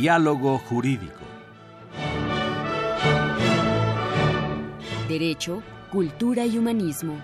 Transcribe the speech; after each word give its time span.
Diálogo 0.00 0.58
Jurídico. 0.58 1.24
Derecho, 5.08 5.60
Cultura 5.90 6.46
y 6.46 6.56
Humanismo. 6.56 7.16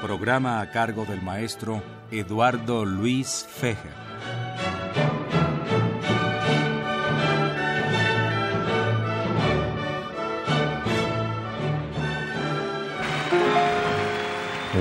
Programa 0.00 0.62
a 0.62 0.70
cargo 0.70 1.04
del 1.04 1.20
maestro 1.20 1.82
Eduardo 2.10 2.86
Luis 2.86 3.46
Fejer. 3.46 3.92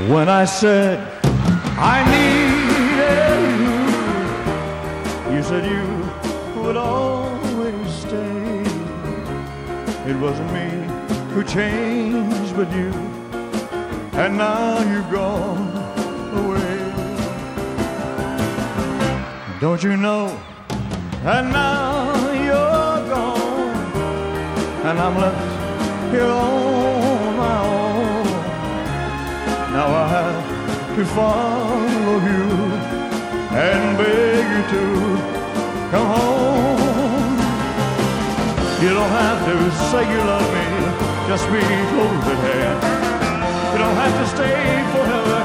When 0.08 0.30
I 0.30 0.45
said 0.45 1.00
I 1.78 2.04
needed 2.09 2.43
said 5.54 5.66
you 5.78 6.62
would 6.62 6.78
always 6.78 7.90
stay. 8.06 8.64
It 10.10 10.16
wasn't 10.26 10.52
me 10.58 10.68
who 11.34 11.44
changed, 11.44 12.56
but 12.56 12.70
you, 12.78 12.90
and 14.24 14.32
now 14.36 14.82
you've 14.92 15.12
gone 15.12 15.68
away. 16.42 16.78
Don't 19.60 19.84
you 19.84 19.96
know? 19.96 20.24
And 21.36 21.46
now 21.52 22.32
you're 22.48 23.00
gone, 23.14 23.76
and 24.88 24.98
I'm 25.06 25.16
left 25.24 26.12
here 26.14 26.34
on 26.48 27.38
my 27.44 27.58
own. 27.76 28.26
Now 29.76 29.88
I 30.04 30.06
have 30.17 30.95
to 30.95 31.06
follow 31.17 32.16
you 32.30 32.44
and 33.66 33.98
beg 34.00 34.45
you 34.54 34.62
to 34.73 35.42
come 35.94 36.09
home. 36.17 37.33
You 38.81 38.91
don't 38.97 39.13
have 39.22 39.39
to 39.49 39.55
say 39.89 40.02
you 40.13 40.22
love 40.33 40.47
me, 40.58 40.67
just 41.30 41.45
be 41.53 41.61
close 41.94 42.25
at 42.33 42.39
hand. 42.49 42.80
You 43.72 43.77
don't 43.83 43.97
have 44.03 44.16
to 44.21 44.25
stay 44.36 44.58
forever, 44.94 45.39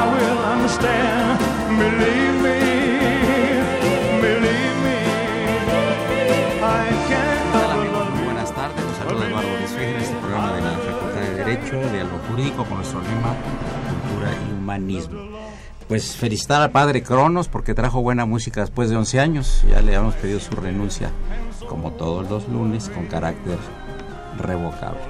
I 0.00 0.02
will 0.14 0.40
understand. 0.54 1.36
Believe 1.84 2.36
me, 2.46 2.60
believe 4.24 4.76
me, 4.86 4.98
I 6.64 6.86
can't 7.10 7.44
buenas 8.24 8.50
tardes. 8.54 8.84
Eduardo 9.04 9.50
Luis 9.58 9.72
en 9.72 9.96
este 9.96 10.16
programa 10.16 10.52
de 10.56 10.60
la 10.62 10.78
Facultad 10.78 11.20
de 11.20 11.34
Derecho, 11.44 11.76
de 11.92 12.00
algo 12.00 12.18
jurídico, 12.28 12.64
con 12.64 12.76
nuestro 12.78 13.00
lema 13.02 13.32
Cultura 13.90 14.28
y 14.32 14.52
Humanismo. 14.54 15.27
Pues 15.88 16.16
felicitar 16.16 16.60
al 16.60 16.70
padre 16.70 17.02
Cronos 17.02 17.48
porque 17.48 17.72
trajo 17.72 18.02
buena 18.02 18.26
música 18.26 18.60
después 18.60 18.90
de 18.90 18.96
11 18.96 19.20
años. 19.20 19.64
Ya 19.70 19.80
le 19.80 19.96
habíamos 19.96 20.16
pedido 20.16 20.38
su 20.38 20.54
renuncia, 20.54 21.10
como 21.66 21.92
todos 21.92 22.28
los 22.28 22.46
lunes, 22.46 22.90
con 22.90 23.06
carácter 23.06 23.56
revocable. 24.36 25.00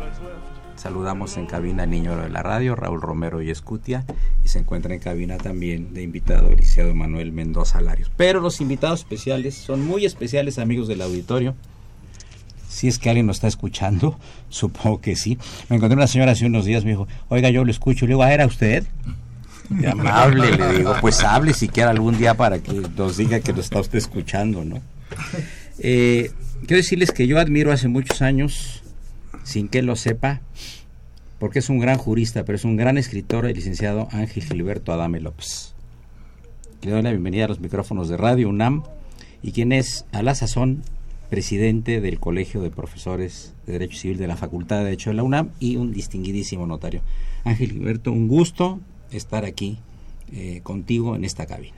Saludamos 0.76 1.36
en 1.36 1.46
cabina 1.46 1.82
al 1.82 1.90
niño 1.90 2.16
de 2.16 2.28
la 2.28 2.44
radio, 2.44 2.76
Raúl 2.76 3.02
Romero 3.02 3.42
y 3.42 3.50
Escutia, 3.50 4.04
y 4.44 4.48
se 4.48 4.60
encuentra 4.60 4.94
en 4.94 5.00
cabina 5.00 5.36
también 5.36 5.92
de 5.94 6.02
invitado 6.02 6.50
el 6.50 6.58
licenciado 6.58 6.94
Manuel 6.94 7.32
Mendoza 7.32 7.80
Larios. 7.80 8.12
Pero 8.16 8.40
los 8.40 8.60
invitados 8.60 9.00
especiales 9.00 9.56
son 9.56 9.84
muy 9.84 10.04
especiales, 10.04 10.60
amigos 10.60 10.86
del 10.86 11.02
auditorio. 11.02 11.56
Si 12.68 12.86
es 12.86 13.00
que 13.00 13.08
alguien 13.08 13.26
nos 13.26 13.38
está 13.38 13.48
escuchando, 13.48 14.16
supongo 14.48 15.00
que 15.00 15.16
sí. 15.16 15.38
Me 15.68 15.74
encontré 15.74 15.96
una 15.96 16.06
señora 16.06 16.32
hace 16.32 16.46
unos 16.46 16.64
días, 16.64 16.84
me 16.84 16.90
dijo, 16.90 17.08
oiga, 17.28 17.50
yo 17.50 17.64
lo 17.64 17.72
escucho. 17.72 18.06
Le 18.06 18.10
digo, 18.10 18.22
¿ah, 18.22 18.32
era 18.32 18.46
usted? 18.46 18.84
Amable, 19.90 20.56
le 20.56 20.78
digo, 20.78 20.94
pues 21.00 21.22
hable 21.22 21.52
siquiera 21.52 21.90
algún 21.90 22.16
día 22.16 22.34
para 22.34 22.58
que 22.58 22.72
nos 22.96 23.16
diga 23.16 23.40
que 23.40 23.52
lo 23.52 23.60
está 23.60 23.80
usted 23.80 23.98
escuchando, 23.98 24.64
¿no? 24.64 24.80
Eh, 25.78 26.30
quiero 26.60 26.76
decirles 26.76 27.12
que 27.12 27.26
yo 27.26 27.38
admiro 27.38 27.72
hace 27.72 27.88
muchos 27.88 28.22
años, 28.22 28.82
sin 29.44 29.68
que 29.68 29.82
lo 29.82 29.96
sepa, 29.96 30.40
porque 31.38 31.58
es 31.58 31.68
un 31.68 31.78
gran 31.78 31.98
jurista, 31.98 32.44
pero 32.44 32.56
es 32.56 32.64
un 32.64 32.76
gran 32.76 32.98
escritor, 32.98 33.46
el 33.46 33.54
licenciado 33.54 34.08
Ángel 34.10 34.44
Gilberto 34.44 34.92
Adame 34.92 35.20
López. 35.20 35.74
Le 36.82 36.92
doy 36.92 37.02
la 37.02 37.10
bienvenida 37.10 37.44
a 37.44 37.48
los 37.48 37.60
micrófonos 37.60 38.08
de 38.08 38.16
Radio 38.16 38.48
UNAM 38.48 38.84
y 39.42 39.52
quien 39.52 39.72
es 39.72 40.06
a 40.12 40.22
la 40.22 40.34
sazón 40.34 40.82
presidente 41.28 42.00
del 42.00 42.18
Colegio 42.18 42.62
de 42.62 42.70
Profesores 42.70 43.52
de 43.66 43.74
Derecho 43.74 43.98
Civil 43.98 44.18
de 44.18 44.26
la 44.26 44.36
Facultad 44.36 44.78
de 44.78 44.84
Derecho 44.84 45.10
de 45.10 45.16
la 45.16 45.22
UNAM 45.22 45.50
y 45.60 45.76
un 45.76 45.92
distinguidísimo 45.92 46.66
notario. 46.66 47.02
Ángel 47.44 47.72
Gilberto, 47.72 48.12
un 48.12 48.28
gusto 48.28 48.80
estar 49.10 49.44
aquí 49.44 49.78
eh, 50.32 50.60
contigo 50.62 51.16
en 51.16 51.24
esta 51.24 51.46
cabina. 51.46 51.76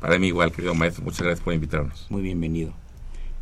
Para 0.00 0.18
mí 0.18 0.28
igual, 0.28 0.52
querido 0.52 0.74
maestro, 0.74 1.04
muchas 1.04 1.22
gracias 1.22 1.40
por 1.44 1.54
invitarnos. 1.54 2.06
Muy 2.10 2.22
bienvenido. 2.22 2.72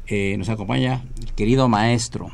Eh, 0.07 0.37
nos 0.39 0.49
acompaña 0.49 1.05
el 1.21 1.33
querido 1.33 1.69
maestro, 1.69 2.31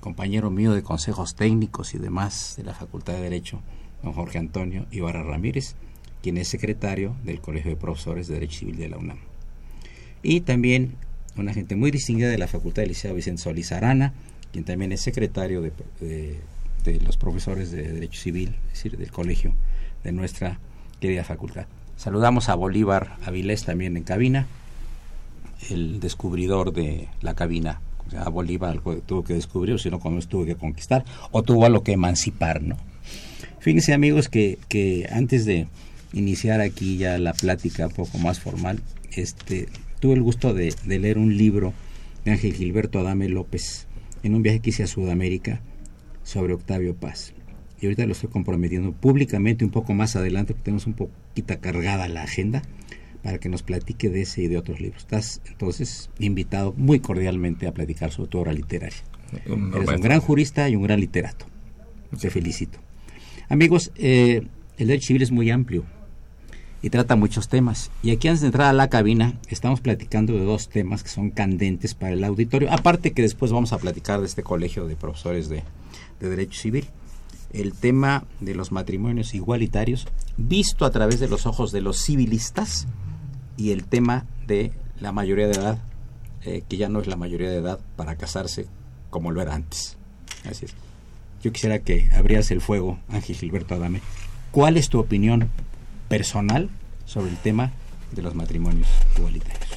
compañero 0.00 0.50
mío 0.50 0.72
de 0.72 0.82
consejos 0.82 1.34
técnicos 1.34 1.94
y 1.94 1.98
demás 1.98 2.54
de 2.56 2.64
la 2.64 2.74
Facultad 2.74 3.12
de 3.14 3.20
Derecho, 3.22 3.60
don 4.02 4.12
Jorge 4.12 4.38
Antonio 4.38 4.86
Ibarra 4.90 5.22
Ramírez, 5.22 5.74
quien 6.22 6.38
es 6.38 6.48
secretario 6.48 7.14
del 7.24 7.40
Colegio 7.40 7.70
de 7.70 7.76
Profesores 7.76 8.26
de 8.26 8.34
Derecho 8.34 8.60
Civil 8.60 8.76
de 8.76 8.88
la 8.88 8.96
UNAM. 8.98 9.18
Y 10.22 10.40
también 10.40 10.96
una 11.36 11.54
gente 11.54 11.76
muy 11.76 11.90
distinguida 11.90 12.28
de 12.28 12.38
la 12.38 12.48
Facultad 12.48 12.82
de 12.82 12.88
Liceo 12.88 13.14
Vicente 13.14 13.42
Solís 13.42 13.70
Arana, 13.72 14.12
quien 14.52 14.64
también 14.64 14.90
es 14.92 15.00
secretario 15.00 15.62
de, 15.62 15.72
de- 16.00 16.40
de 16.84 16.98
los 17.00 17.18
profesores 17.18 17.70
de 17.70 17.92
Derecho 17.92 18.20
Civil, 18.20 18.56
es 18.68 18.72
decir, 18.82 18.96
del 18.96 19.10
colegio 19.12 19.52
de 20.04 20.12
nuestra 20.12 20.58
querida 21.00 21.24
facultad. 21.24 21.66
Saludamos 21.96 22.48
a 22.48 22.54
Bolívar 22.54 23.16
Avilés 23.24 23.64
también 23.64 23.96
en 23.96 24.04
cabina, 24.04 24.46
el 25.68 26.00
descubridor 26.00 26.72
de 26.72 27.08
la 27.20 27.34
cabina. 27.34 27.80
O 28.06 28.10
sea, 28.10 28.28
Bolívar 28.28 28.70
algo 28.70 28.94
que 28.94 29.02
tuvo 29.02 29.22
que 29.22 29.34
descubrir, 29.34 29.78
si 29.78 29.90
no, 29.90 30.00
como 30.00 30.18
tuvo 30.20 30.44
que 30.44 30.56
conquistar, 30.56 31.04
o 31.30 31.42
tuvo 31.42 31.66
algo 31.66 31.82
que 31.82 31.92
emancipar, 31.92 32.62
¿no? 32.62 32.76
Fíjense, 33.60 33.92
amigos, 33.92 34.28
que, 34.28 34.58
que 34.68 35.06
antes 35.12 35.44
de 35.44 35.68
iniciar 36.12 36.60
aquí 36.60 36.96
ya 36.96 37.18
la 37.18 37.34
plática 37.34 37.86
un 37.86 37.92
poco 37.92 38.18
más 38.18 38.40
formal, 38.40 38.80
este, 39.12 39.68
tuve 40.00 40.14
el 40.14 40.22
gusto 40.22 40.54
de, 40.54 40.74
de 40.84 40.98
leer 40.98 41.18
un 41.18 41.36
libro 41.36 41.74
de 42.24 42.32
Ángel 42.32 42.54
Gilberto 42.54 42.98
Adame 42.98 43.28
López 43.28 43.86
en 44.22 44.34
un 44.34 44.42
viaje 44.42 44.60
que 44.60 44.70
hice 44.70 44.84
a 44.84 44.86
Sudamérica 44.86 45.60
sobre 46.24 46.54
Octavio 46.54 46.94
Paz. 46.94 47.34
Y 47.80 47.86
ahorita 47.86 48.04
lo 48.06 48.12
estoy 48.12 48.30
comprometiendo 48.30 48.92
públicamente 48.92 49.64
un 49.64 49.70
poco 49.70 49.94
más 49.94 50.16
adelante, 50.16 50.52
porque 50.52 50.64
tenemos 50.64 50.86
un 50.86 50.94
poquito 50.94 51.58
cargada 51.60 52.08
la 52.08 52.22
agenda, 52.22 52.62
para 53.22 53.38
que 53.38 53.48
nos 53.48 53.62
platique 53.62 54.10
de 54.10 54.22
ese 54.22 54.42
y 54.42 54.48
de 54.48 54.56
otros 54.56 54.80
libros. 54.80 55.02
Estás 55.02 55.40
entonces 55.46 56.10
invitado 56.18 56.74
muy 56.76 57.00
cordialmente 57.00 57.66
a 57.66 57.72
platicar 57.72 58.10
sobre 58.12 58.30
tu 58.30 58.38
obra 58.38 58.52
literaria. 58.52 58.98
Eres 59.32 59.88
un 59.88 60.00
gran 60.00 60.20
jurista 60.20 60.68
y 60.68 60.76
un 60.76 60.82
gran 60.82 61.00
literato. 61.00 61.46
Te 62.20 62.30
felicito. 62.30 62.78
Amigos, 63.48 63.92
eh, 63.96 64.42
el 64.78 64.88
derecho 64.88 65.08
civil 65.08 65.22
es 65.22 65.30
muy 65.30 65.50
amplio 65.50 65.84
y 66.82 66.90
trata 66.90 67.16
muchos 67.16 67.48
temas. 67.48 67.90
Y 68.02 68.10
aquí 68.10 68.28
antes 68.28 68.40
de 68.40 68.48
entrar 68.48 68.68
a 68.68 68.72
la 68.72 68.88
cabina, 68.88 69.34
estamos 69.48 69.80
platicando 69.80 70.32
de 70.32 70.44
dos 70.44 70.68
temas 70.68 71.02
que 71.02 71.10
son 71.10 71.30
candentes 71.30 71.94
para 71.94 72.12
el 72.12 72.24
auditorio. 72.24 72.72
Aparte 72.72 73.12
que 73.12 73.22
después 73.22 73.52
vamos 73.52 73.72
a 73.72 73.78
platicar 73.78 74.20
de 74.20 74.26
este 74.26 74.42
colegio 74.42 74.86
de 74.86 74.96
profesores 74.96 75.48
de, 75.48 75.62
de 76.20 76.28
Derecho 76.28 76.60
Civil. 76.60 76.86
El 77.52 77.72
tema 77.72 78.24
de 78.40 78.54
los 78.54 78.72
matrimonios 78.72 79.34
igualitarios 79.34 80.06
visto 80.36 80.84
a 80.84 80.90
través 80.90 81.20
de 81.20 81.28
los 81.28 81.46
ojos 81.46 81.72
de 81.72 81.80
los 81.80 81.98
civilistas 81.98 82.86
y 83.56 83.72
el 83.72 83.84
tema 83.84 84.26
de 84.46 84.72
la 85.00 85.12
mayoría 85.12 85.46
de 85.46 85.54
edad, 85.54 85.78
eh, 86.42 86.62
que 86.68 86.76
ya 86.76 86.88
no 86.88 87.00
es 87.00 87.06
la 87.06 87.16
mayoría 87.16 87.50
de 87.50 87.56
edad 87.56 87.80
para 87.96 88.16
casarse 88.16 88.66
como 89.10 89.32
lo 89.32 89.42
era 89.42 89.54
antes. 89.54 89.96
Así 90.48 90.66
es. 90.66 90.74
Yo 91.42 91.52
quisiera 91.52 91.78
que 91.78 92.08
abrieras 92.12 92.50
el 92.50 92.60
fuego, 92.60 92.98
Ángel 93.08 93.36
Gilberto 93.36 93.74
Adame. 93.74 94.00
¿Cuál 94.50 94.76
es 94.76 94.88
tu 94.88 94.98
opinión 94.98 95.48
personal 96.08 96.68
sobre 97.06 97.30
el 97.30 97.36
tema 97.36 97.72
de 98.12 98.22
los 98.22 98.34
matrimonios 98.34 98.88
igualitarios? 99.16 99.70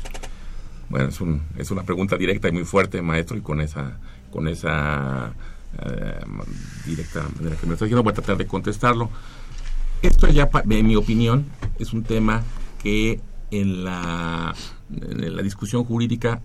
Bueno, 0.90 1.10
es, 1.10 1.22
un, 1.22 1.44
es 1.58 1.72
una 1.72 1.84
pregunta 1.84 2.18
directa 2.18 2.50
y 2.50 2.52
muy 2.52 2.66
fuerte, 2.66 3.02
maestro, 3.02 3.38
y 3.38 3.42
con 3.42 3.62
esa, 3.62 3.98
con 4.31 4.48
esa 4.48 5.34
eh, 5.80 6.20
diciendo, 6.86 8.04
voy 8.04 8.12
a 8.12 8.14
tratar 8.14 8.38
de 8.38 8.48
contestarlo. 8.48 9.10
Esto 10.02 10.28
ya, 10.28 10.50
en 10.70 10.88
mi 10.88 10.96
opinión, 10.96 11.46
es 11.80 11.94
un 11.94 12.04
tema 12.04 12.44
que 12.81 13.22
en 13.52 13.84
la, 13.84 14.54
en 14.92 15.36
la 15.36 15.42
discusión 15.42 15.84
jurídica 15.86 16.42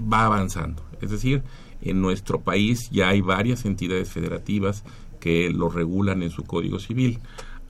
va 0.00 0.24
avanzando. 0.24 0.82
Es 1.00 1.10
decir, 1.10 1.42
en 1.82 2.00
nuestro 2.00 2.40
país 2.40 2.88
ya 2.90 3.08
hay 3.08 3.20
varias 3.20 3.64
entidades 3.64 4.08
federativas 4.08 4.84
que 5.20 5.50
lo 5.50 5.68
regulan 5.68 6.22
en 6.22 6.30
su 6.30 6.44
Código 6.44 6.78
Civil. 6.78 7.20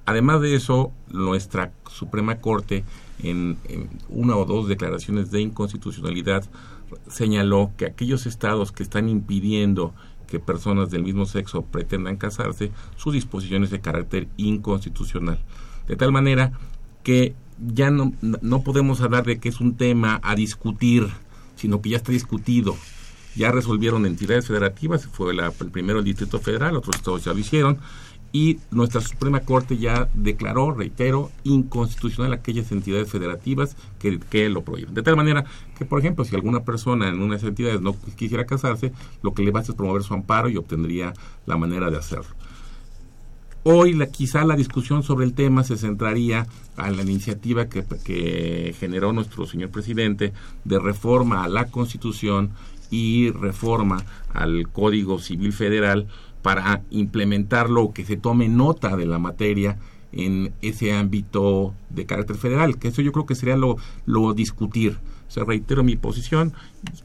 Además 0.07 0.41
de 0.41 0.55
eso, 0.55 0.93
nuestra 1.09 1.73
Suprema 1.91 2.37
Corte, 2.37 2.85
en 3.23 3.57
una 4.09 4.37
o 4.37 4.45
dos 4.45 4.69
declaraciones 4.69 5.31
de 5.31 5.41
inconstitucionalidad, 5.41 6.45
señaló 7.09 7.73
que 7.77 7.87
aquellos 7.87 8.27
estados 8.27 8.71
que 8.71 8.83
están 8.83 9.09
impidiendo 9.09 9.95
que 10.35 10.41
personas 10.41 10.91
del 10.91 11.05
mismo 11.05 11.27
sexo 11.27 11.63
pretendan 11.63 12.17
casarse, 12.17 12.73
su 12.97 13.13
disposición 13.13 13.63
es 13.63 13.71
de 13.71 13.81
carácter 13.81 14.27
inconstitucional. 14.37 15.39
De 15.87 15.95
tal 15.95 16.11
manera 16.11 16.53
que 17.05 17.37
ya 17.65 17.93
no, 17.93 18.13
no 18.21 18.63
podemos 18.63 19.01
hablar 19.01 19.25
de 19.25 19.39
que 19.39 19.49
es 19.49 19.61
un 19.61 19.77
tema 19.77 20.21
a 20.25 20.35
discutir, 20.35 21.07
sino 21.55 21.81
que 21.81 21.91
ya 21.91 21.99
está 21.99 22.11
discutido. 22.11 22.77
Ya 23.37 23.53
resolvieron 23.53 24.07
entidades 24.07 24.49
federativas, 24.49 25.07
fue 25.07 25.33
el 25.33 25.71
primero 25.71 26.01
el 26.01 26.05
Distrito 26.05 26.41
Federal, 26.41 26.77
otros 26.77 26.97
estados 26.97 27.25
ya 27.25 27.33
lo 27.33 27.39
hicieron, 27.39 27.79
y 28.35 28.59
nuestra 28.73 29.01
Suprema 29.01 29.39
Corte 29.39 29.79
ya 29.79 30.09
declaró, 30.13 30.73
reitero, 30.73 31.31
inconstitucional 31.45 32.33
aquellas 32.33 32.73
entidades 32.73 33.09
federativas 33.09 33.77
que, 34.01 34.19
que, 34.19 34.49
lo 34.49 34.65
prohíben. 34.65 34.93
De 34.93 35.05
tal 35.05 35.15
manera 35.15 35.45
que, 35.79 35.85
por 35.85 36.01
ejemplo, 36.01 36.25
si 36.25 36.35
alguna 36.35 36.65
persona 36.65 37.09
en 37.09 37.23
unas 37.23 37.45
entidades 37.45 37.81
no 37.81 37.95
quisiera 38.17 38.45
casarse, 38.45 38.93
lo 39.23 39.35
que 39.35 39.45
le 39.45 39.53
basta 39.53 39.71
es 39.71 39.77
promover 39.77 40.03
su 40.03 40.15
amparo 40.15 40.49
y 40.49 40.57
obtendría 40.57 41.15
la 41.47 41.57
manera 41.57 41.93
de 41.93 41.97
hacerlo. 41.97 42.35
Hoy 43.63 43.93
la, 43.93 44.09
quizá 44.09 44.45
la 44.45 44.57
discusión 44.57 45.05
sobre 45.05 45.27
el 45.27 45.35
tema 45.35 45.63
se 45.63 45.77
centraría 45.77 46.49
a 46.77 46.91
la 46.91 47.03
iniciativa 47.03 47.69
que, 47.69 47.85
que 48.05 48.75
generó 48.77 49.13
nuestro 49.13 49.47
señor 49.47 49.71
presidente 49.71 50.33
de 50.65 50.81
reforma 50.81 51.45
a 51.45 51.49
la 51.49 51.67
Constitución 51.67 52.51
y 52.91 53.31
reforma 53.31 54.05
al 54.33 54.69
Código 54.73 55.21
Civil 55.21 55.53
Federal 55.53 56.09
para 56.45 56.83
implementarlo 56.91 57.95
que 57.95 58.05
se 58.05 58.19
tome 58.19 58.51
nota 58.51 58.99
de 58.99 59.07
la 59.07 59.19
materia 59.19 59.79
en 60.13 60.53
ese 60.61 60.93
ámbito 60.93 61.73
de 61.89 62.05
carácter 62.05 62.37
federal, 62.37 62.79
que 62.79 62.89
eso 62.89 63.01
yo 63.01 63.13
creo 63.13 63.25
que 63.25 63.35
sería 63.35 63.57
lo, 63.57 64.35
discutir. 64.35 64.99
O 65.27 65.31
sea, 65.31 65.45
reitero 65.45 65.83
mi 65.83 65.97
posición, 65.97 66.53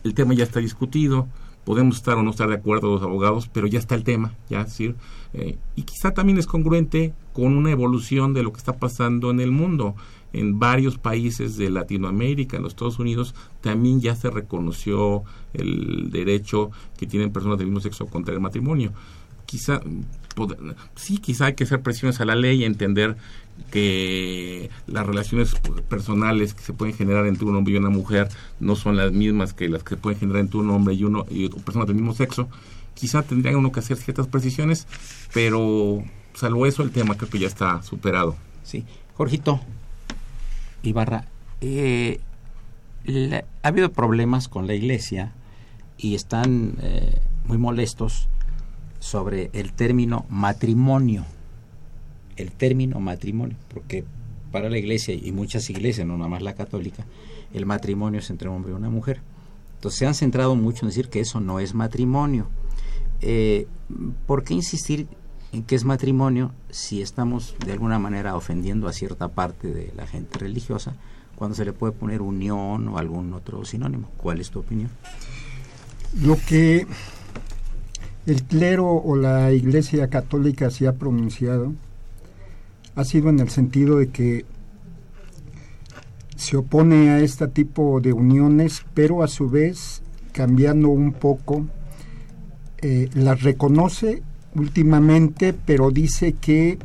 el 0.04 0.14
tema 0.14 0.34
ya 0.34 0.44
está 0.44 0.60
discutido, 0.60 1.30
podemos 1.64 1.96
estar 1.96 2.18
o 2.18 2.22
no 2.22 2.32
estar 2.32 2.50
de 2.50 2.56
acuerdo 2.56 2.92
los 2.92 3.02
abogados, 3.02 3.48
pero 3.48 3.66
ya 3.66 3.80
está 3.80 3.96
el 3.96 4.04
tema, 4.04 4.34
ya 4.50 4.66
decir, 4.66 4.96
eh, 5.32 5.58
y 5.78 5.84
quizá 5.84 6.12
también 6.12 6.38
es 6.38 6.46
congruente 6.46 7.14
con 7.32 7.56
una 7.56 7.72
evolución 7.72 8.34
de 8.34 8.44
lo 8.44 8.52
que 8.52 8.58
está 8.58 8.74
pasando 8.74 9.32
en 9.32 9.40
el 9.40 9.52
mundo. 9.52 9.96
En 10.32 10.60
varios 10.60 11.00
países 11.00 11.58
de 11.58 11.72
Latinoamérica, 11.72 12.58
en 12.58 12.64
los 12.64 12.74
Estados 12.74 13.00
Unidos, 13.00 13.34
también 13.62 14.00
ya 14.00 14.16
se 14.16 14.30
reconoció 14.30 15.24
el 15.54 16.12
derecho 16.12 16.70
que 16.98 17.08
tienen 17.08 17.32
personas 17.32 17.58
del 17.58 17.68
mismo 17.68 17.80
sexo 17.80 18.06
contra 18.06 18.36
el 18.36 18.40
matrimonio 18.40 18.92
quizá 19.50 19.82
sí, 20.96 21.18
quizá 21.18 21.48
hay 21.48 21.56
que 21.56 21.64
hacer 21.64 21.82
presiones 21.82 22.22
a 22.22 22.26
la 22.26 22.36
ley 22.36 22.62
y 22.62 22.66
entender 22.66 23.18
que 23.72 24.70
las 24.86 25.08
relaciones 25.08 25.56
personales 25.90 26.54
que 26.54 26.62
se 26.62 26.72
pueden 26.72 26.96
generar 26.96 27.26
entre 27.26 27.46
un 27.46 27.56
hombre 27.56 27.74
y 27.74 27.78
una 27.78 27.90
mujer 27.90 28.30
no 28.60 28.76
son 28.76 28.96
las 28.96 29.12
mismas 29.12 29.54
que 29.54 29.68
las 29.68 29.82
que 29.82 29.96
se 29.96 29.98
pueden 29.98 30.20
generar 30.20 30.42
entre 30.42 30.60
un 30.60 30.70
hombre 30.70 30.94
y 30.94 31.04
uno 31.04 31.26
y 31.32 31.50
personas 31.50 31.88
del 31.88 31.96
mismo 31.96 32.14
sexo. 32.14 32.48
Quizá 32.94 33.24
tendría 33.24 33.58
uno 33.58 33.72
que 33.72 33.80
hacer 33.80 33.98
ciertas 33.98 34.28
precisiones, 34.28 34.86
pero 35.34 36.04
salvo 36.36 36.68
eso 36.68 36.84
el 36.84 36.92
tema 36.92 37.16
creo 37.16 37.30
que 37.32 37.40
ya 37.40 37.48
está 37.48 37.82
superado. 37.82 38.36
Sí, 38.64 38.86
Jorgito 39.16 39.60
Ibarra, 40.84 41.26
eh, 41.60 42.20
ha 43.64 43.68
habido 43.68 43.92
problemas 43.92 44.48
con 44.48 44.68
la 44.68 44.76
iglesia 44.76 45.34
y 45.98 46.14
están 46.14 46.76
eh, 46.82 47.20
muy 47.46 47.58
molestos 47.58 48.30
sobre 49.00 49.50
el 49.54 49.74
término 49.74 50.26
matrimonio. 50.30 51.26
El 52.36 52.52
término 52.52 53.00
matrimonio, 53.00 53.58
porque 53.74 54.06
para 54.52 54.70
la 54.70 54.78
iglesia 54.78 55.14
y 55.14 55.32
muchas 55.32 55.70
iglesias, 55.70 56.08
no 56.08 56.18
nada 56.18 56.30
más 56.30 56.42
la 56.42 56.56
católica, 56.56 57.06
el 57.54 57.66
matrimonio 57.66 58.20
es 58.20 58.30
entre 58.30 58.50
un 58.50 58.58
hombre 58.58 58.72
y 58.72 58.76
una 58.76 58.90
mujer. 58.90 59.22
Entonces 59.76 60.00
se 60.00 60.08
han 60.08 60.14
centrado 60.14 60.56
mucho 60.56 60.86
en 60.86 60.90
decir 60.90 61.10
que 61.10 61.20
eso 61.20 61.40
no 61.40 61.60
es 61.60 61.74
matrimonio. 61.74 62.48
Eh, 63.22 63.68
¿Por 64.26 64.44
qué 64.44 64.54
insistir 64.54 65.08
en 65.52 65.64
que 65.64 65.76
es 65.76 65.84
matrimonio 65.84 66.52
si 66.70 67.02
estamos 67.02 67.56
de 67.66 67.72
alguna 67.72 68.00
manera 68.00 68.36
ofendiendo 68.36 68.88
a 68.88 68.94
cierta 68.94 69.30
parte 69.30 69.74
de 69.74 69.92
la 69.96 70.06
gente 70.06 70.38
religiosa 70.38 70.96
cuando 71.36 71.56
se 71.56 71.66
le 71.66 71.74
puede 71.74 71.94
poner 71.94 72.22
unión 72.22 72.88
o 72.90 72.98
algún 72.98 73.34
otro 73.34 73.64
sinónimo? 73.66 74.10
¿Cuál 74.18 74.42
es 74.42 74.50
tu 74.50 74.60
opinión? 74.60 74.90
Lo 76.22 76.38
que 76.48 76.86
el 78.26 78.44
clero 78.44 78.92
o 78.92 79.16
la 79.16 79.52
Iglesia 79.52 80.10
Católica 80.10 80.70
se 80.70 80.88
ha 80.88 80.94
pronunciado 80.94 81.74
ha 83.00 83.06
sido 83.06 83.30
en 83.30 83.40
el 83.40 83.50
sentido 83.50 83.98
de 83.98 84.10
que 84.10 84.46
se 86.36 86.58
opone 86.58 87.12
a 87.12 87.20
este 87.20 87.48
tipo 87.48 88.02
de 88.02 88.12
uniones, 88.12 88.86
pero 88.94 89.24
a 89.24 89.28
su 89.28 89.50
vez, 89.50 90.02
cambiando 90.34 90.90
un 90.90 91.14
poco, 91.14 91.66
eh, 92.82 93.10
las 93.14 93.42
reconoce 93.42 94.22
últimamente, 94.54 95.54
pero 95.54 95.92
dice 95.92 96.34
que 96.34 96.78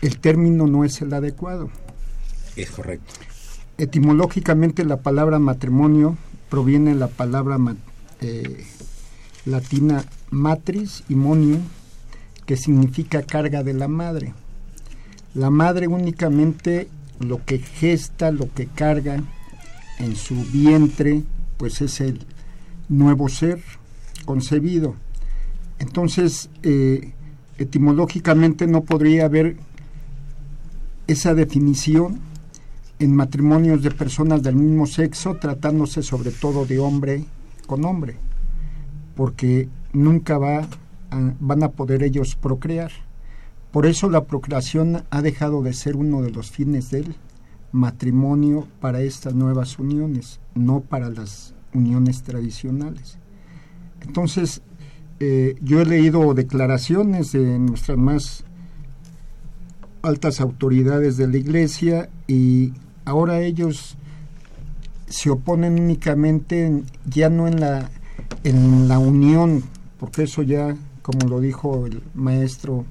el 0.00 0.18
término 0.18 0.66
no 0.66 0.84
es 0.84 1.02
el 1.02 1.12
adecuado. 1.12 1.68
Es 2.54 2.70
correcto. 2.70 3.12
Etimológicamente 3.76 4.84
la 4.84 4.98
palabra 4.98 5.38
matrimonio 5.38 6.16
proviene 6.48 6.94
de 6.94 6.96
la 6.96 7.08
palabra 7.08 7.58
eh, 8.22 8.64
latina 9.46 10.04
matris 10.30 11.04
y 11.08 11.14
monium, 11.14 11.62
que 12.44 12.56
significa 12.56 13.22
carga 13.22 13.62
de 13.62 13.72
la 13.72 13.88
madre. 13.88 14.34
La 15.34 15.50
madre 15.50 15.86
únicamente 15.86 16.88
lo 17.20 17.44
que 17.44 17.58
gesta, 17.58 18.30
lo 18.30 18.52
que 18.52 18.66
carga 18.66 19.22
en 19.98 20.16
su 20.16 20.34
vientre, 20.52 21.22
pues 21.56 21.80
es 21.80 22.00
el 22.00 22.26
nuevo 22.88 23.28
ser 23.28 23.62
concebido. 24.24 24.96
Entonces, 25.78 26.50
eh, 26.62 27.12
etimológicamente 27.58 28.66
no 28.66 28.82
podría 28.82 29.26
haber 29.26 29.56
esa 31.06 31.34
definición 31.34 32.18
en 32.98 33.14
matrimonios 33.14 33.82
de 33.82 33.90
personas 33.90 34.42
del 34.42 34.56
mismo 34.56 34.86
sexo, 34.86 35.36
tratándose 35.36 36.02
sobre 36.02 36.30
todo 36.30 36.66
de 36.66 36.78
hombre 36.78 37.24
con 37.66 37.84
hombre 37.84 38.25
porque 39.16 39.68
nunca 39.92 40.38
va 40.38 40.68
van 41.40 41.62
a 41.62 41.70
poder 41.70 42.02
ellos 42.02 42.36
procrear. 42.36 42.90
Por 43.70 43.86
eso 43.86 44.08
la 44.08 44.24
procreación 44.24 45.04
ha 45.10 45.22
dejado 45.22 45.62
de 45.62 45.72
ser 45.72 45.96
uno 45.96 46.22
de 46.22 46.30
los 46.30 46.50
fines 46.50 46.90
del 46.90 47.16
matrimonio 47.72 48.66
para 48.80 49.02
estas 49.02 49.34
nuevas 49.34 49.78
uniones, 49.78 50.40
no 50.54 50.80
para 50.80 51.10
las 51.10 51.54
uniones 51.74 52.22
tradicionales. 52.22 53.18
Entonces, 54.00 54.62
eh, 55.20 55.56
yo 55.62 55.80
he 55.80 55.86
leído 55.86 56.32
declaraciones 56.34 57.32
de 57.32 57.58
nuestras 57.58 57.98
más 57.98 58.44
altas 60.02 60.40
autoridades 60.40 61.16
de 61.16 61.28
la 61.28 61.36
Iglesia 61.36 62.08
y 62.26 62.72
ahora 63.04 63.40
ellos 63.40 63.96
se 65.08 65.30
oponen 65.30 65.80
únicamente 65.80 66.82
ya 67.06 67.28
no 67.28 67.48
en 67.48 67.60
la 67.60 67.90
en 68.44 68.88
la 68.88 68.98
unión, 68.98 69.62
porque 69.98 70.24
eso 70.24 70.42
ya, 70.42 70.76
como 71.02 71.28
lo 71.28 71.40
dijo 71.40 71.86
el 71.86 72.02
maestro 72.14 72.84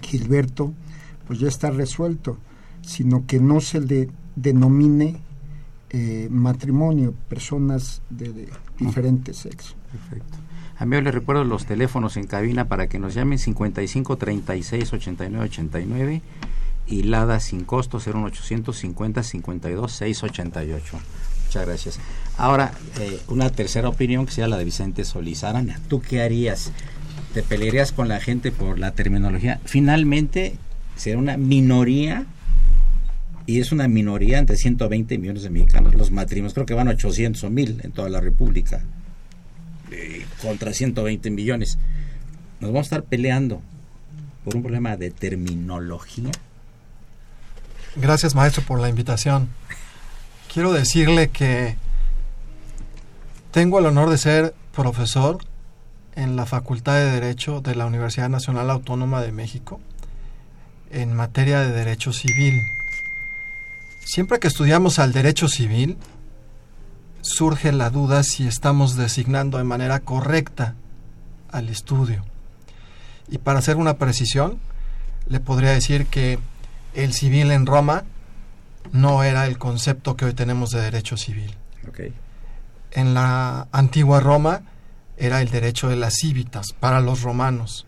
Gilberto, 0.00 0.72
pues 1.26 1.38
ya 1.40 1.48
está 1.48 1.70
resuelto, 1.70 2.38
sino 2.82 3.26
que 3.26 3.40
no 3.40 3.60
se 3.60 3.80
le 3.80 4.08
denomine 4.36 5.16
eh, 5.90 6.28
matrimonio, 6.30 7.14
personas 7.28 8.02
de, 8.10 8.48
diferentes 8.78 9.38
sexos. 9.38 9.76
Perfecto. 9.90 10.38
A 10.78 10.84
mí 10.84 11.00
les 11.00 11.14
recuerdo 11.14 11.44
los 11.44 11.64
teléfonos 11.64 12.16
en 12.16 12.26
cabina 12.26 12.68
para 12.68 12.86
que 12.86 12.98
nos 12.98 13.14
llamen 13.14 13.38
55 13.38 14.16
36 14.16 14.92
89 14.92 15.44
89 15.46 16.22
y 16.86 17.02
LADA 17.04 17.40
sin 17.40 17.64
costo 17.64 17.98
01850 17.98 19.22
52 19.22 19.92
688. 19.92 20.98
Muchas 21.56 21.68
gracias. 21.68 22.00
Ahora, 22.36 22.72
eh, 23.00 23.18
una 23.28 23.48
tercera 23.48 23.88
opinión 23.88 24.26
que 24.26 24.32
sea 24.32 24.46
la 24.46 24.58
de 24.58 24.64
Vicente 24.66 25.06
Solís. 25.06 25.42
Arana, 25.42 25.80
¿tú 25.88 26.02
qué 26.02 26.20
harías? 26.20 26.70
¿Te 27.32 27.42
pelearías 27.42 27.92
con 27.92 28.08
la 28.08 28.20
gente 28.20 28.52
por 28.52 28.78
la 28.78 28.90
terminología? 28.90 29.58
Finalmente, 29.64 30.56
será 30.96 31.16
una 31.16 31.38
minoría, 31.38 32.26
y 33.46 33.60
es 33.60 33.72
una 33.72 33.88
minoría 33.88 34.38
entre 34.38 34.56
120 34.56 35.16
millones 35.16 35.44
de 35.44 35.50
mexicanos, 35.50 35.94
los 35.94 36.10
matrimonios. 36.10 36.52
Creo 36.52 36.66
que 36.66 36.74
van 36.74 36.88
800 36.88 37.42
o 37.42 37.48
1000 37.48 37.80
en 37.84 37.92
toda 37.92 38.10
la 38.10 38.20
República, 38.20 38.82
eh, 39.92 40.26
contra 40.42 40.74
120 40.74 41.30
millones. 41.30 41.78
Nos 42.60 42.70
vamos 42.70 42.84
a 42.84 42.96
estar 42.96 43.02
peleando 43.04 43.62
por 44.44 44.56
un 44.56 44.62
problema 44.62 44.98
de 44.98 45.10
terminología. 45.10 46.32
Gracias, 47.96 48.34
maestro, 48.34 48.62
por 48.62 48.78
la 48.78 48.90
invitación 48.90 49.48
quiero 50.56 50.72
decirle 50.72 51.28
que 51.28 51.76
tengo 53.50 53.78
el 53.78 53.84
honor 53.84 54.08
de 54.08 54.16
ser 54.16 54.54
profesor 54.74 55.36
en 56.14 56.34
la 56.34 56.46
Facultad 56.46 56.94
de 56.94 57.10
Derecho 57.10 57.60
de 57.60 57.74
la 57.74 57.84
Universidad 57.84 58.30
Nacional 58.30 58.70
Autónoma 58.70 59.20
de 59.20 59.32
México 59.32 59.82
en 60.90 61.12
materia 61.12 61.60
de 61.60 61.72
derecho 61.72 62.14
civil. 62.14 62.62
Siempre 64.06 64.38
que 64.38 64.48
estudiamos 64.48 64.98
al 64.98 65.12
derecho 65.12 65.46
civil, 65.46 65.98
surge 67.20 67.70
la 67.70 67.90
duda 67.90 68.22
si 68.22 68.46
estamos 68.46 68.96
designando 68.96 69.58
de 69.58 69.64
manera 69.64 70.00
correcta 70.00 70.74
al 71.50 71.68
estudio. 71.68 72.24
Y 73.28 73.36
para 73.36 73.58
hacer 73.58 73.76
una 73.76 73.98
precisión, 73.98 74.58
le 75.28 75.38
podría 75.38 75.72
decir 75.72 76.06
que 76.06 76.38
el 76.94 77.12
civil 77.12 77.50
en 77.50 77.66
Roma 77.66 78.04
no 78.92 79.22
era 79.22 79.46
el 79.46 79.58
concepto 79.58 80.16
que 80.16 80.24
hoy 80.24 80.34
tenemos 80.34 80.70
de 80.70 80.80
derecho 80.80 81.16
civil. 81.16 81.54
Okay. 81.88 82.12
En 82.92 83.14
la 83.14 83.68
antigua 83.72 84.20
Roma 84.20 84.62
era 85.16 85.40
el 85.40 85.50
derecho 85.50 85.88
de 85.88 85.96
las 85.96 86.14
civitas 86.14 86.72
para 86.78 87.00
los 87.00 87.22
romanos. 87.22 87.86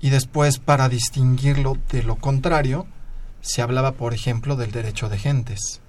Y 0.00 0.10
después, 0.10 0.58
para 0.58 0.88
distinguirlo 0.88 1.76
de 1.90 2.02
lo 2.02 2.16
contrario, 2.16 2.86
se 3.40 3.62
hablaba, 3.62 3.92
por 3.92 4.14
ejemplo, 4.14 4.56
del 4.56 4.70
derecho 4.70 5.08
de 5.08 5.18
gentes. 5.18 5.80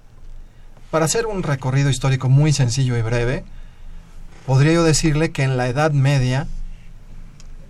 Para 0.90 1.04
hacer 1.04 1.26
un 1.26 1.42
recorrido 1.42 1.90
histórico 1.90 2.28
muy 2.28 2.52
sencillo 2.52 2.96
y 2.96 3.02
breve, 3.02 3.44
podría 4.46 4.72
yo 4.72 4.82
decirle 4.82 5.30
que 5.30 5.44
en 5.44 5.56
la 5.56 5.68
Edad 5.68 5.92
Media 5.92 6.48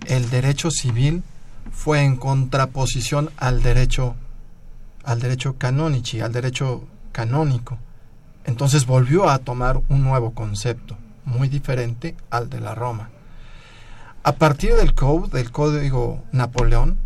el 0.07 0.29
derecho 0.29 0.71
civil 0.71 1.23
fue 1.71 2.01
en 2.01 2.15
contraposición 2.17 3.29
al 3.37 3.61
derecho 3.61 4.15
al 5.03 5.19
derecho 5.19 5.57
canonici, 5.57 6.21
al 6.21 6.31
derecho 6.31 6.87
canónico. 7.11 7.77
Entonces 8.45 8.85
volvió 8.85 9.29
a 9.29 9.39
tomar 9.39 9.81
un 9.89 10.03
nuevo 10.03 10.31
concepto, 10.31 10.97
muy 11.25 11.47
diferente 11.47 12.15
al 12.29 12.49
de 12.49 12.59
la 12.59 12.75
Roma. 12.75 13.09
A 14.23 14.33
partir 14.33 14.75
del 14.75 14.93
Code, 14.93 15.29
del 15.37 15.51
Código 15.51 16.23
Napoleón, 16.31 16.97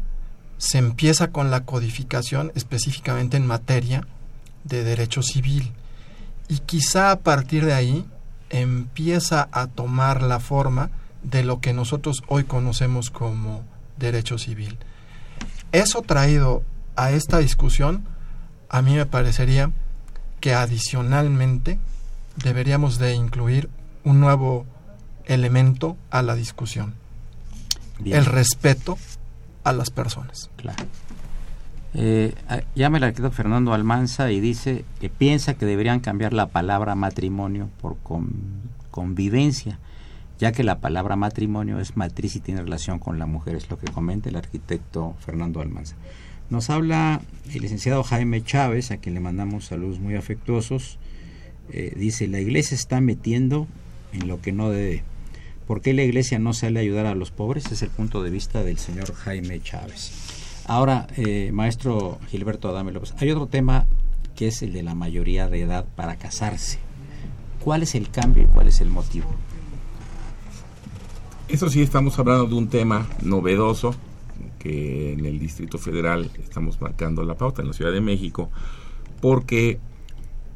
se 0.58 0.78
empieza 0.78 1.32
con 1.32 1.52
la 1.52 1.66
codificación 1.66 2.52
específicamente 2.56 3.38
en 3.38 3.48
materia 3.48 4.08
de 4.64 4.84
derecho 4.84 5.22
civil. 5.22 5.72
Y 6.48 6.60
quizá 6.60 7.12
a 7.12 7.20
partir 7.20 7.66
de 7.66 7.74
ahí 7.74 8.06
empieza 8.50 9.48
a 9.52 9.68
tomar 9.68 10.22
la 10.22 10.40
forma 10.40 10.90
de 11.24 11.44
lo 11.44 11.60
que 11.60 11.74
nosotros 11.74 12.24
hoy 12.28 12.44
conocemos 12.44 13.10
como 13.10 13.64
derecho 13.98 14.38
civil. 14.38 14.78
Eso 15.72 16.02
traído 16.02 16.64
a 16.96 17.12
esta 17.12 17.40
discusión, 17.40 18.06
a 18.70 18.82
mí 18.82 18.96
me 18.96 19.06
parecería 19.06 19.72
que 20.40 20.54
adicionalmente 20.54 21.80
deberíamos 22.44 23.00
de 23.00 23.16
incluir 23.16 23.70
un 24.04 24.20
nuevo 24.20 24.66
elemento 25.26 25.98
a 26.10 26.22
la 26.22 26.36
discusión. 26.36 26.94
El 28.04 28.26
respeto 28.26 28.98
a 29.64 29.74
las 29.74 29.90
personas. 29.90 30.50
Claro. 30.58 30.86
Eh, 31.98 32.36
llama 32.76 32.98
el 32.98 33.06
arquitecto 33.06 33.32
Fernando 33.32 33.74
Almanza 33.74 34.30
y 34.30 34.42
dice 34.42 34.84
que 35.00 35.10
piensa 35.10 35.54
que 35.54 35.66
deberían 35.66 36.02
cambiar 36.02 36.34
la 36.34 36.48
palabra 36.48 36.94
matrimonio 36.94 37.70
por 37.82 37.96
convivencia, 38.92 39.80
ya 40.38 40.52
que 40.52 40.66
la 40.66 40.80
palabra 40.80 41.16
matrimonio 41.16 41.80
es 41.80 41.96
matriz 41.96 42.36
y 42.36 42.42
tiene 42.42 42.62
relación 42.62 43.00
con 43.00 43.18
la 43.18 43.26
mujer, 43.26 43.56
es 43.56 43.70
lo 43.70 43.80
que 43.80 43.88
comenta 43.88 44.28
el 44.28 44.36
arquitecto 44.36 45.16
Fernando 45.20 45.62
Almanza. 45.62 45.96
Nos 46.50 46.70
habla 46.70 47.22
el 47.54 47.62
licenciado 47.62 48.04
Jaime 48.04 48.44
Chávez, 48.44 48.92
a 48.92 48.98
quien 48.98 49.16
le 49.16 49.22
mandamos 49.22 49.66
saludos 49.66 50.00
muy 50.00 50.16
afectuosos. 50.16 51.00
Eh, 51.72 51.94
dice, 51.96 52.28
la 52.28 52.40
iglesia 52.40 52.76
está 52.76 53.02
metiendo 53.02 53.68
en 54.14 54.28
lo 54.28 54.42
que 54.42 54.52
no 54.52 54.70
debe. 54.70 55.04
¿Por 55.68 55.82
qué 55.82 55.94
la 55.94 56.04
iglesia 56.04 56.38
no 56.38 56.54
sale 56.54 56.80
a 56.80 56.84
ayudar 56.84 57.08
a 57.08 57.16
los 57.16 57.32
pobres? 57.32 57.72
Es 57.72 57.82
el 57.82 57.90
punto 57.90 58.22
de 58.22 58.30
vista 58.30 58.64
del 58.64 58.78
señor 58.78 59.14
Jaime 59.16 59.60
Chávez. 59.62 60.12
Ahora, 60.68 61.08
eh, 61.18 61.52
maestro 61.52 62.20
Gilberto 62.30 62.70
Adame 62.70 62.92
López, 62.92 63.16
hay 63.18 63.32
otro 63.32 63.48
tema 63.48 63.88
que 64.36 64.48
es 64.48 64.62
el 64.62 64.74
de 64.74 64.84
la 64.84 64.94
mayoría 64.94 65.48
de 65.48 65.62
edad 65.62 65.86
para 65.96 66.18
casarse. 66.18 66.78
¿Cuál 67.64 67.82
es 67.82 67.96
el 67.96 68.12
cambio 68.12 68.44
y 68.44 68.48
cuál 68.48 68.68
es 68.68 68.82
el 68.82 68.90
motivo? 68.90 69.28
Eso 71.48 71.70
sí, 71.70 71.82
estamos 71.82 72.20
hablando 72.20 72.46
de 72.46 72.56
un 72.56 72.68
tema 72.68 73.08
novedoso 73.24 73.96
que 74.66 75.14
en 75.14 75.28
el 75.28 75.38
Distrito 75.38 75.78
Federal 75.78 76.32
estamos 76.42 76.82
marcando 76.82 77.24
la 77.24 77.36
pauta 77.36 77.62
en 77.62 77.68
la 77.68 77.74
Ciudad 77.76 77.92
de 77.92 78.02
México, 78.02 78.50
porque 79.22 79.78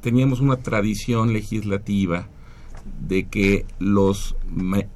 teníamos 0.02 0.40
una 0.40 0.58
tradición 0.58 1.32
legislativa 1.32 2.28
de 3.08 3.28
que 3.28 3.68
los 3.78 4.36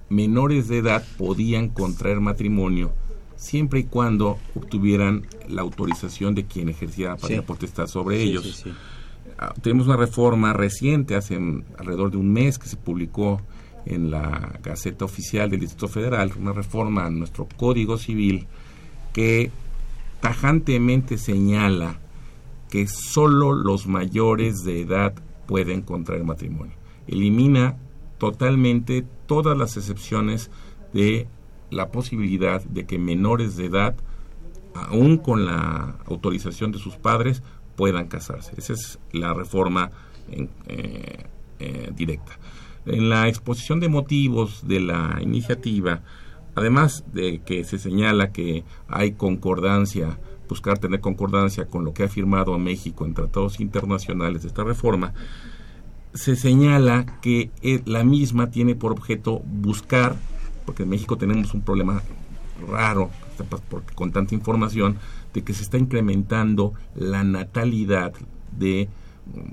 menores 0.10 0.68
de 0.68 0.80
edad 0.80 1.06
podían 1.20 1.70
contraer 1.70 2.22
matrimonio 2.22 2.92
siempre 3.36 3.82
y 3.82 3.84
cuando 3.84 4.40
obtuvieran 4.56 5.28
la 5.48 5.62
autorización 5.62 6.34
de 6.34 6.46
quien 6.46 6.70
ejercía 6.70 7.16
la 7.30 7.42
potestad 7.44 7.86
sobre 7.86 8.20
ellos. 8.20 8.66
Ah, 9.38 9.54
tenemos 9.62 9.86
una 9.86 9.98
reforma 9.98 10.54
reciente, 10.54 11.16
hace 11.16 11.36
alrededor 11.78 12.10
de 12.10 12.18
un 12.18 12.34
mes, 12.34 12.58
que 12.58 12.68
se 12.68 12.78
publicó 12.78 13.42
en 13.86 14.10
la 14.10 14.60
Gaceta 14.64 15.06
Oficial 15.06 15.52
del 15.52 15.60
Distrito 15.60 15.88
Federal, 15.88 16.32
una 16.40 16.54
reforma 16.54 17.06
a 17.06 17.12
nuestro 17.12 17.48
Código 17.58 18.00
Civil 18.00 18.48
que 19.14 19.52
tajantemente 20.20 21.18
señala 21.18 22.00
que 22.70 22.88
solo 22.88 23.54
los 23.54 23.88
mayores 23.88 24.64
de 24.64 24.82
edad 24.82 25.14
pueden 25.46 25.82
contraer 25.82 26.24
matrimonio. 26.24 26.74
Elimina 27.08 27.78
totalmente 28.18 29.06
todas 29.28 29.58
las 29.58 29.78
excepciones 29.78 30.50
de 30.94 31.28
la 31.70 31.92
posibilidad 31.92 32.64
de 32.64 32.86
que 32.86 32.98
menores 32.98 33.58
de 33.58 33.66
edad, 33.66 33.96
aún 34.74 35.18
con 35.18 35.46
la 35.46 35.96
autorización 36.06 36.72
de 36.72 36.80
sus 36.80 36.96
padres, 36.96 37.44
puedan 37.76 38.08
casarse. 38.08 38.54
Esa 38.58 38.74
es 38.74 39.00
la 39.12 39.34
reforma 39.34 39.92
eh, 40.68 41.26
eh, 41.60 41.92
directa. 41.96 42.40
En 42.86 43.10
la 43.10 43.28
exposición 43.28 43.80
de 43.80 43.90
motivos 43.90 44.68
de 44.68 44.80
la 44.80 45.20
iniciativa, 45.22 46.02
Además 46.56 47.04
de 47.14 47.40
que 47.40 47.64
se 47.64 47.80
señala 47.80 48.32
que 48.32 48.64
hay 48.88 49.14
concordancia, 49.14 50.20
buscar 50.48 50.78
tener 50.78 51.00
concordancia 51.00 51.66
con 51.66 51.84
lo 51.84 51.94
que 51.94 52.04
ha 52.04 52.10
firmado 52.10 52.58
México 52.60 53.06
en 53.06 53.14
tratados 53.14 53.60
internacionales 53.60 54.44
de 54.44 54.50
esta 54.50 54.64
reforma, 54.64 55.14
se 56.14 56.36
señala 56.36 57.06
que 57.22 57.50
eh, 57.64 57.82
la 57.86 58.04
misma 58.04 58.52
tiene 58.52 58.76
por 58.76 58.92
objeto 58.92 59.42
buscar, 59.46 60.16
porque 60.66 60.84
en 60.84 60.90
México 60.90 61.18
tenemos 61.18 61.54
un 61.56 61.62
problema 61.62 62.04
raro 62.70 63.10
con 63.96 64.12
tanta 64.12 64.36
información, 64.36 64.98
de 65.34 65.44
que 65.44 65.54
se 65.54 65.64
está 65.64 65.80
incrementando 65.80 66.74
la 66.96 67.24
natalidad 67.24 68.14
de 68.52 68.90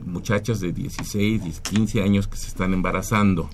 muchachas 0.05 0.61
de 0.61 0.73
16, 0.73 1.61
15 1.61 2.03
años 2.03 2.29
que 2.29 2.37
se 2.37 2.49
están 2.49 2.75
embarazando 2.75 3.49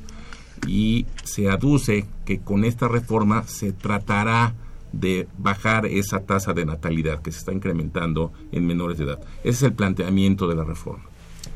y 0.67 1.07
se 1.25 1.51
aduce 1.51 2.07
que 2.25 2.41
con 2.41 2.65
esta 2.65 2.89
reforma 2.89 3.45
se 3.45 3.73
tratará 3.73 4.55
de 4.93 5.29
bajar 5.39 5.87
esa 5.87 6.21
tasa 6.21 6.53
de 6.53 6.65
natalidad 6.65 7.21
que 7.21 7.33
se 7.33 7.39
está 7.39 7.53
incrementando 7.53 8.33
en 8.53 8.67
menores 8.67 8.99
de 8.99 9.05
edad. 9.05 9.21
Ese 9.41 9.51
es 9.51 9.63
el 9.63 9.73
planteamiento 9.75 10.49
de 10.49 10.55
la 10.55 10.65
reforma. 10.65 11.05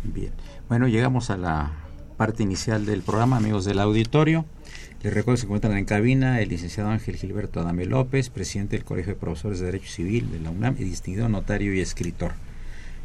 Bien. 0.04 0.32
Bueno, 0.68 0.88
llegamos 0.88 1.30
a 1.30 1.36
la 1.36 1.72
parte 2.16 2.42
inicial 2.42 2.84
del 2.86 3.02
programa, 3.02 3.38
amigos 3.38 3.64
del 3.64 3.78
auditorio. 3.78 4.44
Les 5.02 5.14
recuerdo 5.14 5.36
que 5.36 5.40
se 5.40 5.46
encuentran 5.46 5.76
en 5.78 5.86
cabina 5.86 6.40
el 6.40 6.50
licenciado 6.50 6.90
Ángel 6.90 7.16
Gilberto 7.16 7.60
Adame 7.60 7.86
López, 7.86 8.28
presidente 8.28 8.76
del 8.76 8.84
Colegio 8.84 9.14
de 9.14 9.18
Profesores 9.18 9.58
de 9.58 9.66
Derecho 9.66 9.90
Civil 9.90 10.30
de 10.30 10.40
la 10.40 10.50
UNAM 10.50 10.76
y 10.78 10.84
distinguido 10.84 11.28
notario 11.28 11.72
y 11.72 11.80
escritor. 11.80 12.32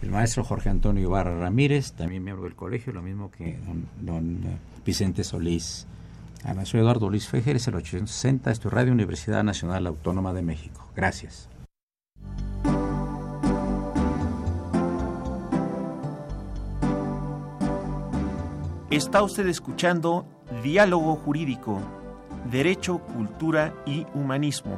El 0.02 0.12
maestro 0.12 0.44
Jorge 0.44 0.70
Antonio 0.70 1.04
Ibarra 1.04 1.40
Ramírez, 1.40 1.94
también 1.94 2.24
miembro 2.24 2.44
del 2.44 2.56
colegio, 2.56 2.92
lo 2.92 3.02
mismo 3.02 3.32
que 3.32 3.58
don 4.02 4.42
Vicente 4.86 5.24
Solís. 5.24 5.88
Soy 6.64 6.80
Eduardo 6.80 7.10
Luis 7.10 7.28
Fejer, 7.28 7.56
es 7.56 7.68
el 7.68 7.76
860, 7.76 8.52
esto 8.52 8.68
es 8.68 8.74
Radio 8.74 8.94
Universidad 8.94 9.44
Nacional 9.44 9.88
Autónoma 9.88 10.32
de 10.32 10.44
México. 10.44 10.88
Gracias. 10.96 11.50
Está 18.92 19.24
usted 19.24 19.48
escuchando 19.48 20.28
Diálogo 20.64 21.16
Jurídico, 21.16 21.82
Derecho, 22.52 23.00
Cultura 23.00 23.74
y 23.86 24.06
Humanismo. 24.14 24.78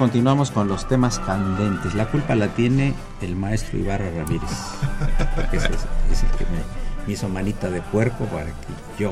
Continuamos 0.00 0.50
con 0.50 0.66
los 0.66 0.88
temas 0.88 1.18
candentes. 1.18 1.94
La 1.94 2.06
culpa 2.06 2.34
la 2.34 2.48
tiene 2.48 2.94
el 3.20 3.36
maestro 3.36 3.78
Ibarra 3.78 4.10
Ramírez. 4.10 4.50
es, 5.52 5.64
es 5.64 6.22
el 6.22 6.30
que 6.38 6.46
me, 6.46 7.12
hizo 7.12 7.28
manita 7.28 7.68
de 7.68 7.82
puerco 7.82 8.24
para 8.24 8.46
que 8.46 8.98
yo 8.98 9.10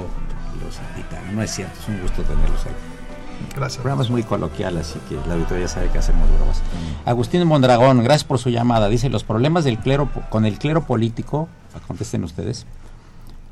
los 0.64 0.78
invitara. 0.96 1.30
No 1.30 1.42
es 1.42 1.50
cierto, 1.50 1.78
es 1.78 1.88
un 1.88 2.00
gusto 2.00 2.22
tenerlos 2.22 2.62
aquí. 2.62 3.54
Gracias. 3.54 3.76
El 3.76 3.82
programa 3.82 4.02
es 4.02 4.08
muy 4.08 4.22
coloquial, 4.22 4.78
así 4.78 4.98
que 5.10 5.16
la 5.28 5.34
auditoría 5.34 5.68
sabe 5.68 5.90
que 5.90 5.98
hacemos 5.98 6.26
bromas. 6.38 6.62
Agustín 7.04 7.46
Mondragón, 7.46 8.02
gracias 8.02 8.24
por 8.24 8.38
su 8.38 8.48
llamada. 8.48 8.88
Dice, 8.88 9.10
los 9.10 9.24
problemas 9.24 9.64
del 9.64 9.78
clero 9.78 10.08
con 10.30 10.46
el 10.46 10.58
clero 10.58 10.86
político, 10.86 11.50
contesten 11.86 12.24
ustedes, 12.24 12.64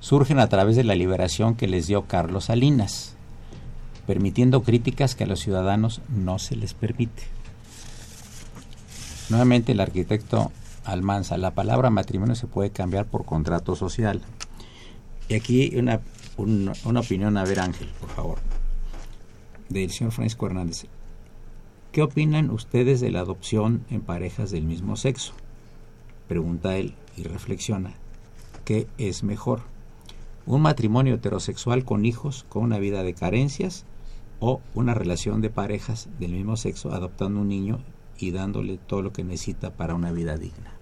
surgen 0.00 0.38
a 0.38 0.48
través 0.48 0.74
de 0.74 0.84
la 0.84 0.94
liberación 0.94 1.54
que 1.54 1.68
les 1.68 1.86
dio 1.86 2.06
Carlos 2.06 2.46
Salinas, 2.46 3.15
permitiendo 4.06 4.62
críticas 4.62 5.14
que 5.14 5.24
a 5.24 5.26
los 5.26 5.40
ciudadanos 5.40 6.00
no 6.08 6.38
se 6.38 6.56
les 6.56 6.74
permite. 6.74 7.24
Nuevamente 9.28 9.72
el 9.72 9.80
arquitecto 9.80 10.52
Almanza, 10.84 11.36
la 11.36 11.50
palabra 11.52 11.90
matrimonio 11.90 12.36
se 12.36 12.46
puede 12.46 12.70
cambiar 12.70 13.06
por 13.06 13.24
contrato 13.24 13.74
social. 13.74 14.20
Y 15.28 15.34
aquí 15.34 15.72
una, 15.76 16.00
un- 16.36 16.72
una 16.84 17.00
opinión, 17.00 17.36
a 17.36 17.44
ver 17.44 17.58
Ángel, 17.58 17.88
por 18.00 18.08
favor, 18.10 18.38
del 19.68 19.90
señor 19.90 20.12
Francisco 20.12 20.46
Hernández. 20.46 20.86
¿Qué 21.90 22.02
opinan 22.02 22.50
ustedes 22.50 23.00
de 23.00 23.10
la 23.10 23.20
adopción 23.20 23.84
en 23.90 24.00
parejas 24.00 24.50
del 24.52 24.62
mismo 24.64 24.96
sexo? 24.96 25.32
Pregunta 26.28 26.76
él 26.76 26.94
y 27.16 27.24
reflexiona. 27.24 27.94
¿Qué 28.64 28.86
es 28.98 29.24
mejor? 29.24 29.62
¿Un 30.46 30.62
matrimonio 30.62 31.14
heterosexual 31.14 31.84
con 31.84 32.04
hijos 32.04 32.44
con 32.48 32.62
una 32.62 32.78
vida 32.78 33.02
de 33.02 33.14
carencias 33.14 33.84
o 34.40 34.60
una 34.74 34.94
relación 34.94 35.40
de 35.40 35.50
parejas 35.50 36.08
del 36.18 36.32
mismo 36.32 36.56
sexo 36.56 36.92
adoptando 36.92 37.40
un 37.40 37.48
niño 37.48 37.80
y 38.18 38.30
dándole 38.30 38.78
todo 38.78 39.02
lo 39.02 39.12
que 39.12 39.24
necesita 39.24 39.70
para 39.70 39.94
una 39.94 40.12
vida 40.12 40.36
digna? 40.36 40.72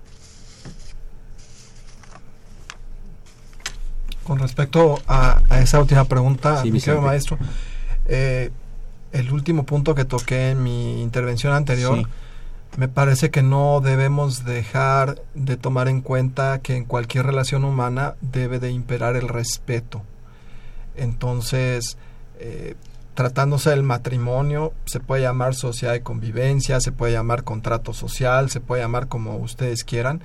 Con 4.24 4.38
respecto 4.38 5.00
a, 5.06 5.42
a 5.50 5.60
esa 5.60 5.80
última 5.80 6.04
pregunta, 6.04 6.62
Sí, 6.62 6.72
mi 6.72 6.80
maestro, 7.02 7.36
eh, 8.06 8.50
el 9.12 9.32
último 9.32 9.64
punto 9.64 9.94
que 9.94 10.04
toqué 10.04 10.50
en 10.50 10.62
mi 10.62 11.02
intervención 11.02 11.52
anterior, 11.52 11.98
Sí. 11.98 12.06
me 12.78 12.88
parece 12.88 13.30
que 13.30 13.42
no 13.42 13.80
debemos 13.82 14.44
dejar 14.44 15.20
de 15.34 15.56
tomar 15.56 15.88
en 15.88 16.00
cuenta 16.00 16.60
que 16.60 16.74
en 16.76 16.86
cualquier 16.86 17.26
relación 17.26 17.64
humana 17.64 18.14
debe 18.22 18.58
de 18.60 18.70
imperar 18.70 19.14
el 19.16 19.28
respeto. 19.28 20.02
Entonces, 20.96 21.98
eh, 22.38 22.76
tratándose 23.14 23.70
del 23.70 23.82
matrimonio, 23.82 24.72
se 24.86 25.00
puede 25.00 25.22
llamar 25.22 25.54
sociedad 25.54 25.92
de 25.92 26.02
convivencia, 26.02 26.80
se 26.80 26.92
puede 26.92 27.12
llamar 27.12 27.44
contrato 27.44 27.92
social, 27.92 28.50
se 28.50 28.60
puede 28.60 28.82
llamar 28.82 29.08
como 29.08 29.36
ustedes 29.36 29.84
quieran, 29.84 30.20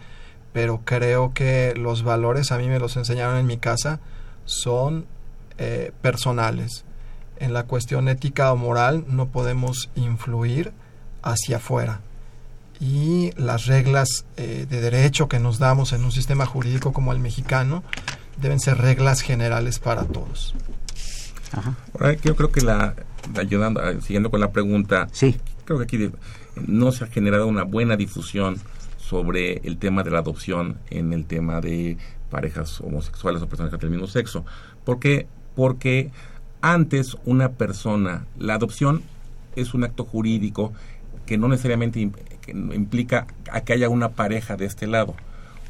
pero 0.53 0.81
creo 0.83 1.33
que 1.33 1.73
los 1.77 2.03
valores, 2.03 2.51
a 2.51 2.57
mí 2.57 2.67
me 2.67 2.79
los 2.79 2.97
enseñaron 2.97 3.37
en 3.37 3.45
mi 3.45 3.57
casa, 3.57 3.99
son 4.45 5.05
eh, 5.57 5.91
personales. 6.01 6.83
En 7.37 7.53
la 7.53 7.63
cuestión 7.63 8.09
ética 8.09 8.51
o 8.51 8.57
moral 8.57 9.05
no 9.07 9.27
podemos 9.27 9.89
influir 9.95 10.73
hacia 11.21 11.57
afuera. 11.57 12.01
Y 12.81 13.31
las 13.35 13.65
reglas 13.65 14.25
eh, 14.37 14.65
de 14.69 14.81
derecho 14.81 15.27
que 15.27 15.39
nos 15.39 15.59
damos 15.59 15.93
en 15.93 16.03
un 16.03 16.11
sistema 16.11 16.45
jurídico 16.45 16.91
como 16.91 17.11
el 17.11 17.19
mexicano 17.19 17.83
deben 18.37 18.59
ser 18.59 18.77
reglas 18.77 19.21
generales 19.21 19.79
para 19.79 20.05
todos. 20.05 20.55
Ajá. 21.51 21.75
Ahora, 21.93 22.13
yo 22.13 22.35
creo 22.35 22.51
que 22.51 22.61
la, 22.61 22.95
ayudando, 23.35 23.81
eh, 23.87 23.99
siguiendo 24.01 24.29
con 24.31 24.39
la 24.39 24.51
pregunta, 24.51 25.07
Sí, 25.11 25.35
creo 25.65 25.77
que 25.79 25.83
aquí 25.83 26.11
no 26.67 26.91
se 26.91 27.03
ha 27.03 27.07
generado 27.07 27.47
una 27.47 27.63
buena 27.63 27.95
difusión 27.97 28.57
sobre 28.97 29.57
el 29.67 29.77
tema 29.77 30.03
de 30.03 30.11
la 30.11 30.19
adopción 30.19 30.77
en 30.89 31.13
el 31.13 31.25
tema 31.25 31.61
de 31.61 31.97
parejas 32.29 32.79
homosexuales 32.81 33.41
o 33.41 33.47
personas 33.47 33.71
del 33.79 33.89
mismo 33.89 34.07
sexo. 34.07 34.45
¿Por 34.85 34.99
qué? 34.99 35.27
Porque 35.55 36.11
antes 36.61 37.17
una 37.25 37.49
persona, 37.53 38.25
la 38.37 38.53
adopción 38.55 39.01
es 39.55 39.73
un 39.73 39.83
acto 39.83 40.05
jurídico 40.05 40.73
que 41.25 41.37
no 41.37 41.47
necesariamente 41.47 42.11
implica 42.53 43.27
a 43.51 43.61
que 43.61 43.73
haya 43.73 43.89
una 43.89 44.09
pareja 44.09 44.55
de 44.57 44.65
este 44.65 44.87
lado. 44.87 45.15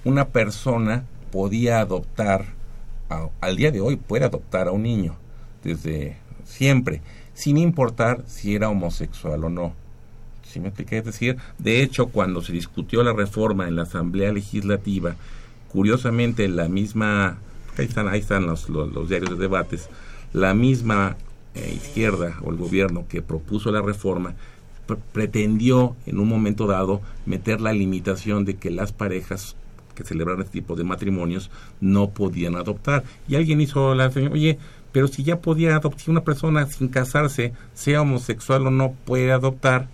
Una 0.03 0.25
persona 0.29 1.03
podía 1.31 1.79
adoptar, 1.79 2.45
a- 3.09 3.27
al 3.41 3.55
día 3.55 3.71
de 3.71 3.81
hoy 3.81 3.95
puede 3.95 4.25
adoptar 4.25 4.67
a 4.67 4.71
un 4.71 4.83
niño, 4.83 5.15
desde 5.63 6.17
siempre, 6.45 7.01
sin 7.33 7.57
importar 7.57 8.23
si 8.27 8.55
era 8.55 8.69
homosexual 8.69 9.43
o 9.43 9.49
no. 9.49 9.73
¿Sí 10.43 10.59
me 10.59 10.69
expliqué? 10.69 10.97
Es 10.97 11.05
decir, 11.05 11.37
de 11.59 11.83
hecho, 11.83 12.07
cuando 12.07 12.41
se 12.41 12.51
discutió 12.53 13.03
la 13.03 13.13
reforma 13.13 13.67
en 13.67 13.75
la 13.75 13.83
Asamblea 13.83 14.33
Legislativa, 14.33 15.15
curiosamente 15.71 16.47
la 16.47 16.67
misma, 16.67 17.37
ahí 17.77 17.85
están, 17.85 18.07
ahí 18.07 18.19
están 18.19 18.47
los, 18.47 18.67
los, 18.67 19.07
diarios 19.09 19.31
de 19.31 19.37
debates, 19.37 19.89
la 20.33 20.53
misma 20.53 21.17
eh, 21.53 21.73
izquierda 21.75 22.37
o 22.43 22.49
el 22.51 22.57
gobierno 22.57 23.05
que 23.07 23.21
propuso 23.21 23.71
la 23.71 23.81
reforma 23.81 24.33
pre- 24.87 24.97
pretendió 25.13 25.95
en 26.07 26.19
un 26.19 26.27
momento 26.27 26.65
dado 26.65 27.01
meter 27.25 27.61
la 27.61 27.73
limitación 27.73 28.43
de 28.45 28.55
que 28.55 28.71
las 28.71 28.91
parejas 28.91 29.55
que 29.93 30.03
celebraron 30.03 30.41
este 30.41 30.61
tipo 30.61 30.75
de 30.75 30.83
matrimonios 30.83 31.51
no 31.81 32.09
podían 32.09 32.55
adoptar. 32.55 33.03
Y 33.27 33.35
alguien 33.35 33.61
hizo 33.61 33.93
la 33.95 34.07
oye, 34.07 34.57
pero 34.91 35.07
si 35.07 35.23
ya 35.23 35.39
podía 35.39 35.75
adoptar, 35.75 36.01
si 36.01 36.11
una 36.11 36.23
persona 36.23 36.65
sin 36.67 36.87
casarse, 36.87 37.53
sea 37.73 38.01
homosexual 38.01 38.67
o 38.67 38.71
no, 38.71 38.93
puede 39.05 39.31
adoptar, 39.31 39.87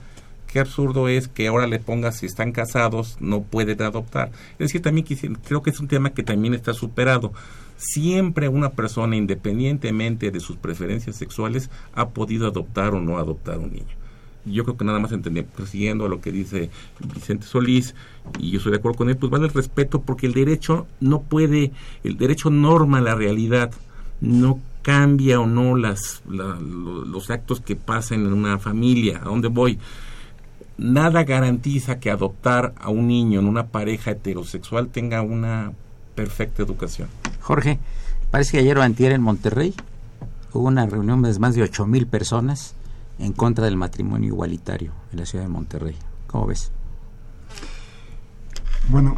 qué 0.47 0.59
absurdo 0.59 1.07
es 1.07 1.27
que 1.27 1.47
ahora 1.47 1.67
le 1.67 1.79
pongas 1.79 2.17
si 2.17 2.25
están 2.25 2.51
casados, 2.51 3.17
no 3.19 3.41
pueden 3.41 3.81
adoptar. 3.81 4.31
Es 4.53 4.59
decir, 4.59 4.81
también 4.81 5.05
creo 5.45 5.61
que 5.61 5.69
es 5.69 5.79
un 5.79 5.87
tema 5.87 6.11
que 6.11 6.23
también 6.23 6.53
está 6.53 6.73
superado. 6.73 7.33
Siempre 7.77 8.47
una 8.47 8.69
persona, 8.69 9.17
independientemente 9.17 10.31
de 10.31 10.39
sus 10.39 10.55
preferencias 10.55 11.17
sexuales, 11.17 11.69
ha 11.93 12.09
podido 12.09 12.47
adoptar 12.47 12.93
o 12.93 13.01
no 13.01 13.17
adoptar 13.17 13.59
un 13.59 13.73
niño 13.73 13.95
yo 14.45 14.63
creo 14.63 14.77
que 14.77 14.85
nada 14.85 14.99
más 14.99 15.11
entender, 15.11 15.47
siguiendo 15.65 16.05
a 16.05 16.09
lo 16.09 16.21
que 16.21 16.31
dice 16.31 16.69
Vicente 17.13 17.45
Solís, 17.45 17.95
y 18.39 18.51
yo 18.51 18.57
estoy 18.57 18.71
de 18.71 18.77
acuerdo 18.77 18.97
con 18.97 19.09
él, 19.09 19.17
pues 19.17 19.31
vale 19.31 19.45
el 19.45 19.53
respeto, 19.53 20.01
porque 20.01 20.27
el 20.27 20.33
derecho 20.33 20.87
no 20.99 21.21
puede, 21.21 21.71
el 22.03 22.17
derecho 22.17 22.49
norma 22.49 23.01
la 23.01 23.15
realidad, 23.15 23.71
no 24.21 24.59
cambia 24.85 25.39
o 25.39 25.47
no 25.47 25.75
las, 25.75 26.21
la- 26.29 26.59
lo- 26.59 27.03
los 27.05 27.31
actos 27.31 27.59
que 27.59 27.75
pasan 27.75 28.23
en 28.23 28.33
una 28.33 28.59
familia, 28.59 29.17
a 29.17 29.25
dónde 29.25 29.47
voy. 29.47 29.79
Nada 30.77 31.23
garantiza 31.23 31.99
que 31.99 32.11
adoptar 32.11 32.75
a 32.79 32.89
un 32.91 33.07
niño 33.07 33.39
en 33.39 33.47
una 33.47 33.65
pareja 33.69 34.11
heterosexual 34.11 34.89
tenga 34.89 35.23
una 35.23 35.73
perfecta 36.13 36.61
educación. 36.61 37.07
Jorge, 37.41 37.79
parece 38.29 38.51
que 38.51 38.59
ayer 38.59 38.77
o 38.77 38.83
antier 38.83 39.11
en 39.11 39.21
Monterrey 39.23 39.73
hubo 40.53 40.67
una 40.67 40.85
reunión 40.85 41.23
de 41.23 41.39
más 41.39 41.55
de 41.55 41.63
ocho 41.63 41.87
mil 41.87 42.05
personas 42.05 42.75
en 43.17 43.33
contra 43.33 43.65
del 43.65 43.77
matrimonio 43.77 44.27
igualitario 44.27 44.91
en 45.11 45.19
la 45.19 45.25
ciudad 45.25 45.45
de 45.45 45.49
Monterrey. 45.49 45.95
¿Cómo 46.27 46.45
ves? 46.45 46.71
Bueno, 48.89 49.17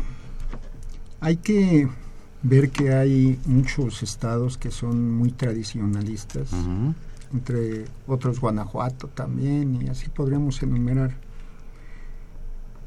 hay 1.19 1.36
que 1.38 1.89
ver 2.47 2.69
que 2.69 2.93
hay 2.93 3.39
muchos 3.45 4.03
estados 4.03 4.57
que 4.57 4.71
son 4.71 5.12
muy 5.17 5.31
tradicionalistas, 5.31 6.49
entre 7.33 7.86
otros 8.07 8.39
Guanajuato 8.39 9.07
también, 9.07 9.81
y 9.81 9.89
así 9.89 10.07
podríamos 10.10 10.62
enumerar 10.63 11.15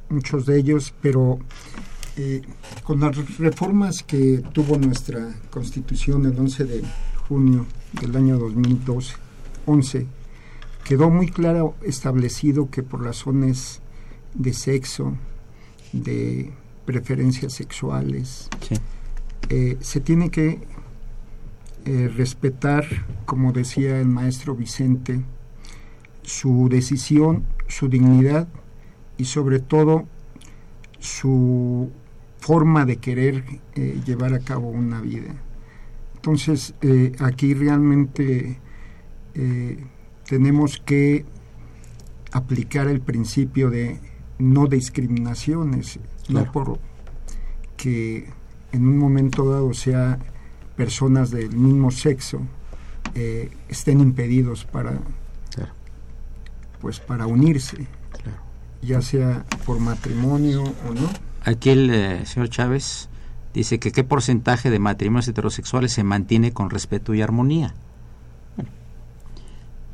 muchos 0.08 0.46
de 0.46 0.58
ellos, 0.58 0.94
pero 1.02 1.38
eh, 2.16 2.42
con 2.84 3.00
las 3.00 3.38
reformas 3.38 4.02
que 4.02 4.42
tuvo 4.52 4.78
nuestra 4.78 5.34
constitución 5.50 6.26
el 6.26 6.38
11 6.38 6.64
de 6.64 6.82
junio 7.28 7.66
del 8.00 8.16
año 8.16 8.38
2012, 8.38 9.14
11, 9.66 10.06
quedó 10.84 11.10
muy 11.10 11.30
claro 11.30 11.74
establecido 11.82 12.70
que 12.70 12.82
por 12.82 13.04
razones 13.04 13.80
de 14.34 14.54
sexo, 14.54 15.14
de 15.92 16.50
preferencias 16.86 17.52
sexuales, 17.52 18.48
Sí. 18.66 18.74
Eh, 19.48 19.76
se 19.80 20.00
tiene 20.00 20.30
que 20.30 20.60
eh, 21.84 22.08
respetar, 22.14 22.84
como 23.24 23.52
decía 23.52 24.00
el 24.00 24.08
maestro 24.08 24.54
Vicente, 24.54 25.22
su 26.22 26.68
decisión, 26.70 27.44
su 27.68 27.88
dignidad 27.88 28.48
y 29.16 29.24
sobre 29.24 29.58
todo 29.60 30.06
su 30.98 31.90
forma 32.38 32.84
de 32.84 32.96
querer 32.96 33.44
eh, 33.74 34.00
llevar 34.04 34.34
a 34.34 34.40
cabo 34.40 34.68
una 34.68 35.00
vida. 35.00 35.34
Entonces, 36.14 36.74
eh, 36.82 37.12
aquí 37.18 37.54
realmente 37.54 38.58
eh, 39.34 39.84
tenemos 40.28 40.78
que 40.84 41.24
aplicar 42.32 42.88
el 42.88 43.00
principio 43.00 43.70
de 43.70 43.98
no 44.38 44.66
discriminaciones, 44.66 45.98
Claro. 46.26 46.46
no 46.46 46.52
por 46.52 46.78
que 47.76 48.28
en 48.72 48.86
un 48.86 48.98
momento 48.98 49.50
dado 49.50 49.72
sea 49.74 50.18
personas 50.76 51.30
del 51.30 51.54
mismo 51.54 51.90
sexo 51.90 52.40
eh, 53.14 53.50
estén 53.68 54.00
impedidos 54.00 54.64
para 54.64 54.98
Claro. 55.54 55.72
pues 56.80 57.00
para 57.00 57.26
unirse 57.26 57.86
ya 58.82 59.02
sea 59.02 59.44
por 59.66 59.78
matrimonio 59.78 60.62
o 60.62 60.94
no. 60.94 61.08
Aquí 61.44 61.70
el 61.70 61.90
eh, 61.90 62.26
señor 62.26 62.48
Chávez 62.48 63.08
dice 63.54 63.78
que 63.78 63.92
qué 63.92 64.04
porcentaje 64.04 64.70
de 64.70 64.78
matrimonios 64.78 65.28
heterosexuales 65.28 65.92
se 65.92 66.04
mantiene 66.04 66.52
con 66.52 66.70
respeto 66.70 67.14
y 67.14 67.22
armonía. 67.22 67.74
Bueno, 68.56 68.70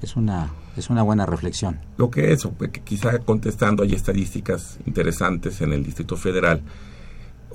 es 0.03 0.17
una 0.17 0.53
es 0.77 0.91
una 0.91 1.03
buena 1.03 1.25
reflexión. 1.25 1.81
Lo 1.97 2.11
que 2.11 2.33
es, 2.33 2.47
que 2.71 2.81
quizá 2.83 3.19
contestando, 3.21 3.83
hay 3.83 3.95
estadísticas 3.95 4.79
interesantes 4.87 5.63
en 5.63 5.73
el 5.73 5.83
Distrito 5.83 6.17
Federal. 6.17 6.61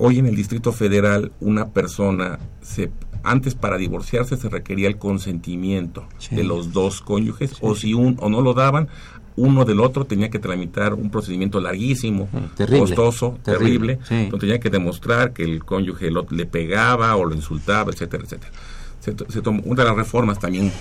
Hoy 0.04 0.18
en 0.18 0.26
el 0.26 0.34
Distrito 0.34 0.72
Federal 0.72 1.30
una 1.38 1.68
persona 1.68 2.40
se 2.60 2.90
antes 3.22 3.54
para 3.54 3.76
divorciarse 3.76 4.36
se 4.36 4.48
requería 4.48 4.88
el 4.88 4.98
consentimiento 4.98 6.08
Sí. 6.18 6.34
de 6.34 6.42
los 6.42 6.72
dos 6.72 7.00
cónyuges 7.02 7.52
o 7.60 7.76
si 7.76 7.94
un 7.94 8.16
o 8.20 8.28
no 8.28 8.40
lo 8.40 8.52
daban 8.52 8.88
uno 9.36 9.64
del 9.64 9.78
otro 9.78 10.04
tenía 10.04 10.28
que 10.28 10.40
tramitar 10.40 10.92
un 10.94 11.08
procedimiento 11.08 11.60
larguísimo, 11.60 12.28
Sí, 12.32 12.38
terrible, 12.56 12.80
costoso, 12.80 13.38
terrible, 13.44 13.96
terrible, 13.96 13.98
sí. 14.08 14.28
donde 14.28 14.38
tenía 14.46 14.58
que 14.58 14.70
demostrar 14.70 15.32
que 15.32 15.44
el 15.44 15.64
cónyuge 15.64 16.10
lo- 16.10 16.26
le 16.30 16.46
pegaba 16.46 17.14
o 17.14 17.24
lo 17.24 17.34
insultaba, 17.36 17.92
etcétera, 17.92 18.24
etcétera. 18.24 18.52
Se 18.98 19.14
se 19.28 19.40
tomó- 19.40 19.62
una 19.64 19.84
de 19.84 19.88
las 19.88 19.96
reformas 19.96 20.40
también 20.40 20.72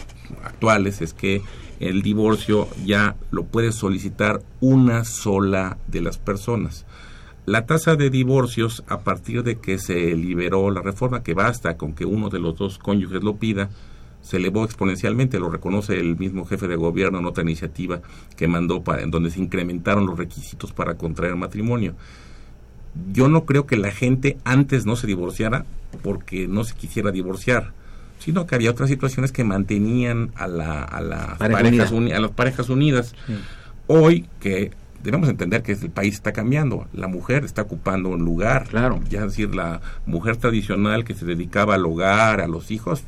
actuales 0.44 1.00
es 1.04 1.14
que 1.14 1.44
el 1.80 2.02
divorcio 2.02 2.68
ya 2.86 3.16
lo 3.30 3.44
puede 3.44 3.72
solicitar 3.72 4.42
una 4.62 5.04
sola 5.06 5.78
de 5.88 6.02
las 6.02 6.18
personas. 6.18 6.86
La 7.52 7.66
tasa 7.66 7.98
de 7.98 8.10
divorcios 8.10 8.84
a 8.88 9.00
partir 9.02 9.44
de 9.44 9.58
que 9.58 9.78
se 9.78 10.16
liberó 10.16 10.72
la 10.72 10.82
reforma, 10.82 11.22
que 11.22 11.34
basta 11.34 11.76
con 11.76 11.94
que 11.94 12.06
uno 12.06 12.30
de 12.30 12.40
los 12.40 12.56
dos 12.58 12.78
cónyuges 12.78 13.24
lo 13.24 13.36
pida, 13.36 13.70
se 14.22 14.38
elevó 14.38 14.64
exponencialmente, 14.64 15.38
lo 15.38 15.50
reconoce 15.50 16.00
el 16.00 16.16
mismo 16.18 16.46
jefe 16.46 16.68
de 16.70 16.78
gobierno 16.78 17.20
en 17.20 17.26
otra 17.26 17.44
iniciativa 17.44 18.00
que 18.38 18.48
mandó 18.48 18.84
para, 18.84 19.02
en 19.02 19.12
donde 19.12 19.32
se 19.32 19.42
incrementaron 19.42 20.06
los 20.06 20.18
requisitos 20.18 20.72
para 20.72 20.94
contraer 20.94 21.36
matrimonio. 21.36 21.94
Yo 23.12 23.28
no 23.28 23.44
creo 23.46 23.66
que 23.66 23.76
la 23.76 23.92
gente 23.92 24.38
antes 24.46 24.86
no 24.86 24.96
se 24.96 25.08
divorciara 25.08 25.66
porque 26.04 26.48
no 26.48 26.64
se 26.64 26.76
quisiera 26.76 27.12
divorciar, 27.12 27.74
sino 28.20 28.46
que 28.46 28.56
había 28.56 28.72
otras 28.72 28.90
situaciones 28.90 29.32
que 29.34 29.44
mantenían 29.44 30.32
a, 30.36 30.48
la, 30.48 30.84
a, 30.84 31.02
las, 31.02 31.38
Pareja 31.38 31.62
parejas 31.64 31.92
uni- 31.92 32.12
a 32.14 32.20
las 32.22 32.32
parejas 32.32 32.70
unidas. 32.70 33.14
Hoy 33.88 34.26
que 34.40 34.72
debemos 35.04 35.30
entender 35.30 35.62
que 35.64 35.74
el 35.74 35.90
país 35.90 36.16
está 36.16 36.32
cambiando, 36.32 36.88
la 36.94 37.08
mujer 37.08 37.44
está 37.46 37.62
ocupando 37.64 38.10
un 38.10 38.24
lugar, 38.24 38.68
Claro. 38.70 39.00
ya 39.10 39.20
es 39.20 39.26
decir, 39.28 39.54
la 39.56 39.82
mujer 40.06 40.38
tradicional 40.38 41.04
que 41.04 41.14
se 41.14 41.26
dedicaba 41.26 41.76
al 41.76 41.86
hogar, 41.86 42.42
a 42.42 42.48
los 42.48 42.72
hijos, 42.72 43.04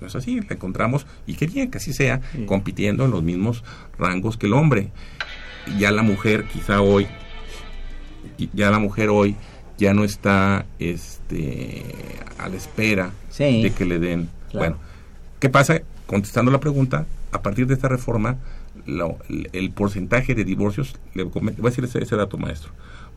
no 0.00 0.06
es 0.08 0.16
así, 0.16 0.40
la 0.40 0.54
encontramos, 0.54 1.06
y 1.26 1.34
qué 1.34 1.46
bien 1.46 1.70
que 1.70 1.78
así 1.78 1.92
sea, 1.92 2.20
compitiendo 2.46 3.04
en 3.04 3.10
los 3.12 3.22
mismos 3.22 3.62
rangos 3.98 4.36
que 4.36 4.46
el 4.46 4.52
hombre. 4.54 4.90
Ya 5.78 5.92
la 5.92 6.02
mujer 6.02 6.44
quizá 6.52 6.80
hoy, 6.80 7.06
ya 8.52 8.70
la 8.70 8.78
mujer 8.78 9.10
hoy 9.10 9.36
ya 9.78 9.94
no 9.94 10.04
está 10.04 10.66
este 10.78 11.82
a 12.38 12.48
la 12.48 12.56
espera 12.56 13.10
Sí. 13.30 13.62
de 13.62 13.70
que 13.72 13.84
le 13.84 13.98
den. 13.98 14.28
Claro. 14.50 14.58
Bueno, 14.58 14.76
¿qué 15.40 15.48
pasa? 15.48 15.80
Contestando 16.06 16.50
la 16.50 16.60
pregunta, 16.60 17.06
a 17.30 17.40
partir 17.42 17.66
de 17.66 17.74
esta 17.74 17.88
reforma, 17.88 18.36
lo- 18.86 19.18
el 19.52 19.70
porcentaje 19.70 20.34
de 20.34 20.44
divorcios, 20.44 20.96
le 21.14 21.24
voy 21.24 21.42
a 21.48 21.62
decir 21.62 21.84
ese, 21.84 22.02
ese 22.02 22.16
dato 22.16 22.38
maestro, 22.38 22.72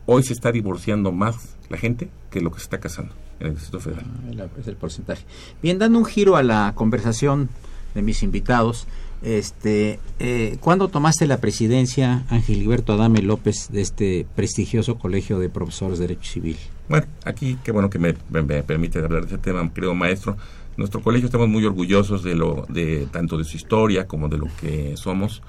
hoy 0.06 0.22
se 0.22 0.32
está 0.32 0.52
divorciando 0.52 1.12
más 1.12 1.56
la 1.68 1.76
gente 1.78 2.08
que 2.30 2.40
lo 2.40 2.50
que 2.50 2.58
se 2.58 2.64
está 2.64 2.78
casando 2.78 3.12
en 3.40 3.48
el 3.48 3.54
Distrito 3.54 3.80
Federal. 3.80 4.04
El- 4.30 4.40
Es 4.60 4.66
el 4.68 4.76
porcentaje. 4.76 5.24
Bien, 5.62 5.78
dando 5.78 5.98
un 5.98 6.04
giro 6.04 6.36
a 6.36 6.42
la 6.42 6.72
conversación 6.76 7.48
de 7.94 8.02
mis 8.02 8.22
invitados, 8.22 8.86
este, 9.22 9.98
eh, 10.18 10.58
¿cuándo 10.60 10.88
tomaste 10.88 11.26
la 11.26 11.38
presidencia, 11.38 12.24
Ángel 12.28 12.56
Gilberto 12.56 12.92
Adame 12.92 13.22
López, 13.22 13.68
de 13.72 13.80
este 13.80 14.26
prestigioso 14.36 14.98
colegio 14.98 15.38
de 15.38 15.48
profesores 15.48 15.98
de 15.98 16.06
Derecho 16.08 16.30
Civil? 16.30 16.56
Bueno, 16.88 17.06
aquí 17.24 17.58
qué 17.64 17.72
bueno 17.72 17.90
que 17.90 17.98
me, 17.98 18.14
me- 18.30 18.42
me 18.42 18.62
permite 18.62 18.98
hablar 19.00 19.22
de 19.22 19.28
ese 19.28 19.38
tema, 19.38 19.68
creo 19.72 19.94
maestro. 19.94 20.36
Nuestro 20.76 21.00
colegio 21.02 21.26
estamos 21.26 21.48
muy 21.48 21.64
orgullosos 21.64 22.22
de 22.22 22.34
lo 22.34 22.66
de 22.68 23.06
tanto 23.10 23.38
de 23.38 23.44
su 23.44 23.56
historia 23.56 24.06
como 24.06 24.28
de 24.28 24.38
lo 24.38 24.46
que 24.60 24.94
somos. 24.96 25.42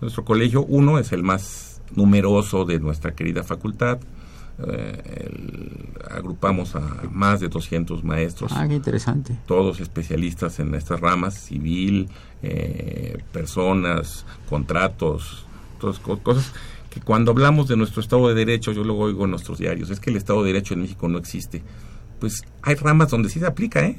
Nuestro 0.00 0.24
colegio 0.24 0.64
uno 0.64 0.98
es 0.98 1.12
el 1.12 1.22
más 1.22 1.80
numeroso 1.94 2.64
de 2.64 2.80
nuestra 2.80 3.14
querida 3.14 3.44
facultad. 3.44 3.98
Eh, 4.66 5.26
el- 5.30 5.88
agrupamos 6.10 6.76
a 6.76 6.80
más 7.10 7.40
de 7.40 7.48
200 7.48 8.04
maestros 8.04 8.52
Ah, 8.54 8.66
qué 8.68 8.74
interesante. 8.74 9.36
todos 9.46 9.80
especialistas 9.80 10.60
en 10.60 10.74
estas 10.76 11.00
ramas, 11.00 11.34
civil, 11.34 12.08
eh, 12.42 13.18
personas, 13.32 14.24
contratos, 14.48 15.44
todas 15.80 15.98
co- 15.98 16.18
cosas 16.20 16.52
que 16.90 17.00
cuando 17.00 17.32
hablamos 17.32 17.66
de 17.66 17.76
nuestro 17.76 18.00
Estado 18.00 18.28
de 18.28 18.34
Derecho, 18.34 18.70
yo 18.70 18.84
luego 18.84 19.02
oigo 19.04 19.24
en 19.24 19.30
nuestros 19.32 19.58
diarios, 19.58 19.90
es 19.90 19.98
que 19.98 20.10
el 20.10 20.16
Estado 20.16 20.42
de 20.44 20.52
Derecho 20.52 20.74
en 20.74 20.82
México 20.82 21.08
no 21.08 21.18
existe. 21.18 21.62
Pues 22.20 22.42
hay 22.62 22.76
ramas 22.76 23.10
donde 23.10 23.28
sí 23.30 23.40
se 23.40 23.46
aplica, 23.46 23.84
¿eh? 23.84 23.98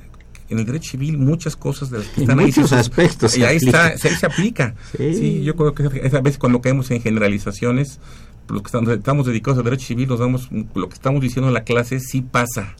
En 0.49 0.59
el 0.59 0.65
derecho 0.65 0.91
civil 0.91 1.17
muchas 1.17 1.55
cosas 1.55 1.89
de 1.89 1.97
las 1.99 2.07
que 2.07 2.17
En 2.17 2.21
están 2.23 2.39
ahí. 2.39 2.45
muchos 2.47 2.69
se- 2.69 2.75
aspectos 2.75 3.37
Y 3.37 3.43
ahí 3.43 3.57
aplica. 3.57 3.87
está, 3.89 4.07
ahí 4.09 4.15
se 4.15 4.25
aplica. 4.25 4.75
Sí. 4.95 5.13
Sí. 5.15 5.43
yo 5.43 5.55
creo 5.55 5.73
que 5.73 6.01
es 6.07 6.13
a 6.13 6.21
veces 6.21 6.37
cuando 6.37 6.61
caemos 6.61 6.91
en 6.91 7.01
generalizaciones, 7.01 7.99
los 8.47 8.61
que 8.61 8.67
estamos, 8.67 8.89
estamos 8.89 9.25
dedicados 9.25 9.59
a 9.59 9.63
derecho 9.63 9.87
civil, 9.87 10.07
nos 10.07 10.19
damos, 10.19 10.49
lo 10.75 10.87
que 10.87 10.93
estamos 10.93 11.21
diciendo 11.21 11.47
en 11.47 11.53
la 11.55 11.63
clase 11.63 11.99
sí 11.99 12.21
pasa 12.21 12.75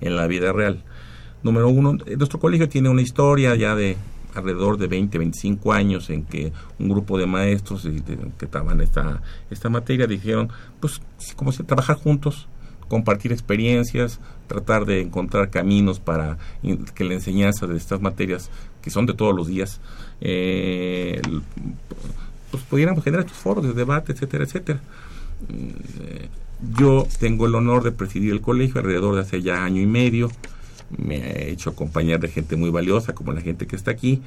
en 0.00 0.14
la 0.16 0.26
vida 0.28 0.52
real. 0.52 0.84
Número 1.42 1.68
uno, 1.68 1.96
eh, 2.06 2.16
nuestro 2.16 2.38
colegio 2.38 2.68
tiene 2.68 2.88
una 2.88 3.02
historia 3.02 3.54
ya 3.56 3.74
de 3.74 3.96
alrededor 4.34 4.76
de 4.78 4.86
20, 4.86 5.18
25 5.18 5.72
años 5.72 6.10
en 6.10 6.22
que 6.24 6.52
un 6.78 6.88
grupo 6.88 7.18
de 7.18 7.26
maestros 7.26 7.84
eh, 7.86 8.00
que 8.38 8.44
estaban 8.44 8.80
esta, 8.80 9.20
esta 9.50 9.68
materia 9.68 10.06
dijeron, 10.06 10.50
pues, 10.78 11.00
como 11.34 11.50
si 11.50 11.64
trabajar 11.64 11.96
juntos, 11.96 12.46
compartir 12.88 13.32
experiencias, 13.32 14.18
tratar 14.46 14.86
de 14.86 15.00
encontrar 15.00 15.50
caminos 15.50 16.00
para 16.00 16.38
que 16.94 17.04
la 17.04 17.14
enseñanza 17.14 17.66
de 17.66 17.76
estas 17.76 18.00
materias, 18.00 18.50
que 18.82 18.90
son 18.90 19.06
de 19.06 19.14
todos 19.14 19.34
los 19.34 19.46
días, 19.46 19.80
eh, 20.20 21.20
pues 22.50 22.62
pudiéramos 22.64 23.04
generar 23.04 23.26
estos 23.26 23.38
foros 23.38 23.64
de 23.64 23.72
debate, 23.74 24.12
etcétera, 24.12 24.44
etcétera. 24.44 24.80
Eh, 25.50 26.28
Yo 26.76 27.06
tengo 27.20 27.46
el 27.46 27.54
honor 27.54 27.84
de 27.84 27.92
presidir 27.92 28.32
el 28.32 28.40
colegio 28.40 28.80
alrededor 28.80 29.14
de 29.14 29.20
hace 29.20 29.42
ya 29.42 29.62
año 29.62 29.80
y 29.80 29.86
medio. 29.86 30.28
Me 30.96 31.16
he 31.16 31.50
hecho 31.52 31.70
acompañar 31.70 32.18
de 32.18 32.28
gente 32.28 32.56
muy 32.56 32.70
valiosa, 32.70 33.14
como 33.14 33.32
la 33.32 33.42
gente 33.42 33.66
que 33.68 33.76
está 33.76 33.92
aquí. 33.92 34.22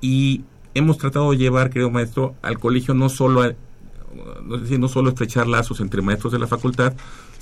Y 0.00 0.44
hemos 0.72 0.96
tratado 0.96 1.30
de 1.32 1.36
llevar, 1.36 1.68
creo, 1.68 1.90
maestro, 1.90 2.36
al 2.40 2.58
colegio 2.58 2.94
no 2.94 3.10
solo 3.10 3.42
a, 3.42 3.52
no 4.78 4.88
solo 4.88 5.10
estrechar 5.10 5.46
lazos 5.46 5.80
entre 5.80 6.00
maestros 6.00 6.32
de 6.32 6.38
la 6.38 6.46
facultad, 6.46 6.94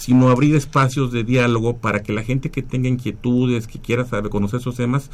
sino 0.03 0.31
abrir 0.31 0.57
espacios 0.57 1.12
de 1.12 1.23
diálogo 1.23 1.77
para 1.77 2.03
que 2.03 2.12
la 2.12 2.25
gente 2.25 2.51
que 2.51 2.61
tenga 2.61 2.88
inquietudes, 2.88 3.69
que 3.69 3.79
quiera 3.79 4.05
saber, 4.05 4.31
conocer 4.31 4.59
esos 4.59 4.75
temas, 4.75 5.11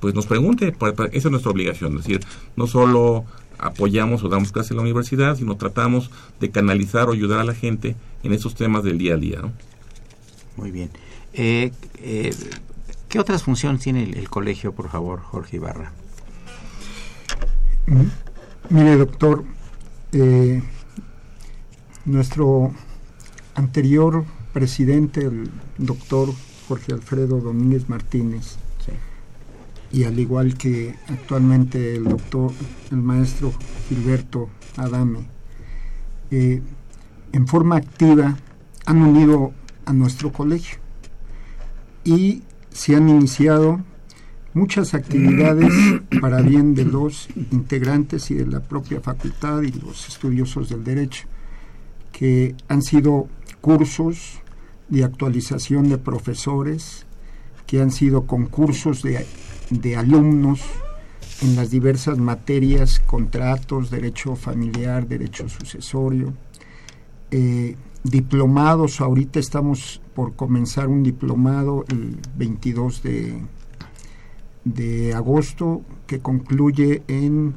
pues 0.00 0.12
nos 0.14 0.26
pregunte. 0.26 0.72
Para- 0.72 0.92
para- 0.94 1.08
esa 1.10 1.28
es 1.28 1.30
nuestra 1.30 1.52
obligación. 1.52 1.92
Es 1.96 1.98
decir, 2.04 2.20
no 2.56 2.66
solo 2.66 3.24
apoyamos 3.58 4.24
o 4.24 4.28
damos 4.28 4.50
clases 4.50 4.72
en 4.72 4.78
la 4.78 4.82
universidad, 4.82 5.36
sino 5.36 5.56
tratamos 5.56 6.10
de 6.40 6.50
canalizar 6.50 7.08
o 7.08 7.12
ayudar 7.12 7.38
a 7.38 7.44
la 7.44 7.54
gente 7.54 7.94
en 8.24 8.32
esos 8.32 8.56
temas 8.56 8.82
del 8.82 8.98
día 8.98 9.14
a 9.14 9.18
día. 9.18 9.38
¿no? 9.40 9.52
Muy 10.56 10.72
bien. 10.72 10.90
Eh, 11.32 11.70
eh, 12.02 12.34
¿Qué 13.08 13.20
otras 13.20 13.44
funciones 13.44 13.80
tiene 13.82 14.02
el, 14.02 14.16
el 14.16 14.28
colegio, 14.28 14.72
por 14.72 14.90
favor, 14.90 15.20
Jorge 15.20 15.56
Ibarra? 15.58 15.92
Mire, 18.70 18.96
doctor, 18.96 19.44
eh, 20.12 20.60
nuestro 22.04 22.72
anterior 23.54 24.24
presidente, 24.52 25.22
el 25.26 25.50
doctor 25.78 26.30
Jorge 26.68 26.92
Alfredo 26.92 27.40
Domínguez 27.40 27.88
Martínez, 27.88 28.56
y 29.92 30.04
al 30.04 30.18
igual 30.18 30.58
que 30.58 30.94
actualmente 31.08 31.96
el 31.96 32.04
doctor, 32.04 32.50
el 32.90 32.96
maestro 32.96 33.52
Gilberto 33.88 34.48
Adame, 34.76 35.28
eh, 36.30 36.60
en 37.32 37.46
forma 37.46 37.76
activa 37.76 38.36
han 38.86 39.02
unido 39.02 39.52
a 39.84 39.92
nuestro 39.92 40.32
colegio 40.32 40.78
y 42.02 42.42
se 42.70 42.96
han 42.96 43.08
iniciado 43.08 43.80
muchas 44.52 44.94
actividades 44.94 45.72
para 46.20 46.40
bien 46.42 46.74
de 46.74 46.84
los 46.84 47.28
integrantes 47.52 48.30
y 48.30 48.34
de 48.34 48.46
la 48.46 48.60
propia 48.60 49.00
facultad 49.00 49.62
y 49.62 49.72
los 49.72 50.08
estudiosos 50.08 50.68
del 50.70 50.82
derecho, 50.82 51.26
que 52.12 52.54
han 52.68 52.82
sido 52.82 53.28
cursos 53.64 54.42
de 54.90 55.04
actualización 55.04 55.88
de 55.88 55.96
profesores, 55.96 57.06
que 57.66 57.80
han 57.80 57.90
sido 57.90 58.26
concursos 58.26 59.02
de, 59.02 59.24
de 59.70 59.96
alumnos 59.96 60.60
en 61.40 61.56
las 61.56 61.70
diversas 61.70 62.18
materias, 62.18 63.00
contratos, 63.00 63.90
derecho 63.90 64.36
familiar, 64.36 65.08
derecho 65.08 65.48
sucesorio, 65.48 66.34
eh, 67.30 67.76
diplomados, 68.02 69.00
ahorita 69.00 69.40
estamos 69.40 70.02
por 70.14 70.36
comenzar 70.36 70.88
un 70.88 71.02
diplomado 71.02 71.86
el 71.88 72.18
22 72.36 73.02
de, 73.02 73.40
de 74.66 75.14
agosto 75.14 75.80
que 76.06 76.18
concluye 76.18 77.02
en 77.08 77.54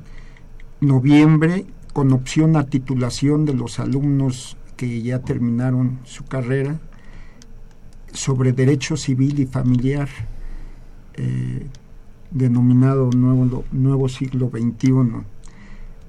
noviembre 0.79 1.65
con 1.91 2.13
opción 2.13 2.55
a 2.55 2.67
titulación 2.67 3.43
de 3.43 3.55
los 3.55 3.81
alumnos 3.81 4.55
que 4.77 5.01
ya 5.01 5.19
terminaron 5.19 5.99
su 6.05 6.23
carrera 6.23 6.79
sobre 8.13 8.53
derecho 8.53 8.95
civil 8.95 9.39
y 9.39 9.45
familiar, 9.45 10.07
eh, 11.15 11.67
denominado 12.31 13.09
nuevo, 13.11 13.65
nuevo 13.71 14.07
siglo 14.07 14.49
XXI. 14.49 15.25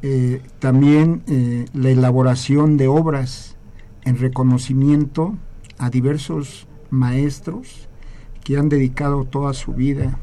Eh, 0.03 0.43
también 0.61 1.23
eh, 1.27 1.65
la 1.75 1.91
elaboración 1.91 2.77
de 2.77 2.87
obras 2.87 3.57
en 4.05 4.19
reconocimiento 4.19 5.37
a 5.79 5.91
diversos 5.91 6.69
maestros 6.91 7.89
que 8.45 8.57
han 8.57 8.69
dedicado 8.69 9.25
toda 9.25 9.55
su 9.55 9.75
vida 9.75 10.21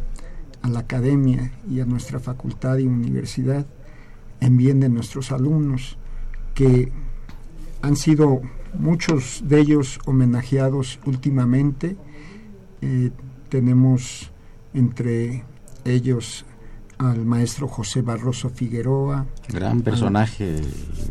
a 0.61 0.69
la 0.69 0.79
academia 0.79 1.51
y 1.69 1.79
a 1.81 1.85
nuestra 1.85 2.19
facultad 2.19 2.77
y 2.77 2.87
universidad 2.87 3.65
en 4.39 4.57
bien 4.57 4.79
de 4.79 4.89
nuestros 4.89 5.31
alumnos, 5.31 5.97
que 6.53 6.91
han 7.85 7.95
sido 7.95 8.41
muchos 8.77 9.43
de 9.45 9.59
ellos 9.59 9.99
homenajeados 10.05 10.99
últimamente. 11.05 11.95
Eh, 12.81 13.11
tenemos 13.49 14.31
entre 14.73 15.43
ellos 15.85 16.45
al 16.97 17.25
maestro 17.25 17.67
José 17.67 18.01
Barroso 18.01 18.49
Figueroa. 18.49 19.25
Gran 19.49 19.81
personaje, 19.81 20.61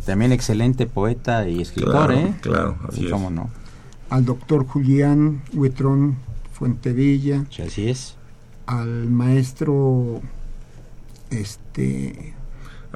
también 0.04 0.32
excelente 0.32 0.86
poeta 0.86 1.48
y 1.48 1.60
escritor, 1.62 1.92
Claro, 2.08 2.12
¿eh? 2.14 2.34
claro, 2.40 2.76
así 2.88 3.06
es. 3.06 3.12
¿Cómo 3.12 3.30
no? 3.30 3.50
Al 4.10 4.24
doctor 4.24 4.66
Julián 4.66 5.42
Huetrón 5.52 6.16
Fuentevilla, 6.52 7.44
Sí, 7.50 7.62
así 7.62 7.88
es. 7.88 8.16
al 8.66 9.10
maestro 9.10 10.20
este 11.30 12.34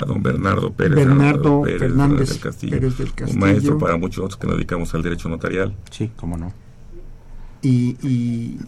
a 0.02 0.06
don 0.06 0.22
Bernardo 0.22 0.72
Pérez, 0.72 0.94
Bernardo 0.96 1.62
Pérez 1.62 1.78
Fernández 1.80 2.28
del 2.30 2.40
Castillo, 2.40 2.72
Pérez 2.72 2.98
del 2.98 3.06
un 3.08 3.12
Castillo. 3.14 3.40
maestro 3.40 3.78
para 3.78 3.96
muchos 3.96 4.24
otros 4.24 4.37
que 4.38 4.46
nos 4.46 4.56
dedicamos 4.56 4.94
al 4.94 5.02
derecho 5.02 5.28
notarial. 5.28 5.74
Sí, 5.90 6.11
cómo 6.16 6.37
no. 6.37 6.52
y, 7.62 7.96
y 8.06 8.58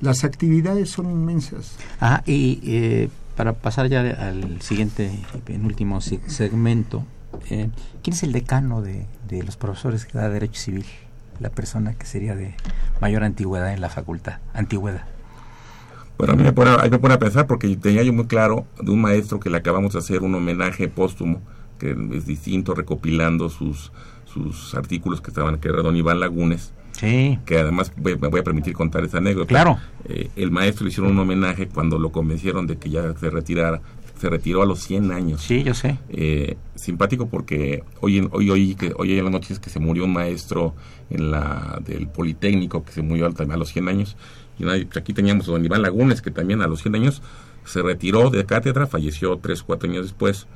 las 0.00 0.24
actividades 0.24 0.90
son 0.90 1.10
inmensas. 1.10 1.76
Ah, 2.00 2.22
y 2.26 2.60
eh, 2.64 3.08
para 3.36 3.52
pasar 3.52 3.88
ya 3.88 4.00
al 4.00 4.60
siguiente, 4.62 5.10
penúltimo 5.44 6.00
se- 6.00 6.20
segmento, 6.28 7.04
eh, 7.50 7.70
¿quién 8.02 8.14
es 8.14 8.22
el 8.22 8.32
decano 8.32 8.80
de, 8.82 9.06
de 9.28 9.42
los 9.42 9.56
profesores 9.56 10.06
que 10.06 10.18
da 10.18 10.28
Derecho 10.28 10.60
Civil? 10.60 10.84
La 11.40 11.50
persona 11.50 11.94
que 11.94 12.04
sería 12.06 12.34
de 12.34 12.54
mayor 13.00 13.22
antigüedad 13.22 13.72
en 13.72 13.80
la 13.80 13.88
facultad. 13.90 14.38
Antigüedad. 14.54 15.04
Bueno, 16.18 16.32
a 16.32 16.36
mí 16.36 16.42
me 16.42 16.52
pone, 16.52 16.70
ahí 16.80 16.90
me 16.90 16.98
pone 16.98 17.14
a 17.14 17.18
pensar 17.18 17.46
porque 17.46 17.74
tenía 17.76 18.02
yo 18.02 18.12
muy 18.12 18.26
claro 18.26 18.66
de 18.80 18.90
un 18.90 19.00
maestro 19.00 19.38
que 19.40 19.48
le 19.50 19.56
acabamos 19.56 19.92
de 19.92 20.00
hacer 20.00 20.22
un 20.22 20.34
homenaje 20.34 20.88
póstumo, 20.88 21.40
que 21.78 21.96
es 22.12 22.26
distinto, 22.26 22.74
recopilando 22.74 23.48
sus, 23.48 23.92
sus 24.24 24.74
artículos 24.74 25.20
que 25.20 25.30
estaban, 25.30 25.58
que 25.58 25.68
era 25.68 25.80
don 25.82 25.96
Iván 25.96 26.20
Lagunes, 26.20 26.72
Sí, 26.92 27.38
que 27.46 27.58
además 27.58 27.92
voy- 27.96 28.18
me 28.18 28.26
voy 28.26 28.40
a 28.40 28.42
permitir 28.42 28.72
contar 28.74 29.04
esa 29.04 29.18
anécdota. 29.18 29.46
Claro. 29.46 29.78
Eh, 30.08 30.30
el 30.34 30.50
maestro 30.50 30.84
le 30.84 30.90
hicieron 30.90 31.12
un 31.12 31.18
homenaje 31.20 31.68
cuando 31.68 31.96
lo 32.00 32.10
convencieron 32.10 32.66
de 32.66 32.76
que 32.78 32.90
ya 32.90 33.14
se 33.14 33.30
retirara. 33.30 33.80
Se 34.18 34.28
retiró 34.28 34.62
a 34.62 34.66
los 34.66 34.80
100 34.80 35.12
años. 35.12 35.40
sí, 35.42 35.62
yo 35.62 35.74
sé. 35.74 35.96
Eh, 36.08 36.56
simpático 36.74 37.28
porque 37.28 37.84
hoy 38.00 38.18
en- 38.18 38.28
hoy 38.32 38.50
hoy 38.50 38.74
que 38.74 38.92
hoy 38.96 39.16
en 39.16 39.22
las 39.22 39.32
noches 39.32 39.60
que 39.60 39.70
se 39.70 39.78
murió 39.78 40.06
un 40.06 40.12
maestro 40.12 40.74
en 41.08 41.30
la 41.30 41.80
del 41.86 42.08
Politécnico 42.08 42.84
que 42.84 42.90
se 42.90 43.02
murió 43.02 43.26
a 43.26 43.56
los 43.56 43.68
100 43.68 43.86
años 43.86 44.16
aquí 44.96 45.12
teníamos 45.12 45.48
a 45.48 45.52
don 45.52 45.64
Iván 45.64 45.82
Lagunes 45.82 46.22
que 46.22 46.30
también 46.30 46.62
a 46.62 46.66
los 46.66 46.82
100 46.82 46.94
años 46.96 47.22
se 47.64 47.82
retiró 47.82 48.30
de 48.30 48.44
cátedra 48.46 48.86
falleció 48.86 49.38
tres 49.38 49.62
cuatro 49.62 49.88
años 49.88 50.04
después 50.04 50.46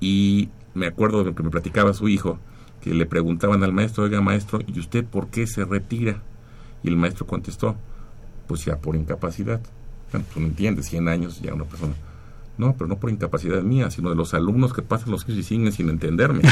y 0.00 0.48
me 0.74 0.86
acuerdo 0.86 1.24
de 1.24 1.34
que 1.34 1.42
me 1.42 1.50
platicaba 1.50 1.92
su 1.94 2.08
hijo 2.08 2.38
que 2.80 2.94
le 2.94 3.06
preguntaban 3.06 3.62
al 3.62 3.72
maestro 3.72 4.04
oiga 4.04 4.20
maestro 4.20 4.60
y 4.66 4.78
usted 4.78 5.04
por 5.04 5.28
qué 5.28 5.46
se 5.46 5.64
retira 5.64 6.22
y 6.82 6.88
el 6.88 6.96
maestro 6.96 7.26
contestó 7.26 7.76
pues 8.46 8.64
ya 8.64 8.76
por 8.78 8.96
incapacidad 8.96 9.60
bueno, 10.10 10.26
tú 10.32 10.40
no 10.40 10.46
entiendes 10.46 10.86
100 10.86 11.08
años 11.08 11.40
ya 11.40 11.54
una 11.54 11.64
persona 11.64 11.94
no, 12.60 12.74
pero 12.74 12.88
no 12.88 12.96
por 12.96 13.08
incapacidad 13.10 13.62
mía, 13.62 13.90
sino 13.90 14.10
de 14.10 14.16
los 14.16 14.34
alumnos 14.34 14.74
que 14.74 14.82
pasan 14.82 15.10
los 15.12 15.24
años 15.24 15.38
y 15.38 15.42
siguen 15.42 15.72
sin 15.72 15.88
entenderme. 15.88 16.42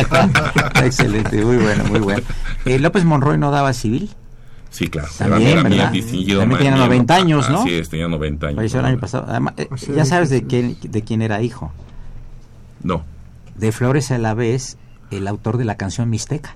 Excelente, 0.84 1.42
muy 1.42 1.56
bueno, 1.56 1.84
muy 1.84 2.00
bueno. 2.00 2.22
Eh, 2.66 2.78
López 2.78 3.06
Monroy 3.06 3.38
no 3.38 3.50
daba 3.50 3.72
civil. 3.72 4.10
Sí, 4.70 4.88
claro. 4.88 5.08
También, 5.16 5.62
También 5.62 6.04
tenía 6.06 6.36
ma- 6.46 6.46
90 6.76 7.14
miembro. 7.14 7.14
años, 7.14 7.50
¿no? 7.50 7.66
Es, 7.66 7.88
tenía 7.88 8.06
90 8.08 8.46
años. 8.48 8.56
Falleció 8.56 8.80
el 8.80 8.86
año 8.86 9.00
pasado. 9.00 9.24
Además, 9.28 9.54
eh, 9.56 9.68
ya 9.94 10.04
sabes 10.04 10.30
de 10.30 10.46
quién, 10.46 10.76
de 10.82 11.02
quién 11.02 11.22
era 11.22 11.40
hijo. 11.42 11.72
No, 12.82 13.04
De 13.56 13.72
Flores 13.72 14.10
a 14.10 14.18
la 14.18 14.34
vez, 14.34 14.76
el 15.10 15.26
autor 15.26 15.56
de 15.56 15.64
la 15.64 15.76
canción 15.76 16.10
Mixteca. 16.10 16.54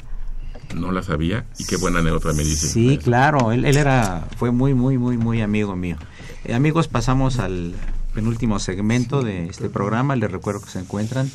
no 0.75 0.93
la 0.93 1.03
sabía 1.03 1.45
y 1.59 1.65
qué 1.65 1.77
buena 1.77 1.99
anécdota 1.99 2.33
me 2.33 2.45
dice. 2.45 2.69
Sí, 2.69 2.99
claro, 3.03 3.51
él, 3.53 3.65
él 3.65 3.77
era, 3.77 4.27
fue 4.37 4.51
muy, 4.53 4.73
muy, 4.75 4.99
muy, 4.99 5.17
muy 5.19 5.41
amigo 5.43 5.75
mío. 5.75 5.97
Eh, 6.45 6.55
amigos, 6.55 6.89
pasamos 6.89 7.39
al 7.39 7.75
penúltimo 8.15 8.59
segmento 8.59 9.23
de 9.23 9.47
este 9.47 9.69
programa. 9.69 10.17
Les 10.17 10.31
recuerdo 10.31 10.61
que 10.63 10.71
se 10.71 10.79
encuentran 10.79 11.29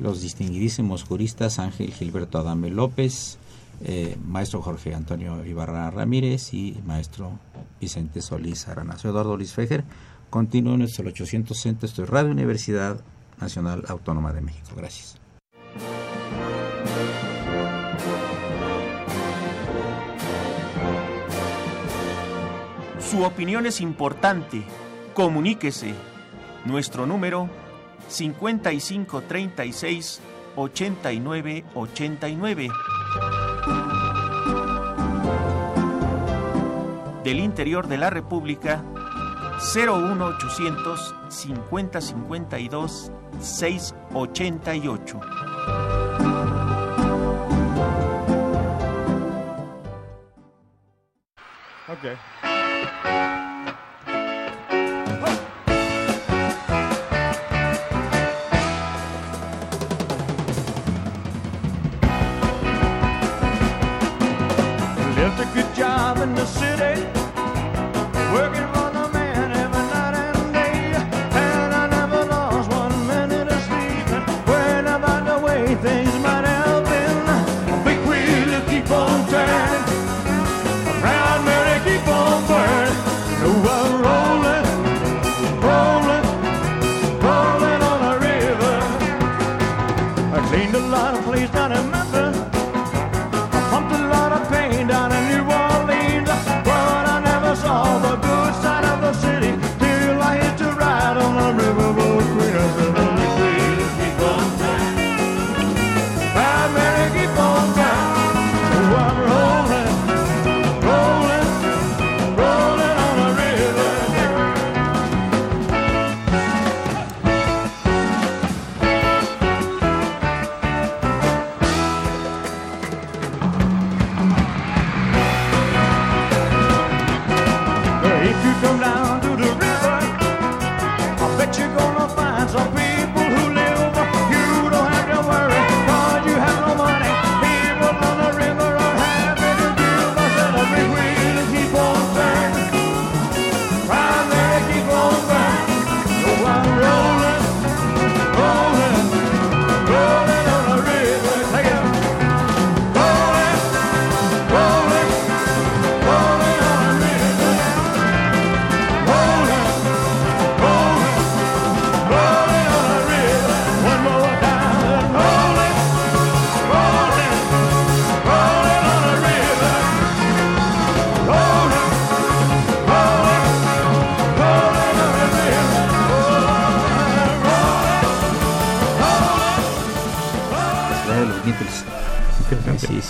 los 0.00 0.20
distinguidísimos 0.20 1.02
juristas 1.04 1.58
Ángel 1.58 1.92
Gilberto 1.94 2.38
Adame 2.38 2.68
López, 2.70 3.38
eh, 3.84 4.16
maestro 4.24 4.62
Jorge 4.62 4.94
Antonio 4.94 5.44
Ibarra 5.44 5.90
Ramírez 5.90 6.54
y 6.54 6.80
maestro 6.84 7.38
Vicente 7.80 8.22
Solís 8.22 8.68
Arana. 8.68 8.96
Soy 8.98 9.10
Eduardo 9.10 9.36
Luis 9.36 9.52
Fejer. 9.52 9.84
Continúo 10.30 10.74
en 10.74 10.80
nuestro 10.80 11.06
800 11.06 11.56
Centro, 11.56 11.86
esto 11.86 12.02
es 12.02 12.10
Radio 12.10 12.30
Universidad 12.30 13.00
Nacional 13.40 13.84
Autónoma 13.88 14.32
de 14.32 14.40
México. 14.40 14.70
Gracias. 14.76 15.18
Su 22.98 23.22
opinión 23.22 23.66
es 23.66 23.80
importante. 23.80 24.64
Comuníquese. 25.14 25.94
Nuestro 26.64 27.06
número 27.06 27.48
5536 28.08 30.20
8989. 30.56 32.70
Del 37.26 37.40
interior 37.40 37.88
de 37.88 37.98
la 37.98 38.08
República 38.08 38.84
01800 39.74 41.12
5052 41.28 43.10
688. 43.40 45.20
Okay. 51.88 52.16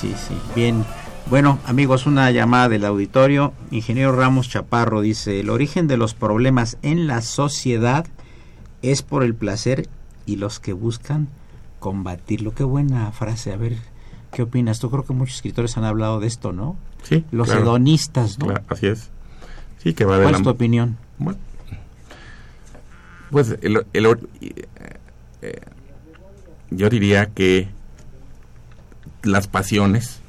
Sí, 0.01 0.15
sí. 0.17 0.35
Bien. 0.55 0.85
Bueno, 1.29 1.59
amigos, 1.67 2.07
una 2.07 2.31
llamada 2.31 2.69
del 2.69 2.85
auditorio. 2.85 3.53
Ingeniero 3.71 4.13
Ramos 4.13 4.49
Chaparro 4.49 5.01
dice, 5.01 5.41
el 5.41 5.51
origen 5.51 5.89
de 5.89 5.97
los 5.97 6.15
problemas 6.15 6.79
en 6.83 7.07
la 7.07 7.21
sociedad 7.23 8.07
es 8.83 9.03
por 9.03 9.25
el 9.25 9.35
placer 9.35 9.89
y 10.25 10.37
los 10.37 10.61
que 10.61 10.73
buscan 10.73 11.29
combatirlo. 11.81 12.55
Qué 12.55 12.63
buena 12.63 13.11
frase. 13.13 13.53
A 13.53 13.57
ver, 13.57 13.77
¿qué 14.33 14.43
opinas? 14.43 14.79
Tú 14.79 14.91
creo 14.91 15.05
que 15.05 15.15
muchos 15.15 15.37
escritores 15.37 15.77
han 15.77 15.85
hablado 15.85 16.21
de 16.21 16.29
esto, 16.29 16.53
¿no? 16.53 16.77
Sí, 17.03 17.25
Los 17.33 17.49
claro. 17.49 17.63
hedonistas, 17.63 18.39
¿no? 18.39 18.47
Claro, 18.47 18.65
así 18.69 18.87
es. 18.87 19.11
Sí, 19.83 19.95
que 19.95 20.05
va 20.05 20.17
de 20.19 20.23
¿Cuál 20.25 20.33
la- 20.33 20.39
es 20.39 20.45
tu 20.45 20.51
opinión? 20.51 20.97
Bueno, 21.19 21.39
pues 23.31 23.57
el, 23.63 23.85
el 23.93 24.07
eh, 24.41 24.65
eh, 25.43 25.61
yo 26.71 26.89
diría 26.89 27.27
que 27.27 27.69
las 29.27 29.49
pasiones, 29.49 30.21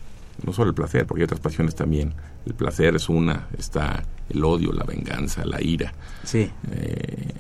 no 0.46 0.54
solo 0.54 0.70
el 0.70 0.76
placer, 0.76 1.06
porque 1.06 1.22
hay 1.22 1.26
otras 1.26 1.40
pasiones 1.40 1.76
también. 1.76 2.14
El 2.46 2.54
placer 2.54 2.96
es 2.96 3.10
una, 3.10 3.48
está 3.58 4.04
el 4.30 4.44
odio, 4.44 4.72
la 4.72 4.84
venganza, 4.84 5.46
la 5.46 5.62
ira. 5.62 5.94
Sí. 6.24 6.50
Eh, 6.72 7.32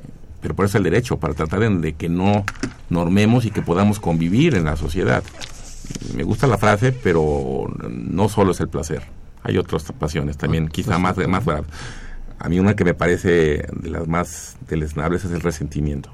pero 0.41 0.55
por 0.55 0.65
eso 0.65 0.77
el 0.77 0.83
derecho, 0.83 1.17
para 1.17 1.33
tratar 1.33 1.59
de, 1.59 1.69
de 1.69 1.93
que 1.93 2.09
no 2.09 2.45
normemos 2.89 3.45
y 3.45 3.51
que 3.51 3.61
podamos 3.61 3.99
convivir 3.99 4.55
en 4.55 4.65
la 4.65 4.75
sociedad. 4.75 5.23
Me 6.15 6.23
gusta 6.23 6.47
la 6.47 6.57
frase, 6.57 6.91
pero 6.91 7.67
no 7.89 8.29
solo 8.29 8.51
es 8.51 8.59
el 8.59 8.67
placer. 8.67 9.03
Hay 9.43 9.57
otras 9.57 9.83
pasiones 9.93 10.37
también, 10.37 10.67
quizá 10.67 10.97
más, 10.97 11.17
más 11.27 11.45
graves. 11.45 11.69
A 12.39 12.49
mí 12.49 12.59
una 12.59 12.75
que 12.75 12.83
me 12.83 12.93
parece 12.93 13.65
de 13.71 13.89
las 13.89 14.07
más 14.07 14.57
deleznables 14.67 15.23
es 15.25 15.31
el 15.31 15.41
resentimiento. 15.41 16.11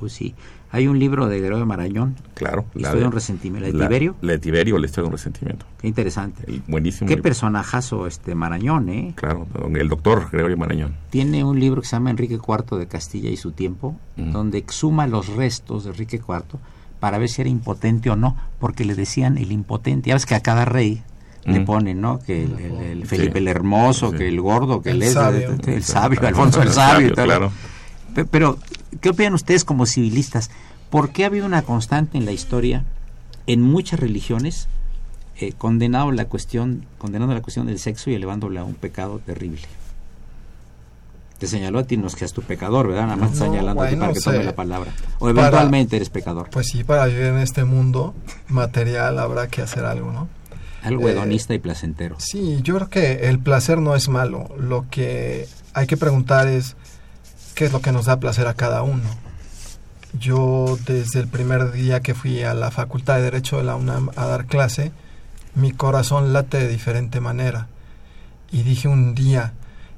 Pues 0.00 0.12
sí. 0.12 0.34
Hay 0.74 0.88
un 0.88 0.98
libro 0.98 1.28
de 1.28 1.38
Gregorio 1.38 1.66
Marañón. 1.66 2.16
Claro. 2.34 2.64
Historia 2.74 3.00
de 3.02 3.06
un 3.06 3.12
resentimiento. 3.12 3.66
¿La 3.68 3.72
de 3.72 3.78
la- 3.78 3.88
Tiberio? 3.88 4.16
La 4.22 4.32
de 4.32 4.38
Tiberio, 4.38 4.78
la 4.78 4.86
historia 4.86 5.02
de 5.02 5.06
un 5.08 5.12
resentimiento. 5.12 5.66
Qué 5.78 5.86
interesante. 5.86 6.62
Buenísimo. 6.66 7.06
Qué 7.08 7.14
libro. 7.16 7.22
personajazo 7.24 8.06
este 8.06 8.34
Marañón, 8.34 8.88
¿eh? 8.88 9.12
Claro, 9.14 9.46
el 9.74 9.88
doctor 9.88 10.28
Gregorio 10.32 10.56
Marañón. 10.56 10.94
Tiene 11.10 11.44
un 11.44 11.60
libro 11.60 11.82
que 11.82 11.88
se 11.88 11.96
llama 11.96 12.10
Enrique 12.10 12.34
IV 12.38 12.78
de 12.78 12.86
Castilla 12.86 13.28
y 13.28 13.36
su 13.36 13.52
tiempo, 13.52 13.96
donde 14.16 14.56
exhuma 14.58 15.06
los 15.06 15.28
restos 15.28 15.84
de 15.84 15.90
Enrique 15.90 16.16
IV 16.16 16.58
para 17.00 17.18
ver 17.18 17.28
si 17.28 17.42
era 17.42 17.50
impotente 17.50 18.08
o 18.10 18.16
no, 18.16 18.36
porque 18.58 18.84
le 18.86 18.94
decían 18.94 19.36
el 19.36 19.52
impotente. 19.52 20.08
Ya 20.08 20.14
ves 20.14 20.24
que 20.24 20.34
a 20.36 20.40
cada 20.40 20.64
rey 20.64 21.02
le 21.44 21.60
ponen, 21.60 22.00
¿no? 22.00 22.18
Que 22.20 22.44
el, 22.44 22.52
el- 22.58 22.80
el 23.00 23.06
Felipe 23.06 23.32
Sí. 23.32 23.38
el 23.38 23.48
Hermoso, 23.48 24.12
Sí. 24.12 24.16
que 24.18 24.28
el 24.28 24.40
Gordo, 24.40 24.80
que 24.80 24.90
el, 24.92 25.02
El 25.02 25.10
sabio. 25.12 25.50
el 25.66 25.82
sabio, 25.82 26.20
Alfonso 26.26 26.62
el 26.62 26.70
Sabio. 26.70 27.08
y 27.08 27.12
tal. 27.12 27.26
claro. 27.26 27.52
Pe- 28.14 28.24
Pero, 28.26 28.58
¿qué 29.00 29.10
opinan 29.10 29.34
ustedes 29.34 29.64
como 29.64 29.86
civilistas? 29.86 30.50
¿Por 30.90 31.10
qué 31.10 31.24
ha 31.24 31.26
habido 31.28 31.46
una 31.46 31.62
constante 31.62 32.18
en 32.18 32.24
la 32.26 32.32
historia, 32.32 32.84
en 33.46 33.62
muchas 33.62 33.98
religiones, 34.00 34.68
eh, 35.40 35.52
condenado 35.56 36.12
la 36.12 36.26
cuestión, 36.26 36.84
condenando 36.98 37.34
la 37.34 37.40
cuestión 37.42 37.66
del 37.66 37.78
sexo 37.78 38.10
y 38.10 38.14
elevándola 38.14 38.60
a 38.60 38.64
un 38.64 38.74
pecado 38.74 39.18
terrible? 39.18 39.62
Te 41.38 41.48
señaló 41.48 41.80
a 41.80 41.84
ti, 41.84 41.96
no 41.96 42.06
es 42.06 42.14
que 42.14 42.24
es 42.24 42.32
tu 42.32 42.42
pecador, 42.42 42.86
¿verdad? 42.86 43.02
Nada 43.04 43.16
más 43.16 43.30
te 43.30 43.34
está 43.34 43.46
No, 43.46 43.52
señalando 43.52 43.82
a 43.82 43.86
ti 43.88 43.94
bueno, 43.96 44.02
para 44.04 44.14
que 44.14 44.20
sé. 44.20 44.30
tome 44.30 44.44
la 44.44 44.54
palabra. 44.54 44.92
O 45.18 45.26
Para- 45.26 45.30
eventualmente 45.40 45.96
eres 45.96 46.08
pecador. 46.08 46.48
Pues 46.50 46.68
sí, 46.68 46.84
para 46.84 47.06
vivir 47.06 47.24
en 47.24 47.38
este 47.38 47.64
mundo 47.64 48.14
material 48.48 49.18
habrá 49.18 49.48
que 49.48 49.60
hacer 49.62 49.84
algo, 49.84 50.12
¿no? 50.12 50.28
Algo 50.84 51.08
eh, 51.08 51.12
hedonista 51.12 51.52
y 51.54 51.58
placentero. 51.58 52.16
Sí, 52.20 52.60
yo 52.62 52.76
creo 52.76 52.88
que 52.88 53.28
el 53.28 53.40
placer 53.40 53.78
no 53.78 53.96
es 53.96 54.08
malo. 54.08 54.54
Lo 54.56 54.86
que 54.88 55.48
hay 55.74 55.86
que 55.88 55.96
preguntar 55.96 56.46
es 56.46 56.76
qué 57.54 57.64
es 57.66 57.72
lo 57.72 57.80
que 57.80 57.92
nos 57.92 58.06
da 58.06 58.18
placer 58.20 58.46
a 58.46 58.54
cada 58.54 58.82
uno. 58.82 59.08
Yo 60.18 60.78
desde 60.86 61.20
el 61.20 61.28
primer 61.28 61.72
día 61.72 62.00
que 62.00 62.14
fui 62.14 62.42
a 62.42 62.54
la 62.54 62.70
Facultad 62.70 63.16
de 63.16 63.22
Derecho 63.22 63.56
de 63.56 63.64
la 63.64 63.76
UNAM 63.76 64.10
a 64.16 64.26
dar 64.26 64.46
clase, 64.46 64.92
mi 65.54 65.72
corazón 65.72 66.32
late 66.32 66.58
de 66.58 66.68
diferente 66.68 67.20
manera. 67.20 67.68
Y 68.50 68.62
dije 68.62 68.88
un 68.88 69.14
día, 69.14 69.52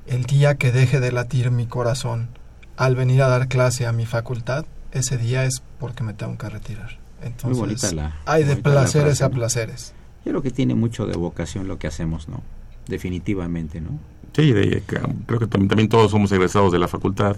el 0.06 0.24
día 0.24 0.54
que 0.54 0.70
deje 0.70 1.00
de 1.00 1.10
latir 1.10 1.50
mi 1.50 1.66
corazón 1.66 2.28
al 2.76 2.94
venir 2.94 3.22
a 3.22 3.28
dar 3.28 3.48
clase 3.48 3.86
a 3.86 3.92
mi 3.92 4.06
facultad, 4.06 4.64
ese 4.92 5.16
día 5.18 5.44
es 5.44 5.62
porque 5.80 6.04
me 6.04 6.14
tengo 6.14 6.38
que 6.38 6.48
retirar. 6.48 6.98
Entonces, 7.22 7.58
bonita 7.58 7.92
la- 7.92 8.14
hay 8.26 8.44
de 8.44 8.56
placeres 8.56 9.18
frase, 9.18 9.24
a 9.24 9.28
placeres. 9.30 9.94
Yo 10.24 10.30
creo 10.30 10.42
que 10.42 10.50
tiene 10.50 10.74
mucho 10.74 11.06
de 11.06 11.16
vocación 11.16 11.66
lo 11.66 11.78
que 11.78 11.86
hacemos, 11.88 12.28
¿no? 12.28 12.42
Definitivamente, 12.86 13.80
¿no? 13.80 13.98
Sí, 14.34 14.52
de- 14.52 14.82
que, 14.86 14.98
creo 15.26 15.38
que 15.40 15.46
también, 15.46 15.68
también 15.68 15.88
todos 15.88 16.10
somos 16.10 16.30
egresados 16.32 16.72
de 16.72 16.78
la 16.78 16.88
facultad 16.88 17.36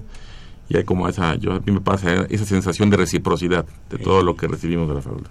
y 0.69 0.77
hay 0.77 0.85
como 0.85 1.09
esa, 1.09 1.37
yo 1.37 1.53
a 1.53 1.61
mí 1.61 1.71
me 1.73 1.81
pasa 1.81 2.27
esa 2.29 2.45
sensación 2.45 2.91
de 2.91 2.97
reciprocidad 2.97 3.67
de 3.91 3.99
todo 3.99 4.23
lo 4.23 4.37
que 4.37 4.49
recibimos 4.49 4.89
de 4.89 4.95
la 4.95 5.03
facultad. 5.03 5.31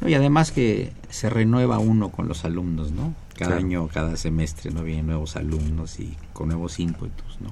No, 0.00 0.08
Y 0.08 0.14
además 0.14 0.52
que 0.52 0.92
se 1.10 1.28
renueva 1.28 1.78
uno 1.78 2.08
con 2.10 2.26
los 2.28 2.44
alumnos, 2.44 2.90
¿no? 2.92 3.14
Cada 3.36 3.50
Claro. 3.52 3.64
año, 3.66 3.88
cada 3.88 4.16
semestre, 4.16 4.70
¿no? 4.70 4.82
Vienen 4.82 5.06
nuevos 5.06 5.36
alumnos 5.36 5.98
y 6.00 6.16
con 6.32 6.48
nuevos 6.48 6.78
ímpetus, 6.78 7.38
¿no? 7.40 7.50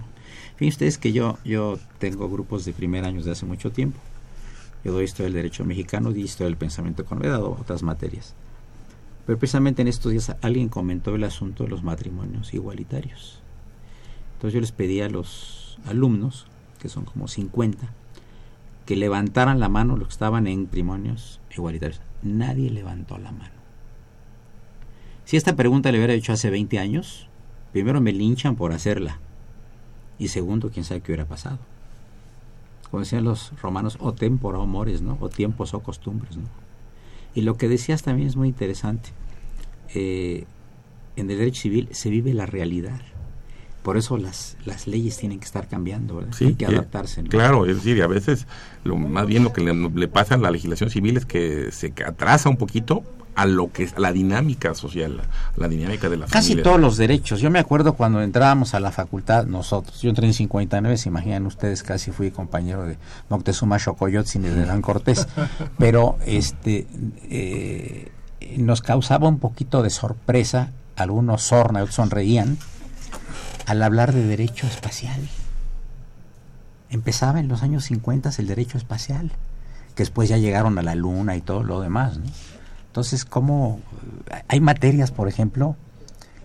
Fíjense 0.56 0.74
ustedes 0.76 0.98
que 0.98 1.12
yo, 1.12 1.38
yo 1.44 1.78
tengo 1.98 2.28
grupos 2.30 2.64
de 2.64 2.72
primer 2.72 3.04
año 3.04 3.18
desde 3.18 3.32
hace 3.32 3.44
mucho 3.46 3.70
tiempo. 3.70 3.98
Yo 4.84 4.92
doy 4.92 5.04
historia 5.04 5.24
del 5.26 5.34
derecho 5.34 5.64
mexicano, 5.64 6.12
di 6.12 6.22
historia 6.22 6.46
del 6.46 6.56
pensamiento 6.56 7.02
económico, 7.02 7.28
he 7.28 7.32
dado 7.32 7.50
otras 7.60 7.82
materias. 7.82 8.34
Pero 9.26 9.38
precisamente 9.38 9.82
en 9.82 9.88
estos 9.88 10.12
días 10.12 10.34
alguien 10.40 10.68
comentó 10.68 11.14
el 11.14 11.24
asunto 11.24 11.64
de 11.64 11.70
los 11.70 11.82
matrimonios 11.82 12.54
igualitarios. 12.54 13.37
Entonces 14.38 14.54
yo 14.54 14.60
les 14.60 14.70
pedí 14.70 15.00
a 15.00 15.08
los 15.08 15.80
alumnos, 15.84 16.46
que 16.78 16.88
son 16.88 17.04
como 17.04 17.26
50, 17.26 17.88
que 18.86 18.94
levantaran 18.94 19.58
la 19.58 19.68
mano 19.68 19.96
los 19.96 20.06
que 20.06 20.12
estaban 20.12 20.46
en 20.46 20.62
matrimonios 20.62 21.40
igualitarios. 21.50 22.00
Nadie 22.22 22.70
levantó 22.70 23.18
la 23.18 23.32
mano. 23.32 23.50
Si 25.24 25.36
esta 25.36 25.56
pregunta 25.56 25.90
le 25.90 25.98
hubiera 25.98 26.12
hecho 26.12 26.32
hace 26.32 26.50
20 26.50 26.78
años, 26.78 27.26
primero 27.72 28.00
me 28.00 28.12
linchan 28.12 28.54
por 28.54 28.72
hacerla. 28.72 29.18
Y 30.20 30.28
segundo, 30.28 30.70
quién 30.70 30.84
sabe 30.84 31.00
qué 31.00 31.10
hubiera 31.10 31.26
pasado. 31.26 31.58
Como 32.92 33.00
decían 33.00 33.24
los 33.24 33.60
romanos, 33.60 33.96
o 33.98 34.14
tempora 34.14 34.60
o 34.60 34.66
mores, 34.66 35.02
¿no? 35.02 35.18
O 35.20 35.28
tiempos 35.28 35.74
o 35.74 35.80
costumbres, 35.80 36.36
¿no? 36.36 36.44
Y 37.34 37.40
lo 37.40 37.56
que 37.56 37.68
decías 37.68 38.04
también 38.04 38.28
es 38.28 38.36
muy 38.36 38.46
interesante. 38.46 39.10
Eh, 39.96 40.44
en 41.16 41.28
el 41.28 41.38
derecho 41.38 41.62
civil 41.62 41.88
se 41.90 42.08
vive 42.08 42.32
la 42.34 42.46
realidad. 42.46 43.00
Por 43.88 43.96
eso 43.96 44.18
las, 44.18 44.58
las 44.66 44.86
leyes 44.86 45.16
tienen 45.16 45.38
que 45.40 45.46
estar 45.46 45.66
cambiando, 45.66 46.16
¿verdad? 46.16 46.34
Sí, 46.36 46.44
Hay 46.44 46.54
que 46.56 46.66
eh, 46.66 46.68
adaptarse, 46.68 47.22
¿no? 47.22 47.30
Claro, 47.30 47.64
es 47.64 47.76
decir, 47.76 47.96
y 47.96 48.02
a 48.02 48.06
veces 48.06 48.46
lo 48.84 48.96
más 48.96 49.26
bien 49.26 49.44
lo 49.44 49.54
que 49.54 49.62
le, 49.62 49.72
le 49.72 50.08
pasa 50.08 50.34
a 50.34 50.36
la 50.36 50.50
legislación 50.50 50.90
civil 50.90 51.16
es 51.16 51.24
que 51.24 51.72
se 51.72 51.94
atrasa 52.06 52.50
un 52.50 52.58
poquito 52.58 53.02
a 53.34 53.46
lo 53.46 53.72
que 53.72 53.84
es 53.84 53.98
la 53.98 54.12
dinámica 54.12 54.74
social, 54.74 55.22
la 55.56 55.68
dinámica 55.68 56.10
de 56.10 56.18
la 56.18 56.26
Casi 56.26 56.48
familia. 56.48 56.64
todos 56.64 56.78
los 56.78 56.98
derechos. 56.98 57.40
Yo 57.40 57.50
me 57.50 57.60
acuerdo 57.60 57.94
cuando 57.94 58.20
entrábamos 58.20 58.74
a 58.74 58.80
la 58.80 58.92
facultad, 58.92 59.46
nosotros, 59.46 60.02
yo 60.02 60.10
entré 60.10 60.26
en 60.26 60.34
59, 60.34 60.98
se 60.98 61.08
imaginan 61.08 61.46
ustedes, 61.46 61.82
casi 61.82 62.10
fui 62.10 62.30
compañero 62.30 62.84
de 62.84 62.98
Moctezuma 63.30 63.78
Xocoyotzin 63.78 64.44
y 64.44 64.48
de 64.48 64.66
Dan 64.66 64.82
Cortés, 64.82 65.26
pero 65.78 66.18
este 66.26 66.86
eh, 67.30 68.12
nos 68.58 68.82
causaba 68.82 69.30
un 69.30 69.38
poquito 69.38 69.82
de 69.82 69.88
sorpresa, 69.88 70.72
algunos 70.94 71.40
sorna, 71.40 71.80
otros 71.80 71.94
sonreían, 71.94 72.58
al 73.68 73.82
hablar 73.82 74.12
de 74.14 74.24
derecho 74.24 74.66
espacial. 74.66 75.20
Empezaba 76.90 77.38
en 77.40 77.48
los 77.48 77.62
años 77.62 77.84
50 77.84 78.30
el 78.38 78.46
derecho 78.46 78.78
espacial, 78.78 79.30
que 79.94 80.02
después 80.02 80.28
ya 80.28 80.38
llegaron 80.38 80.78
a 80.78 80.82
la 80.82 80.94
luna 80.94 81.36
y 81.36 81.40
todo 81.42 81.62
lo 81.62 81.80
demás, 81.80 82.18
¿no? 82.18 82.24
Entonces, 82.86 83.24
¿cómo? 83.24 83.80
Hay 84.48 84.60
materias, 84.60 85.10
por 85.10 85.28
ejemplo, 85.28 85.76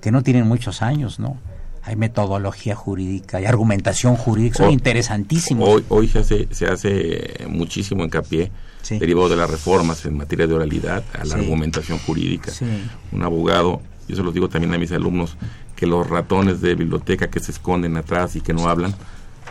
que 0.01 0.11
no 0.11 0.21
tienen 0.21 0.45
muchos 0.47 0.81
años, 0.81 1.17
¿no? 1.19 1.37
Hay 1.85 1.95
metodología 1.95 2.75
jurídica, 2.75 3.37
hay 3.37 3.45
argumentación 3.45 4.15
jurídica, 4.15 4.57
son 4.57 4.67
Hoy- 4.67 4.73
interesantísimos. 4.73 5.67
Hoy, 5.67 5.85
hoy 5.89 6.07
se 6.09 6.19
hace, 6.19 6.47
se 6.51 6.67
hace 6.67 7.45
muchísimo 7.49 8.03
hincapié, 8.03 8.51
Sí. 8.81 8.99
derivado 8.99 9.29
de 9.29 9.37
las 9.37 9.49
reformas 9.49 10.05
en 10.05 10.17
materia 10.17 10.45
de 10.45 10.53
oralidad, 10.53 11.03
a 11.13 11.19
la 11.19 11.35
Sí. 11.35 11.39
argumentación 11.41 11.97
jurídica. 11.99 12.51
Sí. 12.51 12.65
Un 13.13 13.23
abogado, 13.23 13.81
yo 14.09 14.15
se 14.17 14.23
los 14.23 14.33
digo 14.33 14.49
también 14.49 14.73
a 14.73 14.77
mis 14.77 14.91
alumnos, 14.91 15.37
que 15.83 15.87
los 15.87 16.09
ratones 16.09 16.61
de 16.61 16.75
biblioteca 16.75 17.27
que 17.29 17.41
se 17.41 17.51
esconden 17.51 17.97
atrás 17.97 18.37
y 18.37 18.41
que 18.41 18.53
no 18.53 18.69
hablan, 18.69 18.93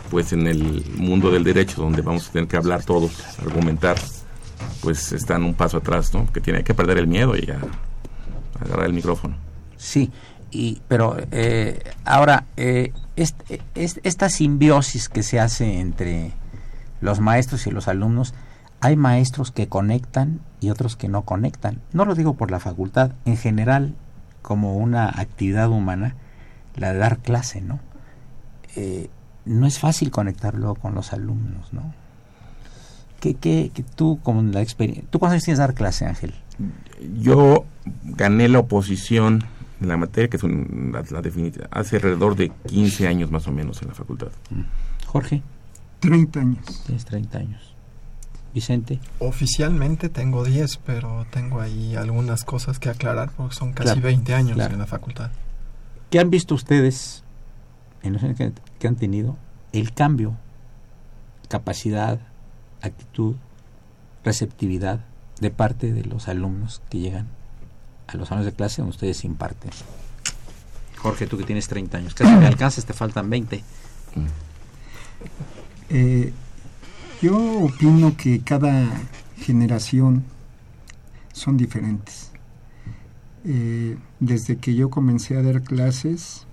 pues 0.09 0.33
en 0.33 0.47
el 0.47 0.83
mundo 0.97 1.29
del 1.29 1.43
derecho, 1.43 1.79
donde 1.79 2.01
vamos 2.01 2.27
a 2.27 2.31
tener 2.31 2.47
que 2.47 2.57
hablar 2.57 2.83
todos, 2.83 3.11
argumentar, 3.39 3.97
pues 4.81 5.11
están 5.11 5.43
un 5.43 5.53
paso 5.53 5.77
atrás, 5.77 6.11
¿no? 6.11 6.25
Que 6.33 6.41
tiene 6.41 6.63
que 6.63 6.73
perder 6.73 6.97
el 6.97 7.05
miedo 7.05 7.35
y 7.35 7.47
a, 7.51 7.59
agarrar 8.65 8.87
el 8.87 8.93
micrófono. 8.93 9.35
Sí, 9.77 10.09
y, 10.49 10.81
pero 10.87 11.17
eh, 11.31 11.83
ahora, 12.03 12.45
eh, 12.57 12.91
est- 13.15 13.39
est- 13.75 13.99
esta 14.01 14.27
simbiosis 14.29 15.09
que 15.09 15.21
se 15.21 15.39
hace 15.39 15.79
entre 15.81 16.31
los 16.99 17.19
maestros 17.19 17.67
y 17.67 17.71
los 17.71 17.87
alumnos, 17.87 18.33
hay 18.81 18.95
maestros 18.95 19.51
que 19.51 19.67
conectan 19.67 20.39
y 20.61 20.71
otros 20.71 20.95
que 20.95 21.09
no 21.09 21.21
conectan. 21.21 21.79
No 21.91 22.05
lo 22.05 22.15
digo 22.15 22.33
por 22.33 22.49
la 22.49 22.59
facultad, 22.59 23.11
en 23.25 23.37
general, 23.37 23.93
como 24.41 24.75
una 24.75 25.07
actividad 25.09 25.69
humana, 25.69 26.15
la 26.75 26.93
de 26.93 26.99
dar 26.99 27.19
clase, 27.19 27.61
¿no? 27.61 27.79
Eh, 28.75 29.09
no 29.45 29.67
es 29.67 29.79
fácil 29.79 30.09
conectarlo 30.11 30.75
con 30.75 30.95
los 30.95 31.13
alumnos, 31.13 31.73
¿no? 31.73 31.93
¿Qué, 33.19 33.35
qué, 33.35 33.71
qué 33.73 33.83
tú, 33.83 34.19
con 34.21 34.51
la 34.51 34.61
experiencia... 34.61 35.05
¿Tú 35.09 35.19
cuántos 35.19 35.33
años 35.35 35.43
tienes 35.43 35.59
dar 35.59 35.73
clase, 35.73 36.05
Ángel? 36.05 36.33
Yo 37.19 37.65
gané 38.03 38.49
la 38.49 38.59
oposición 38.59 39.43
en 39.81 39.87
la 39.87 39.97
materia, 39.97 40.29
que 40.29 40.37
es 40.37 40.43
un- 40.43 40.91
la, 40.93 41.03
la 41.09 41.21
definitiva, 41.21 41.67
hace 41.71 41.97
alrededor 41.97 42.35
de 42.35 42.51
15 42.67 43.07
años 43.07 43.31
más 43.31 43.47
o 43.47 43.51
menos 43.51 43.81
en 43.81 43.89
la 43.89 43.93
facultad. 43.93 44.27
Jorge, 45.07 45.41
30 45.99 46.39
años. 46.39 46.83
tienes 46.85 47.05
30 47.05 47.37
años. 47.37 47.75
Vicente, 48.53 48.99
Oficialmente 49.19 50.09
tengo 50.09 50.43
10, 50.43 50.77
pero 50.85 51.25
tengo 51.31 51.59
ahí 51.59 51.95
algunas 51.95 52.43
cosas 52.43 52.77
que 52.77 52.89
aclarar 52.89 53.31
porque 53.35 53.55
son 53.55 53.71
casi 53.73 53.85
Claro, 53.93 54.01
20 54.01 54.33
años 54.35 54.53
claro. 54.53 54.73
en 54.73 54.79
la 54.79 54.85
facultad. 54.85 55.31
¿Qué 56.13 56.19
han 56.19 56.29
visto 56.29 56.53
ustedes 56.53 57.23
en 58.03 58.13
los 58.13 58.21
años 58.21 58.37
que, 58.37 58.51
que 58.77 58.87
han 58.87 58.95
tenido 58.95 59.35
el 59.71 59.95
cambio, 59.95 60.37
capacidad, 61.49 62.19
actitud, 62.83 63.35
receptividad 64.23 64.99
de 65.41 65.49
parte 65.49 65.91
de 65.91 66.03
los 66.05 66.27
alumnos 66.27 66.83
que 66.91 66.99
llegan 66.99 67.29
a 68.05 68.15
los 68.15 68.31
años 68.31 68.45
de 68.45 68.51
clase 68.51 68.83
donde 68.83 68.91
ustedes 68.91 69.25
imparten? 69.25 69.71
Jorge, 70.97 71.25
tú 71.25 71.35
que 71.35 71.45
tienes 71.45 71.67
30 71.67 71.97
años, 71.97 72.13
casi 72.13 72.31
me 72.35 72.45
alcanzas, 72.45 72.85
te 72.85 72.93
faltan 72.93 73.27
20. 73.31 73.63
Eh, 75.89 76.31
yo 77.23 77.35
opino 77.59 78.15
que 78.15 78.41
cada 78.41 78.87
generación 79.39 80.23
son 81.33 81.57
diferentes. 81.57 82.29
Eh, 83.45 83.97
desde 84.25 84.57
que 84.57 84.73
yo 84.73 84.89
comencé 84.89 85.35
a 85.37 85.41
dar 85.41 85.61
clases, 85.63 86.47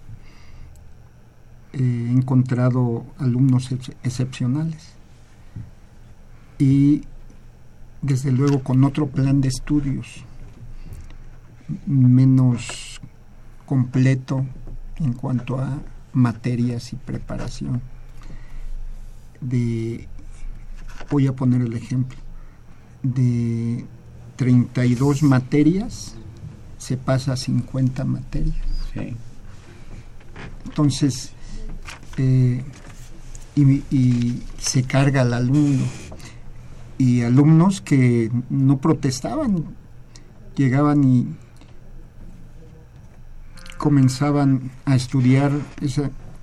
he 1.72 2.10
encontrado 2.10 3.04
alumnos 3.18 3.70
ex- 3.70 3.92
excepcionales. 4.02 4.94
Y 6.58 7.02
desde 8.02 8.32
luego 8.32 8.62
con 8.62 8.82
otro 8.84 9.06
plan 9.06 9.40
de 9.40 9.48
estudios 9.48 10.24
menos 11.86 13.00
completo 13.66 14.44
en 14.96 15.12
cuanto 15.12 15.58
a 15.60 15.78
materias 16.12 16.92
y 16.92 16.96
preparación. 16.96 17.80
De 19.40 20.08
voy 21.10 21.28
a 21.28 21.32
poner 21.34 21.62
el 21.62 21.74
ejemplo 21.74 22.18
de 23.02 23.86
32 24.36 25.22
materias 25.22 26.16
se 26.80 26.96
pasa 26.96 27.34
a 27.34 27.36
50 27.36 28.04
materias 28.04 28.56
Sí. 28.92 29.14
entonces 30.64 31.30
eh, 32.16 32.64
y, 33.54 33.62
y 33.94 34.42
se 34.58 34.82
carga 34.82 35.20
al 35.20 35.32
alumno 35.34 35.84
y 36.98 37.22
alumnos 37.22 37.80
que 37.80 38.32
no 38.50 38.78
protestaban 38.78 39.76
llegaban 40.56 41.04
y 41.04 41.28
comenzaban 43.78 44.70
a 44.84 44.94
estudiar 44.94 45.52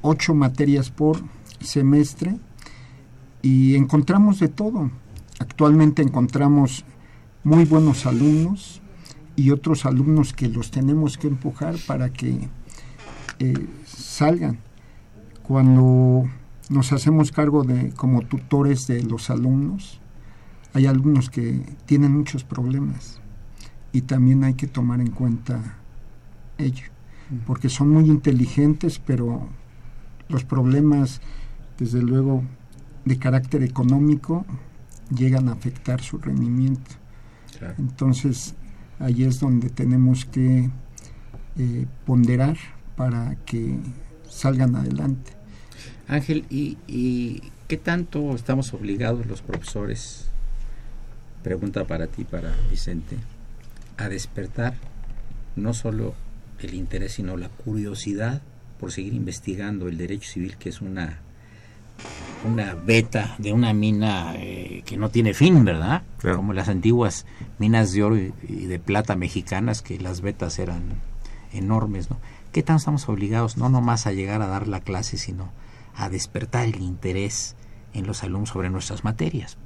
ocho 0.01 0.33
materias 0.33 0.89
por 0.89 1.21
semestre 1.59 2.35
y 3.43 3.75
encontramos 3.75 4.39
de 4.39 4.47
todo. 4.47 4.89
Actualmente 5.39 6.01
encontramos 6.01 6.83
muy 7.43 7.65
buenos 7.65 8.07
alumnos 8.07 8.81
y 9.37 9.51
otros 9.51 9.85
alumnos 9.85 10.33
que 10.33 10.49
los 10.49 10.71
tenemos 10.71 11.17
que 11.17 11.27
empujar 11.27 11.75
para 11.85 12.09
que 12.11 12.49
eh, 13.39 13.67
salgan. 13.85 14.57
Cuando 15.43 16.25
nos 16.69 16.91
hacemos 16.91 17.31
cargo 17.31 17.63
de 17.63 17.91
como 17.91 18.23
tutores 18.23 18.87
de 18.87 19.03
los 19.03 19.29
alumnos, 19.29 20.01
hay 20.73 20.87
alumnos 20.87 21.29
que 21.29 21.61
tienen 21.85 22.17
muchos 22.17 22.43
problemas 22.43 23.21
y 23.93 24.01
también 24.01 24.43
hay 24.43 24.55
que 24.55 24.67
tomar 24.67 24.99
en 25.01 25.11
cuenta 25.11 25.77
ello, 26.57 26.87
porque 27.45 27.69
son 27.69 27.89
muy 27.89 28.05
inteligentes, 28.05 28.99
pero 28.99 29.47
los 30.29 30.43
problemas, 30.43 31.21
desde 31.77 32.01
luego, 32.01 32.43
de 33.05 33.19
carácter 33.19 33.61
económico, 33.61 34.45
llegan 35.15 35.47
a 35.47 35.53
afectar 35.53 36.01
su 36.01 36.17
rendimiento. 36.17 36.91
Entonces, 37.77 38.55
ahí 38.99 39.23
es 39.23 39.39
donde 39.39 39.69
tenemos 39.69 40.25
que 40.25 40.69
eh, 41.57 41.85
ponderar 42.05 42.57
para 42.95 43.35
que 43.45 43.77
salgan 44.29 44.75
adelante. 44.75 45.31
Ángel, 46.07 46.45
¿y, 46.49 46.77
¿y 46.87 47.41
qué 47.67 47.77
tanto 47.77 48.33
estamos 48.33 48.73
obligados 48.73 49.25
los 49.25 49.41
profesores, 49.41 50.27
pregunta 51.43 51.85
para 51.85 52.07
ti, 52.07 52.23
para 52.23 52.55
Vicente, 52.69 53.17
a 53.97 54.09
despertar 54.09 54.75
no 55.55 55.73
solo 55.73 56.15
el 56.59 56.73
interés, 56.73 57.13
sino 57.13 57.37
la 57.37 57.49
curiosidad 57.49 58.41
por 58.79 58.91
seguir 58.91 59.13
investigando 59.13 59.87
el 59.87 59.97
derecho 59.97 60.29
civil, 60.29 60.57
que 60.57 60.69
es 60.69 60.81
una, 60.81 61.19
una 62.45 62.75
beta 62.75 63.35
de 63.37 63.53
una 63.53 63.73
mina 63.73 64.33
eh, 64.35 64.83
que 64.85 64.97
no 64.97 65.09
tiene 65.09 65.33
fin, 65.33 65.65
¿verdad? 65.65 66.03
Claro. 66.19 66.37
Como 66.37 66.53
las 66.53 66.69
antiguas 66.69 67.25
minas 67.59 67.93
de 67.93 68.03
oro 68.03 68.17
y, 68.17 68.33
y 68.47 68.65
de 68.65 68.79
plata 68.79 69.15
mexicanas, 69.15 69.81
que 69.81 69.99
las 69.99 70.21
betas 70.21 70.59
eran 70.59 71.01
enormes, 71.53 72.09
¿no? 72.09 72.17
¿Qué 72.51 72.63
tanto 72.63 72.79
estamos 72.79 73.09
obligados, 73.09 73.57
no 73.57 73.69
nomás 73.69 74.07
a 74.07 74.13
llegar 74.13 74.41
a 74.41 74.47
dar 74.47 74.67
la 74.67 74.79
clase, 74.79 75.17
sino 75.17 75.51
a 75.95 76.09
despertar 76.09 76.65
el 76.65 76.81
interés 76.81 77.55
en 77.93 78.07
los 78.07 78.23
alumnos 78.23 78.49
sobre 78.49 78.69
nuestras 78.69 79.03
materias? 79.03 79.57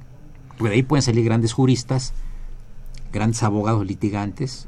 Porque 0.58 0.70
de 0.70 0.74
ahí 0.76 0.82
pueden 0.82 1.02
salir 1.02 1.24
grandes 1.24 1.52
juristas, 1.52 2.12
grandes 3.12 3.42
abogados 3.42 3.86
litigantes, 3.86 4.66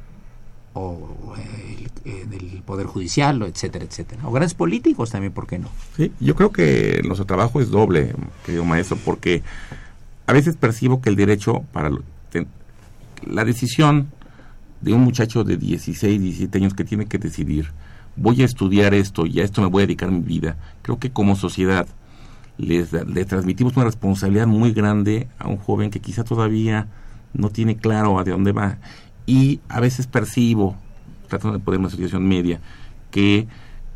o 0.74 1.34
eh, 1.38 1.88
el- 2.04 2.12
eh, 2.12 2.62
Poder 2.66 2.86
Judicial, 2.86 3.42
etcétera, 3.42 3.84
etcétera. 3.84 4.22
O 4.26 4.32
grandes 4.32 4.54
políticos 4.54 5.10
también, 5.10 5.32
¿por 5.32 5.46
qué 5.46 5.58
no? 5.58 5.68
Sí, 5.96 6.12
yo 6.20 6.34
creo 6.34 6.50
que 6.50 7.00
nuestro 7.04 7.26
trabajo 7.26 7.60
es 7.60 7.70
doble, 7.70 8.14
querido 8.44 8.64
maestro, 8.64 8.96
porque 9.04 9.42
a 10.26 10.32
veces 10.32 10.56
percibo 10.56 11.00
que 11.00 11.10
el 11.10 11.16
derecho 11.16 11.64
para 11.72 11.90
la 13.26 13.44
decisión 13.44 14.08
de 14.80 14.92
un 14.92 15.00
muchacho 15.02 15.44
de 15.44 15.56
16, 15.56 16.20
17 16.20 16.58
años 16.58 16.74
que 16.74 16.84
tiene 16.84 17.06
que 17.06 17.18
decidir, 17.18 17.70
voy 18.16 18.42
a 18.42 18.44
estudiar 18.44 18.92
esto 18.94 19.24
y 19.26 19.40
a 19.40 19.44
esto 19.44 19.62
me 19.62 19.68
voy 19.68 19.82
a 19.82 19.86
dedicar 19.86 20.10
mi 20.10 20.20
vida, 20.20 20.56
creo 20.82 20.98
que 20.98 21.10
como 21.10 21.36
sociedad 21.36 21.86
les, 22.58 22.90
da- 22.90 23.04
le 23.04 23.24
transmitimos 23.24 23.76
una 23.76 23.86
responsabilidad 23.86 24.46
muy 24.46 24.72
grande 24.72 25.26
a 25.38 25.48
un 25.48 25.56
joven 25.56 25.90
que 25.90 26.00
quizá 26.00 26.22
todavía 26.24 26.86
no 27.32 27.48
tiene 27.50 27.76
claro 27.76 28.18
a 28.18 28.24
de 28.24 28.30
dónde 28.32 28.52
va. 28.52 28.78
Y 29.26 29.60
a 29.68 29.80
veces 29.80 30.06
percibo, 30.06 30.76
tratando 31.28 31.58
de 31.58 31.64
poner 31.64 31.80
una 31.80 31.90
situación 31.90 32.26
media, 32.26 32.60
que 33.10 33.46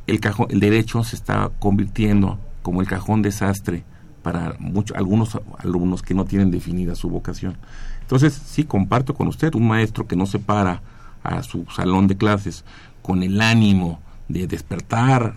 el 0.07 0.21
cajón, 0.21 0.47
el 0.51 0.61
derecho 0.61 1.05
se 1.05 1.17
está 1.17 1.51
convirtiendo 1.59 2.39
como 2.63 2.81
el 2.81 2.87
cajón 2.87 3.23
desastre 3.23 3.85
para 4.23 4.57
muchos 4.59 4.97
algunos 4.97 5.39
alumnos 5.59 6.03
que 6.03 6.15
no 6.15 6.25
tienen 6.25 6.51
definida 6.51 6.95
su 6.95 7.09
vocación. 7.09 7.57
Entonces, 8.01 8.33
sí 8.33 8.65
comparto 8.65 9.15
con 9.15 9.29
usted 9.29 9.55
un 9.55 9.69
maestro 9.69 10.07
que 10.07 10.17
no 10.17 10.27
se 10.27 10.39
para 10.39 10.83
a 11.23 11.43
su 11.43 11.67
salón 11.75 12.07
de 12.07 12.17
clases 12.17 12.65
con 13.03 13.23
el 13.23 13.41
ánimo 13.41 14.01
de 14.29 14.47
despertar, 14.47 15.35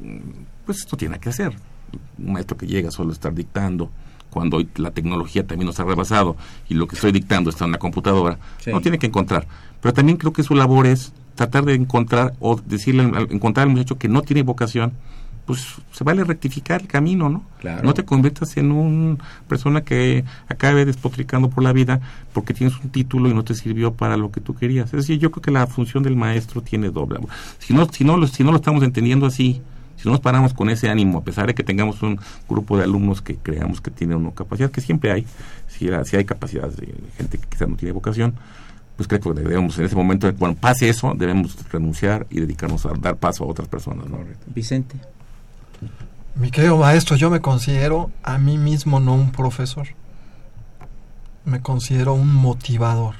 mm, 0.00 0.18
pues 0.66 0.78
esto 0.78 0.96
tiene 0.96 1.18
que 1.18 1.28
hacer. 1.28 1.54
Un 2.18 2.32
maestro 2.32 2.56
que 2.56 2.66
llega 2.66 2.90
solo 2.90 3.10
a 3.10 3.12
estar 3.12 3.34
dictando 3.34 3.90
cuando 4.34 4.58
hoy 4.58 4.68
la 4.76 4.90
tecnología 4.90 5.46
también 5.46 5.66
nos 5.68 5.80
ha 5.80 5.84
rebasado 5.84 6.36
y 6.68 6.74
lo 6.74 6.86
que 6.88 6.96
estoy 6.96 7.12
dictando 7.12 7.48
está 7.48 7.64
en 7.64 7.72
la 7.72 7.78
computadora, 7.78 8.38
Sí. 8.58 8.70
no 8.72 8.80
tiene 8.80 8.98
que 8.98 9.06
encontrar. 9.06 9.46
Pero 9.80 9.94
también 9.94 10.18
creo 10.18 10.32
que 10.32 10.42
su 10.42 10.54
labor 10.54 10.86
es 10.86 11.12
tratar 11.36 11.64
de 11.64 11.74
encontrar 11.74 12.34
o 12.40 12.56
decirle, 12.66 13.04
encontrar 13.30 13.66
al 13.66 13.70
muchacho 13.72 13.96
que 13.96 14.08
no 14.08 14.22
tiene 14.22 14.42
vocación, 14.42 14.92
pues 15.46 15.62
se 15.92 16.04
vale 16.04 16.24
rectificar 16.24 16.80
el 16.80 16.86
camino, 16.86 17.28
¿no? 17.28 17.44
Claro. 17.60 17.82
No 17.82 17.92
te 17.92 18.04
conviertas 18.04 18.56
en 18.56 18.72
una 18.72 19.18
persona 19.46 19.82
que 19.82 20.24
acabe 20.48 20.86
despotricando 20.86 21.50
por 21.50 21.62
la 21.62 21.72
vida 21.74 22.00
porque 22.32 22.54
tienes 22.54 22.78
un 22.80 22.88
título 22.88 23.28
y 23.28 23.34
no 23.34 23.44
te 23.44 23.54
sirvió 23.54 23.92
para 23.92 24.16
lo 24.16 24.30
que 24.32 24.40
tú 24.40 24.54
querías. 24.54 24.86
Es 24.86 24.92
decir, 24.92 25.18
yo 25.18 25.30
creo 25.30 25.42
que 25.42 25.50
la 25.50 25.66
función 25.66 26.02
del 26.02 26.16
maestro 26.16 26.62
tiene 26.62 26.88
doble. 26.88 27.20
Si 27.58 27.74
no, 27.74 27.86
si 27.92 28.04
no, 28.04 28.16
lo, 28.16 28.26
si 28.26 28.42
no 28.42 28.52
lo 28.52 28.56
estamos 28.56 28.82
entendiendo 28.82 29.26
así, 29.26 29.60
si 30.04 30.08
no 30.08 30.12
nos 30.12 30.20
paramos 30.20 30.52
con 30.52 30.68
ese 30.68 30.90
ánimo, 30.90 31.16
a 31.16 31.24
pesar 31.24 31.46
de 31.46 31.54
que 31.54 31.62
tengamos 31.62 32.02
un 32.02 32.20
grupo 32.46 32.76
de 32.76 32.84
alumnos 32.84 33.22
que 33.22 33.36
creamos 33.36 33.80
que 33.80 33.90
tienen 33.90 34.18
una 34.18 34.32
capacidad, 34.32 34.70
que 34.70 34.82
siempre 34.82 35.10
hay, 35.10 35.26
si, 35.66 35.88
si 36.04 36.16
hay 36.18 36.26
capacidad 36.26 36.68
de 36.68 36.94
gente 37.16 37.38
que 37.38 37.48
quizás 37.48 37.66
no 37.70 37.76
tiene 37.76 37.92
vocación, 37.92 38.34
pues 38.98 39.08
creo 39.08 39.18
que 39.18 39.32
debemos 39.32 39.78
en 39.78 39.86
ese 39.86 39.96
momento, 39.96 40.30
cuando 40.34 40.60
pase 40.60 40.90
eso, 40.90 41.14
debemos 41.16 41.56
renunciar 41.72 42.26
y 42.28 42.40
dedicarnos 42.40 42.84
a 42.84 42.92
dar 43.00 43.16
paso 43.16 43.44
a 43.44 43.46
otras 43.46 43.66
personas. 43.66 44.06
¿no? 44.10 44.18
Vicente. 44.54 44.94
Mi 46.34 46.50
querido 46.50 46.76
maestro, 46.76 47.16
yo 47.16 47.30
me 47.30 47.40
considero 47.40 48.10
a 48.22 48.36
mí 48.36 48.58
mismo 48.58 49.00
no 49.00 49.14
un 49.14 49.32
profesor. 49.32 49.86
Me 51.46 51.62
considero 51.62 52.12
un 52.12 52.30
motivador. 52.30 53.14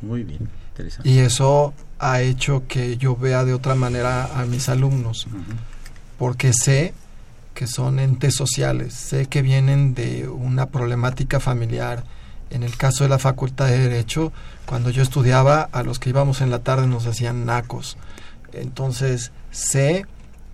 Muy 0.00 0.24
bien, 0.24 0.48
interesante. 0.70 1.06
Y 1.06 1.18
eso 1.18 1.74
ha 1.98 2.22
hecho 2.22 2.62
que 2.66 2.96
yo 2.96 3.14
vea 3.14 3.44
de 3.44 3.52
otra 3.52 3.74
manera 3.74 4.40
a 4.40 4.46
mis 4.46 4.70
alumnos. 4.70 5.28
Porque 6.20 6.52
sé 6.52 6.92
que 7.54 7.66
son 7.66 7.98
entes 7.98 8.34
sociales, 8.34 8.92
sé 8.92 9.24
que 9.24 9.40
vienen 9.40 9.94
de 9.94 10.28
una 10.28 10.66
problemática 10.66 11.40
familiar 11.40 12.04
En 12.50 12.62
el 12.62 12.76
caso 12.76 13.04
de 13.04 13.08
la 13.08 13.18
Facultad 13.18 13.68
de 13.68 13.78
Derecho, 13.78 14.30
cuando 14.66 14.90
yo 14.90 15.02
estudiaba, 15.02 15.62
a 15.72 15.82
los 15.82 15.98
que 15.98 16.10
íbamos 16.10 16.42
en 16.42 16.50
la 16.50 16.58
tarde 16.58 16.86
nos 16.86 17.06
hacían 17.06 17.46
nacos. 17.46 17.96
Entonces, 18.52 19.32
sé 19.50 20.04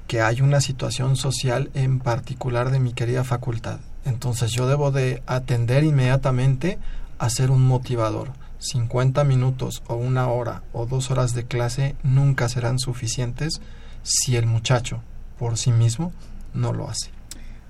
que 0.06 0.20
hay 0.20 0.40
una 0.40 0.60
situación 0.60 1.16
social 1.16 1.70
en 1.74 1.98
particular 1.98 2.70
de 2.70 2.78
mi 2.78 2.92
querida 2.92 3.24
facultad. 3.24 3.80
Entonces, 4.04 4.52
yo 4.52 4.68
debo 4.68 4.92
de 4.92 5.20
atender 5.26 5.82
inmediatamente 5.82 6.78
a 7.18 7.28
ser 7.28 7.50
un 7.50 7.66
motivador. 7.66 8.30
50 8.60 9.24
minutos 9.24 9.82
o 9.88 9.96
una 9.96 10.28
hora 10.28 10.62
o 10.72 10.86
dos 10.86 11.10
horas 11.10 11.34
de 11.34 11.44
clase 11.44 11.96
nunca 12.04 12.48
serán 12.48 12.78
suficientes 12.78 13.60
si 14.04 14.36
el 14.36 14.46
muchacho 14.46 15.02
por 15.38 15.58
sí 15.58 15.72
mismo 15.72 16.12
no 16.54 16.72
lo 16.72 16.88
hace. 16.88 17.10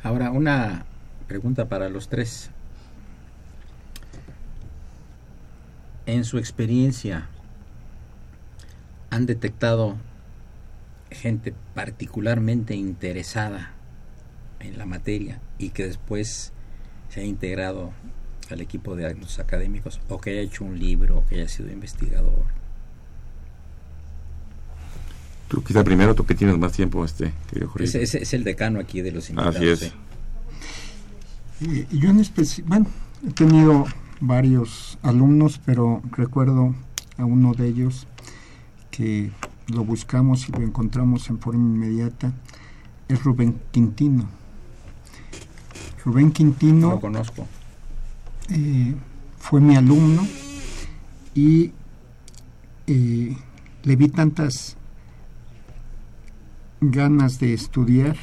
Ahora, 0.02 0.30
una 0.30 0.84
pregunta 1.26 1.68
para 1.68 1.88
los 1.88 2.08
tres. 2.08 2.50
En 6.06 6.24
su 6.24 6.38
experiencia, 6.38 7.28
¿han 9.10 9.26
detectado 9.26 9.96
gente 11.10 11.54
particularmente 11.74 12.76
interesada 12.76 13.72
en 14.60 14.78
la 14.78 14.86
materia 14.86 15.40
y 15.58 15.70
que 15.70 15.86
después 15.86 16.52
se 17.08 17.20
ha 17.20 17.24
integrado 17.24 17.92
al 18.50 18.60
equipo 18.60 18.94
de 18.94 19.12
los 19.14 19.40
académicos 19.40 20.00
o 20.08 20.20
que 20.20 20.30
haya 20.30 20.40
hecho 20.40 20.64
un 20.64 20.78
libro 20.78 21.18
o 21.18 21.26
que 21.26 21.36
haya 21.36 21.48
sido 21.48 21.72
investigador? 21.72 22.55
Tú 25.49 25.62
quizá 25.62 25.84
primero, 25.84 26.14
tú 26.14 26.26
que 26.26 26.34
tienes 26.34 26.59
más 26.59 26.72
tiempo, 26.72 27.05
este, 27.05 27.32
Ese, 27.78 28.03
es 28.03 28.34
el 28.34 28.42
decano 28.42 28.80
aquí 28.80 29.01
de 29.01 29.12
los 29.12 29.30
invitados. 29.30 29.57
Así 29.57 29.68
es. 29.68 29.92
Eh, 31.61 31.86
yo 31.92 32.11
en 32.11 32.20
especial, 32.20 32.66
bueno, 32.68 32.86
he 33.26 33.32
tenido 33.32 33.86
varios 34.20 34.99
alumnos, 35.03 35.61
pero 35.64 36.03
recuerdo 36.12 36.74
a 37.16 37.24
uno 37.24 37.55
de 37.55 37.68
ellos 37.68 38.07
que 38.90 39.30
lo 39.68 39.84
buscamos 39.84 40.49
y 40.49 40.53
lo 40.53 40.62
encontramos 40.62 41.28
en 41.30 41.38
forma 41.38 41.62
inmediata, 41.62 42.32
es 43.09 43.22
Rubén 43.22 43.61
Quintino. 43.70 44.28
Rubén 46.05 46.32
Quintino... 46.32 46.90
Lo 46.90 47.01
conozco. 47.01 47.47
Eh, 48.51 48.94
fue 49.38 49.61
mi 49.61 49.76
alumno 49.76 50.26
y 51.34 51.72
eh, 52.86 53.36
le 53.82 53.97
vi 53.97 54.09
tantas 54.09 54.76
ganas 56.91 57.39
de 57.39 57.55
estudiar 57.55 58.16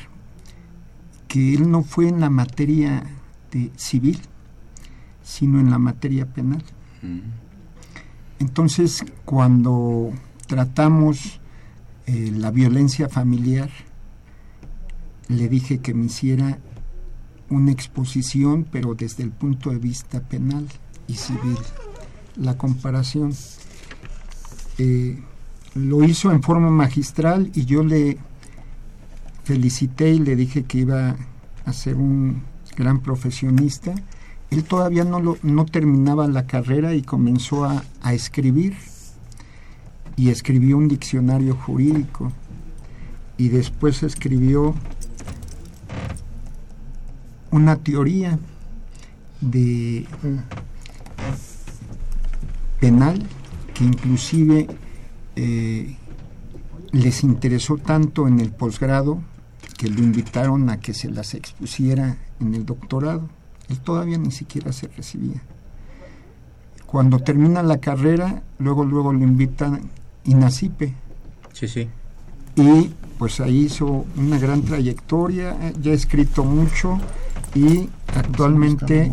que 1.28 1.54
él 1.56 1.72
no 1.72 1.84
fue 1.84 2.08
en 2.08 2.20
la 2.20 2.30
materia 2.30 3.04
de 3.52 3.72
civil, 3.76 4.20
sino 5.24 5.60
en 5.60 5.72
la 5.72 5.80
materia 5.80 6.26
penal. 6.26 6.64
Mm. 7.02 7.20
Entonces, 8.40 9.06
cuando 9.26 10.12
tratamos 10.48 11.40
eh, 12.06 12.32
la 12.36 12.52
violencia 12.52 13.10
familiar, 13.10 13.70
le 15.28 15.48
dije 15.48 15.80
que 15.80 15.94
me 15.94 16.06
hiciera 16.06 16.60
una 17.50 17.72
exposición, 17.72 18.66
pero 18.70 18.96
desde 18.96 19.24
el 19.24 19.32
punto 19.32 19.70
de 19.70 19.78
vista 19.78 20.20
penal 20.22 20.68
y 21.08 21.14
civil. 21.14 21.58
La 22.36 22.58
comparación 22.58 23.34
eh, 24.78 25.20
lo 25.76 26.04
hizo 26.04 26.32
en 26.32 26.42
forma 26.42 26.70
magistral 26.70 27.52
y 27.54 27.66
yo 27.66 27.84
le 27.84 28.18
felicité 29.44 30.12
y 30.12 30.20
le 30.20 30.36
dije 30.36 30.64
que 30.64 30.80
iba 30.80 31.16
a 31.66 31.74
ser 31.74 31.96
un 31.96 32.44
gran 32.76 33.00
profesionista. 33.02 33.94
Él 34.50 34.64
todavía 34.64 35.04
no, 35.04 35.20
lo, 35.20 35.38
no 35.44 35.66
terminaba 35.66 36.28
la 36.28 36.46
carrera 36.46 36.94
y 36.94 37.02
comenzó 37.02 37.66
a, 37.66 37.84
a 38.02 38.14
escribir 38.14 38.76
y 40.16 40.30
escribió 40.30 40.78
un 40.78 40.88
diccionario 40.88 41.56
jurídico 41.56 42.32
y 43.38 43.50
después 43.50 44.04
escribió 44.04 44.76
una 47.52 47.78
teoría 47.78 48.40
de 49.42 50.06
penal 52.80 53.22
que 53.74 53.84
inclusive 53.84 54.68
eh, 55.36 55.96
les 56.92 57.24
interesó 57.24 57.78
tanto 57.78 58.28
en 58.28 58.40
el 58.40 58.52
posgrado 58.52 59.22
que 59.84 59.90
lo 59.90 60.00
invitaron 60.00 60.70
a 60.70 60.80
que 60.80 60.94
se 60.94 61.12
las 61.12 61.34
expusiera 61.34 62.16
en 62.40 62.54
el 62.54 62.66
doctorado. 62.66 63.28
Él 63.68 63.82
todavía 63.82 64.18
ni 64.18 64.32
siquiera 64.32 64.72
se 64.72 64.88
recibía. 64.88 65.42
Cuando 66.86 67.20
termina 67.20 67.62
la 67.64 67.80
carrera, 67.80 68.44
luego 68.60 68.86
luego 68.86 69.12
lo 69.12 69.26
invitan 69.26 69.90
INACIPE. 70.24 70.94
Sí, 71.52 71.68
sí. 71.68 71.90
Y 72.56 72.92
pues 73.20 73.42
ahí 73.42 73.66
hizo 73.66 74.06
una 74.16 74.40
gran 74.40 74.62
trayectoria, 74.62 75.74
ya 75.82 75.92
ha 75.92 75.96
escrito 75.96 76.46
mucho, 76.46 76.98
y 77.54 77.90
actualmente 78.16 79.12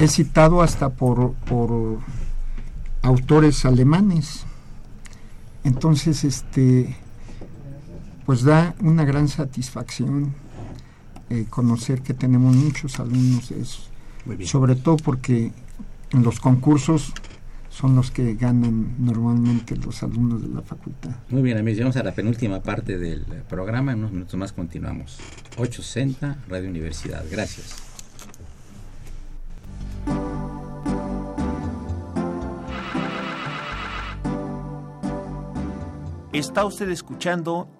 es 0.00 0.12
citado 0.12 0.62
hasta 0.62 0.88
por, 0.88 1.34
por 1.34 1.98
autores 3.02 3.66
alemanes. 3.66 4.46
Entonces, 5.64 6.24
este, 6.24 6.96
pues 8.30 8.44
da 8.44 8.76
una 8.80 9.04
gran 9.04 9.26
satisfacción 9.26 10.32
eh, 11.30 11.46
conocer 11.50 12.00
que 12.00 12.14
tenemos 12.14 12.54
muchos 12.54 13.00
alumnos 13.00 13.48
de 13.48 13.60
eso. 13.60 13.80
Sobre 14.44 14.76
todo 14.76 14.98
porque 14.98 15.50
en 16.12 16.22
los 16.22 16.38
concursos 16.38 17.12
son 17.70 17.96
los 17.96 18.12
que 18.12 18.36
ganan 18.36 18.94
normalmente 19.04 19.74
los 19.74 20.04
alumnos 20.04 20.42
de 20.42 20.48
la 20.48 20.62
facultad. 20.62 21.10
Muy 21.30 21.42
bien, 21.42 21.58
amigos, 21.58 21.78
llegamos 21.78 21.96
a 21.96 22.04
la 22.04 22.14
penúltima 22.14 22.60
parte 22.60 22.98
del 22.98 23.24
programa. 23.48 23.90
En 23.90 23.98
unos 23.98 24.12
minutos 24.12 24.36
más 24.36 24.52
continuamos. 24.52 25.18
860 25.56 26.44
Radio 26.46 26.68
Universidad. 26.68 27.24
Gracias. 27.28 27.82
Está 36.32 36.64
usted 36.64 36.88
escuchando 36.90 37.79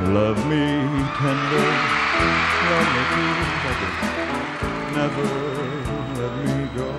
Love 0.00 0.38
me 0.46 0.64
tender, 1.18 1.68
love 2.68 2.88
me 2.94 3.02
tender, 3.62 3.92
never 4.94 5.28
let 6.20 6.32
me 6.44 6.70
go. 6.76 6.90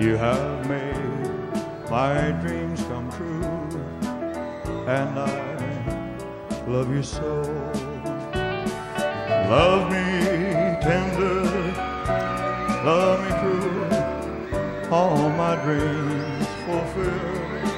You 0.00 0.16
have 0.16 0.68
made 0.68 1.90
my 1.90 2.32
dreams 2.42 2.82
come 2.84 3.10
true. 3.12 3.80
and 4.86 5.18
I 5.18 6.04
love 6.66 6.90
you 6.94 7.02
so. 7.02 7.42
Love 9.32 9.90
me 9.92 10.06
tender, 10.82 11.44
love 12.84 13.20
me 13.24 13.30
true, 13.40 14.90
all 14.90 15.30
my 15.30 15.56
dreams 15.64 16.46
fulfill. 16.66 17.69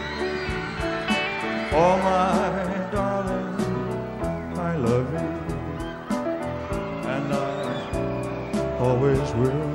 Oh 1.75 1.97
my 1.97 2.91
darling, 2.93 4.59
I 4.59 4.77
love 4.77 5.11
you, 5.11 5.31
and 7.09 7.33
I 7.33 8.79
always 8.79 9.33
will. 9.33 9.72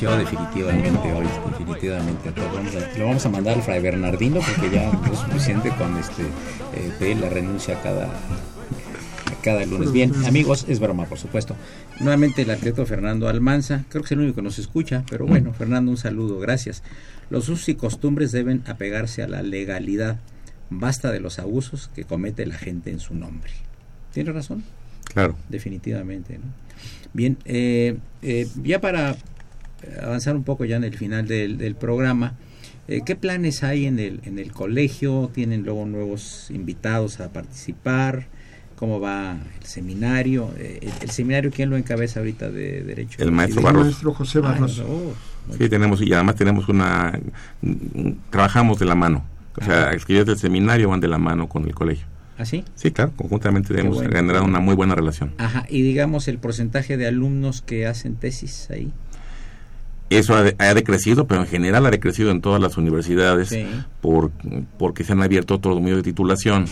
Definitivamente 0.00 1.12
hoy, 1.12 1.26
definitivamente 1.58 2.28
a 2.28 2.34
todos. 2.34 2.52
Vamos 2.54 2.74
a- 2.76 2.98
Lo 2.98 3.06
vamos 3.06 3.24
a 3.26 3.28
mandar 3.30 3.54
al 3.56 3.62
fray 3.62 3.80
Bernardino 3.80 4.40
porque 4.40 4.74
ya 4.74 4.92
no 4.92 5.12
es 5.12 5.18
suficiente 5.18 5.70
con 5.70 5.96
este 5.96 6.22
eh, 6.22 6.92
pedir 6.98 7.16
la 7.18 7.30
renuncia 7.30 7.80
cada, 7.82 8.08
cada 9.42 9.64
lunes. 9.64 9.92
Bien, 9.92 10.12
amigos, 10.26 10.66
es 10.68 10.80
broma, 10.80 11.06
por 11.06 11.18
supuesto. 11.18 11.56
Nuevamente 12.00 12.42
el 12.42 12.50
arquitecto 12.50 12.84
Fernando 12.84 13.28
Almanza, 13.28 13.84
creo 13.88 14.02
que 14.02 14.06
es 14.06 14.12
el 14.12 14.18
único 14.20 14.36
que 14.36 14.42
nos 14.42 14.58
escucha, 14.58 15.02
pero 15.08 15.24
bueno, 15.26 15.52
Fernando, 15.54 15.90
un 15.90 15.96
saludo, 15.96 16.38
gracias. 16.38 16.82
Los 17.30 17.48
usos 17.48 17.68
y 17.70 17.74
costumbres 17.74 18.32
deben 18.32 18.62
apegarse 18.66 19.22
a 19.22 19.28
la 19.28 19.42
legalidad. 19.42 20.18
Basta 20.68 21.10
de 21.12 21.20
los 21.20 21.38
abusos 21.38 21.90
que 21.94 22.04
comete 22.04 22.44
la 22.44 22.56
gente 22.56 22.90
en 22.90 23.00
su 23.00 23.14
nombre. 23.14 23.50
¿Tiene 24.12 24.32
razón? 24.32 24.62
Claro. 25.14 25.36
definitivamente. 25.48 26.36
¿no? 26.38 26.44
Bien, 27.14 27.38
eh, 27.46 27.96
eh, 28.22 28.48
ya 28.62 28.80
para 28.80 29.16
avanzar 30.02 30.36
un 30.36 30.44
poco 30.44 30.64
ya 30.64 30.76
en 30.76 30.84
el 30.84 30.96
final 30.96 31.26
del, 31.28 31.58
del 31.58 31.74
programa, 31.74 32.34
eh, 32.88 33.00
¿qué 33.04 33.16
planes 33.16 33.62
hay 33.64 33.86
en 33.86 33.98
el, 33.98 34.20
en 34.24 34.38
el 34.38 34.52
colegio? 34.52 35.30
¿Tienen 35.34 35.64
luego 35.64 35.86
nuevos 35.86 36.50
invitados 36.50 37.20
a 37.20 37.32
participar? 37.32 38.26
¿Cómo 38.76 39.00
va 39.00 39.38
el 39.60 39.66
seminario? 39.66 40.50
Eh, 40.58 40.80
el, 40.82 40.90
el 41.02 41.10
seminario 41.10 41.50
quién 41.50 41.70
lo 41.70 41.76
encabeza 41.76 42.20
ahorita 42.20 42.50
de 42.50 42.82
Derecho? 42.82 43.22
El 43.22 43.32
maestro 43.32 43.60
El 43.60 43.64
Barros. 43.64 43.84
maestro 43.86 44.14
José 44.14 44.38
Ah, 44.38 44.42
Barros. 44.42 44.78
oh, 44.80 45.14
muy 45.48 45.56
Sí, 45.58 45.68
tenemos, 45.68 46.02
y 46.02 46.12
además 46.12 46.34
tenemos 46.36 46.68
una. 46.68 47.18
Trabajamos 48.30 48.78
de 48.78 48.84
la 48.86 48.94
mano. 48.94 49.24
O 49.58 49.64
sea, 49.64 49.88
actividades 49.90 50.26
del 50.26 50.38
seminario 50.38 50.90
van 50.90 51.00
de 51.00 51.08
la 51.08 51.18
mano 51.18 51.48
con 51.48 51.64
el 51.64 51.74
colegio. 51.74 52.06
¿Ah, 52.38 52.44
sí? 52.44 52.64
Sí, 52.74 52.90
claro, 52.90 53.12
conjuntamente 53.16 53.72
hemos 53.80 53.94
bueno. 53.96 54.10
generado 54.14 54.44
una 54.44 54.60
muy 54.60 54.74
buena 54.74 54.94
relación. 54.94 55.32
Ajá, 55.38 55.64
y 55.70 55.80
digamos 55.80 56.28
el 56.28 56.36
porcentaje 56.38 56.98
de 56.98 57.06
alumnos 57.06 57.62
que 57.62 57.86
hacen 57.86 58.16
tesis 58.16 58.68
ahí. 58.70 58.92
Eso 60.08 60.36
ha, 60.36 60.44
ha 60.58 60.74
decrecido, 60.74 61.26
pero 61.26 61.40
en 61.40 61.46
general 61.48 61.84
ha 61.86 61.90
decrecido 61.90 62.30
en 62.30 62.40
todas 62.40 62.60
las 62.62 62.76
universidades 62.76 63.48
Sí. 63.48 63.66
por, 64.00 64.30
porque 64.78 65.02
se 65.04 65.12
han 65.12 65.22
abierto 65.22 65.54
otros 65.54 65.80
medios 65.80 65.98
de 65.98 66.02
titulación. 66.04 66.66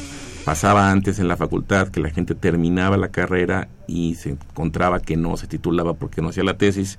Pasaba 0.44 0.90
antes 0.90 1.18
en 1.18 1.26
la 1.26 1.36
facultad 1.36 1.88
que 1.88 2.00
la 2.00 2.10
gente 2.10 2.34
terminaba 2.34 2.96
la 2.96 3.08
carrera 3.08 3.68
y 3.88 4.14
se 4.16 4.30
encontraba 4.30 5.00
que 5.00 5.16
no 5.16 5.36
se 5.36 5.46
titulaba 5.46 5.94
porque 5.94 6.22
no 6.22 6.28
hacía 6.28 6.44
la 6.44 6.56
tesis 6.58 6.98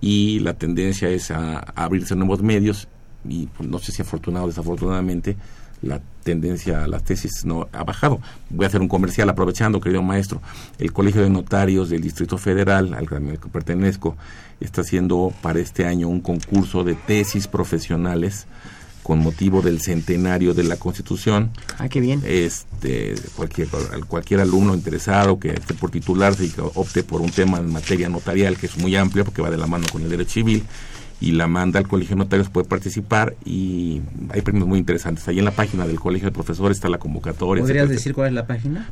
y 0.00 0.40
la 0.40 0.54
tendencia 0.54 1.08
es 1.08 1.30
a, 1.30 1.58
a 1.58 1.84
abrirse 1.84 2.14
nuevos 2.16 2.42
medios 2.42 2.88
y 3.26 3.46
pues, 3.46 3.68
no 3.68 3.78
sé 3.78 3.92
si 3.92 4.02
afortunado 4.02 4.44
o 4.44 4.48
desafortunadamente 4.48 5.36
la 5.84 6.00
tendencia 6.22 6.84
a 6.84 6.88
las 6.88 7.04
tesis 7.04 7.44
no 7.44 7.68
ha 7.72 7.84
bajado. 7.84 8.20
Voy 8.50 8.64
a 8.64 8.68
hacer 8.68 8.80
un 8.80 8.88
comercial 8.88 9.28
aprovechando, 9.28 9.80
querido 9.80 10.02
maestro. 10.02 10.40
El 10.78 10.92
Colegio 10.92 11.22
de 11.22 11.30
Notarios 11.30 11.90
del 11.90 12.00
Distrito 12.00 12.38
Federal, 12.38 12.94
al 12.94 13.08
que 13.08 13.48
pertenezco, 13.48 14.16
está 14.60 14.80
haciendo 14.80 15.32
para 15.42 15.60
este 15.60 15.86
año 15.86 16.08
un 16.08 16.20
concurso 16.20 16.84
de 16.84 16.94
tesis 16.94 17.46
profesionales 17.46 18.46
con 19.02 19.18
motivo 19.18 19.60
del 19.60 19.82
centenario 19.82 20.54
de 20.54 20.64
la 20.64 20.76
Constitución. 20.76 21.50
Ah, 21.78 21.90
qué 21.90 22.00
bien. 22.00 22.22
Este, 22.24 23.14
cualquier, 23.36 23.68
cualquier 24.08 24.40
alumno 24.40 24.74
interesado 24.74 25.38
que 25.38 25.50
esté 25.50 25.74
por 25.74 25.90
titularse 25.90 26.46
y 26.46 26.48
que 26.48 26.62
opte 26.62 27.04
por 27.04 27.20
un 27.20 27.30
tema 27.30 27.58
en 27.58 27.70
materia 27.70 28.08
notarial 28.08 28.56
que 28.56 28.64
es 28.64 28.78
muy 28.78 28.96
amplio 28.96 29.26
porque 29.26 29.42
va 29.42 29.50
de 29.50 29.58
la 29.58 29.66
mano 29.66 29.86
con 29.92 30.02
el 30.02 30.08
derecho 30.08 30.32
civil 30.32 30.64
y 31.20 31.32
la 31.32 31.46
manda 31.46 31.78
al 31.78 31.88
Colegio 31.88 32.16
de 32.16 32.20
Notarios 32.20 32.48
puede 32.50 32.68
participar 32.68 33.34
y 33.44 34.02
hay 34.30 34.42
premios 34.42 34.66
muy 34.66 34.78
interesantes. 34.78 35.26
Ahí 35.28 35.38
en 35.38 35.44
la 35.44 35.52
página 35.52 35.86
del 35.86 36.00
Colegio 36.00 36.28
de 36.28 36.32
Profesores 36.32 36.76
está 36.76 36.88
la 36.88 36.98
convocatoria. 36.98 37.62
¿Podrías 37.62 37.84
etcétera, 37.84 37.96
decir 37.96 38.14
cuál 38.14 38.28
es 38.28 38.34
la 38.34 38.46
página? 38.46 38.90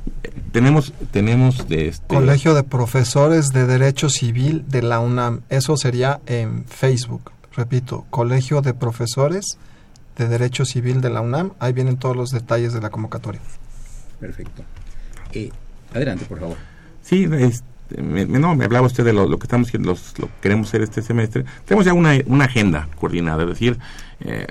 Tenemos, 0.52 0.92
tenemos 1.10 1.68
de 1.68 1.88
este, 1.88 2.06
Colegio 2.06 2.54
de 2.54 2.62
Profesores 2.62 3.48
de 3.48 3.66
Derecho 3.66 4.08
Civil 4.08 4.64
de 4.68 4.82
la 4.82 5.00
UNAM. 5.00 5.42
Eso 5.48 5.76
sería 5.76 6.20
en 6.26 6.64
Facebook. 6.64 7.32
Repito, 7.54 8.06
Colegio 8.10 8.62
de 8.62 8.72
Profesores 8.72 9.58
de 10.16 10.28
Derecho 10.28 10.64
Civil 10.64 11.00
de 11.00 11.10
la 11.10 11.20
UNAM. 11.20 11.52
Ahí 11.58 11.72
vienen 11.72 11.96
todos 11.96 12.16
los 12.16 12.30
detalles 12.30 12.72
de 12.72 12.80
la 12.80 12.90
convocatoria. 12.90 13.40
Perfecto. 14.20 14.62
Eh, 15.32 15.50
adelante, 15.92 16.24
por 16.26 16.40
favor. 16.40 16.56
Sí, 17.02 17.28
este, 17.30 17.71
me, 17.90 18.26
me- 18.26 18.38
no, 18.38 18.54
me 18.56 18.64
hablaba 18.64 18.86
usted 18.86 19.04
de 19.04 19.12
lo, 19.12 19.28
lo 19.28 19.38
que 19.38 19.44
estamos 19.46 19.72
los- 19.74 20.18
lo 20.18 20.26
que 20.26 20.32
queremos 20.42 20.68
hacer 20.68 20.82
este 20.82 21.02
semestre. 21.02 21.44
Tenemos 21.64 21.84
ya 21.84 21.92
una, 21.94 22.12
una 22.26 22.44
agenda 22.46 22.88
coordinada, 22.98 23.42
es 23.42 23.48
decir, 23.50 23.78
eh, 24.20 24.46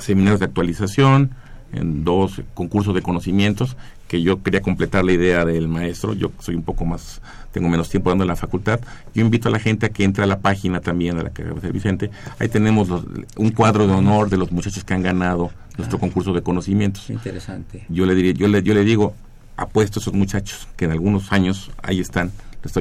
seminarios 0.00 0.40
de 0.40 0.46
actualización, 0.46 1.30
en 1.72 2.02
dos 2.04 2.40
concursos 2.54 2.94
de 2.94 3.02
conocimientos, 3.02 3.76
que 4.08 4.22
yo 4.22 4.42
quería 4.42 4.62
completar 4.62 5.04
la 5.04 5.12
idea 5.12 5.44
del 5.44 5.68
maestro, 5.68 6.14
yo 6.14 6.32
soy 6.40 6.54
un 6.54 6.62
poco 6.62 6.86
más, 6.86 7.20
tengo 7.52 7.68
menos 7.68 7.90
tiempo 7.90 8.08
dando 8.08 8.24
en 8.24 8.28
la 8.28 8.36
facultad, 8.36 8.80
yo 9.14 9.20
invito 9.22 9.48
a 9.48 9.52
la 9.52 9.58
gente 9.58 9.84
a 9.84 9.88
que 9.90 10.04
entre 10.04 10.24
a 10.24 10.26
la 10.26 10.38
página 10.38 10.80
también 10.80 11.18
de 11.18 11.24
la 11.24 11.30
que 11.30 11.44
de 11.44 11.70
Vicente, 11.72 12.10
ahí 12.38 12.48
tenemos 12.48 12.88
los- 12.88 13.04
un 13.36 13.50
cuadro 13.50 13.86
de 13.86 13.92
honor 13.92 14.30
de 14.30 14.38
los 14.38 14.50
muchachos 14.50 14.82
que 14.82 14.94
han 14.94 15.02
ganado 15.02 15.50
nuestro 15.76 15.98
concurso 15.98 16.32
de 16.32 16.40
conocimientos. 16.42 17.10
Interesante. 17.10 17.84
yo 17.90 18.06
le 18.06 18.14
diría, 18.14 18.32
yo 18.32 18.48
le, 18.48 18.62
yo 18.62 18.72
le 18.72 18.82
digo, 18.84 19.14
apuesto 19.58 19.98
a 19.98 20.00
esos 20.00 20.14
muchachos 20.14 20.68
que 20.76 20.86
en 20.86 20.92
algunos 20.92 21.32
años 21.32 21.70
ahí 21.82 22.00
están. 22.00 22.32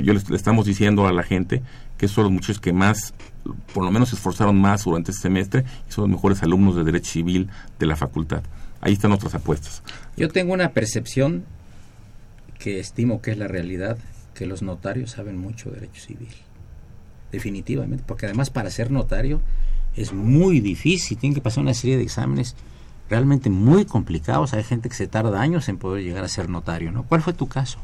Yo 0.04 0.14
les, 0.14 0.30
le 0.30 0.36
estamos 0.36 0.66
diciendo 0.66 1.08
a 1.08 1.12
la 1.12 1.24
gente 1.24 1.62
que 1.98 2.08
son 2.08 2.26
los 2.26 2.34
muchachos 2.34 2.60
que 2.60 2.72
más, 2.72 3.14
por 3.74 3.84
lo 3.84 3.92
menos 3.92 4.10
se 4.10 4.16
esforzaron 4.16 4.60
más 4.60 4.84
durante 4.84 5.12
este 5.12 5.24
semestre 5.24 5.66
y 5.90 5.92
son 5.92 6.04
los 6.04 6.12
mejores 6.12 6.44
alumnos 6.44 6.76
de 6.76 6.84
Derecho 6.84 7.12
Civil 7.12 7.50
de 7.80 7.86
la 7.86 7.96
facultad. 7.96 8.44
Ahí 8.80 8.94
están 8.94 9.10
nuestras 9.10 9.34
apuestas. 9.34 9.82
Yo 10.16 10.30
tengo 10.30 10.54
una 10.54 10.72
percepción 10.72 11.46
que 12.60 12.80
estimo 12.80 13.22
que 13.22 13.32
es 13.32 13.38
la 13.38 13.48
realidad, 13.48 13.98
que 14.36 14.46
los 14.46 14.62
notarios 14.62 15.12
saben 15.12 15.38
mucho 15.38 15.70
de 15.70 15.80
derecho 15.80 16.02
civil. 16.02 16.30
Definitivamente, 17.32 18.04
porque 18.06 18.28
además 18.28 18.50
para 18.52 18.70
ser 18.70 18.92
notario 18.92 19.42
es 19.96 20.14
muy 20.14 20.60
difícil, 20.60 21.18
tienen 21.18 21.34
que 21.34 21.42
pasar 21.42 21.64
una 21.64 21.74
serie 21.74 21.98
de 21.98 22.04
exámenes 22.04 22.56
realmente 23.10 23.50
muy 23.50 23.86
complicados. 23.86 24.54
Hay 24.54 24.64
gente 24.64 24.90
que 24.90 24.96
se 24.96 25.08
tarda 25.08 25.42
años 25.42 25.70
en 25.70 25.78
poder 25.78 26.04
llegar 26.04 26.24
a 26.24 26.28
ser 26.28 26.50
notario, 26.50 26.92
¿no? 26.92 27.04
¿Cuál 27.04 27.22
fue 27.22 27.34
tu 27.34 27.48
caso? 27.48 27.80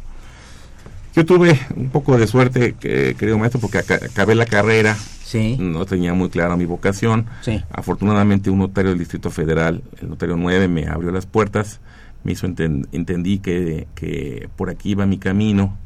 Yo 1.15 1.25
tuve 1.25 1.59
un 1.75 1.89
poco 1.89 2.17
de 2.17 2.25
suerte, 2.27 2.73
que- 2.73 3.15
querido 3.17 3.37
maestro, 3.37 3.61
porque 3.61 3.77
aca- 3.79 3.99
acabé 4.03 4.33
la 4.35 4.45
carrera, 4.47 4.95
Sí, 4.95 5.57
no 5.59 5.85
tenía 5.85 6.13
muy 6.13 6.29
clara 6.29 6.57
mi 6.57 6.65
vocación. 6.65 7.27
sí. 7.41 7.63
Afortunadamente 7.71 8.49
un 8.49 8.59
notario 8.59 8.89
del 8.91 8.99
Distrito 8.99 9.29
Federal, 9.29 9.83
el 10.01 10.09
notario 10.09 10.35
9, 10.37 10.67
me 10.67 10.87
abrió 10.87 11.11
las 11.11 11.25
puertas, 11.27 11.79
me 12.23 12.31
hizo 12.31 12.47
enten- 12.47 12.87
entendí 12.91 13.39
que, 13.39 13.87
que 13.95 14.49
por 14.55 14.69
aquí 14.71 14.91
iba 14.91 15.05
mi 15.05 15.17
camino. 15.19 15.77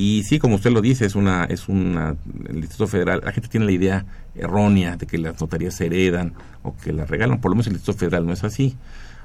Y 0.00 0.22
sí, 0.22 0.38
como 0.38 0.54
usted 0.54 0.70
lo 0.70 0.80
dice, 0.80 1.06
es 1.06 1.16
una, 1.16 1.42
es 1.46 1.68
una, 1.68 2.14
el 2.48 2.60
Distrito 2.60 2.86
Federal, 2.86 3.20
la 3.24 3.32
gente 3.32 3.48
tiene 3.48 3.66
la 3.66 3.72
idea 3.72 4.06
errónea 4.36 4.96
de 4.96 5.06
que 5.08 5.18
las 5.18 5.40
notarías 5.40 5.74
se 5.74 5.86
heredan 5.86 6.34
o 6.62 6.76
que 6.76 6.92
las 6.92 7.10
regalan, 7.10 7.40
por 7.40 7.50
lo 7.50 7.56
menos 7.56 7.66
el 7.66 7.72
Distrito 7.72 7.98
Federal 7.98 8.24
no 8.24 8.32
es 8.32 8.44
así. 8.44 8.76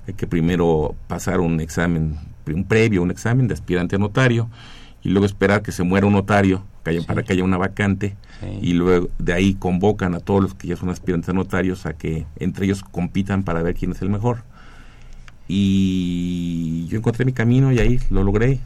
Hay 0.07 0.15
que 0.15 0.26
primero 0.26 0.95
pasar 1.07 1.41
un 1.41 1.59
examen, 1.59 2.17
un 2.47 2.63
previo, 2.65 3.03
un 3.03 3.11
examen 3.11 3.47
de 3.47 3.53
aspirante 3.53 3.97
a 3.97 3.99
notario, 3.99 4.49
y 5.03 5.09
luego 5.09 5.28
esperar 5.28 5.61
que 5.61 5.71
se 5.71 5.84
muera 5.84 6.07
un 6.07 6.13
notario 6.13 6.63
que 6.84 6.89
haya- 6.89 7.01
Sí. 7.01 7.05
para 7.07 7.21
que 7.21 7.34
haya 7.34 7.43
una 7.43 7.57
vacante 7.57 8.15
Sí. 8.39 8.47
y 8.63 8.74
luego 8.74 9.09
de 9.19 9.34
ahí 9.34 9.53
convocan 9.53 10.15
a 10.15 10.21
todos 10.21 10.41
los 10.41 10.55
que 10.55 10.69
ya 10.69 10.76
son 10.76 10.89
aspirantes 10.89 11.30
a 11.30 11.34
notarios 11.34 11.86
a 11.86 11.93
que 11.93 12.26
entre 12.39 12.65
ellos 12.65 12.82
compitan 12.84 13.43
para 13.43 13.61
ver 13.61 13.76
quién 13.76 13.91
es 13.91 14.01
el 14.01 14.09
mejor. 14.09 14.43
Y 15.47 16.88
yo 16.88 16.97
encontré 16.97 17.26
mi 17.26 17.34
camino 17.34 17.71
y 17.71 17.78
ahí 17.80 17.99
lo 18.09 18.24
logré. 18.24 18.59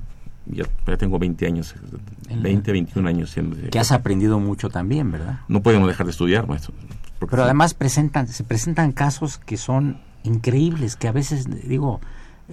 Ya, 0.51 0.63
ya 0.87 0.97
tengo 0.97 1.19
20 1.19 1.45
años, 1.45 1.75
En 2.29 2.37
la- 2.37 2.43
20, 2.43 2.71
21 2.71 3.07
años 3.09 3.31
siendo... 3.31 3.57
Que 3.69 3.79
has 3.79 3.91
aprendido 3.91 4.39
mucho 4.39 4.69
también, 4.69 5.11
¿verdad? 5.11 5.39
No 5.47 5.61
podemos 5.61 5.87
dejar 5.87 6.05
de 6.05 6.11
estudiar, 6.11 6.47
maestro. 6.47 6.73
Pero 7.19 7.31
sí, 7.37 7.41
además 7.41 7.73
presentan, 7.73 8.27
se 8.27 8.43
presentan 8.43 8.91
casos 8.91 9.37
que 9.39 9.57
son 9.57 9.97
increíbles, 10.23 10.95
que 10.95 11.07
a 11.07 11.11
veces, 11.11 11.47
digo, 11.67 11.99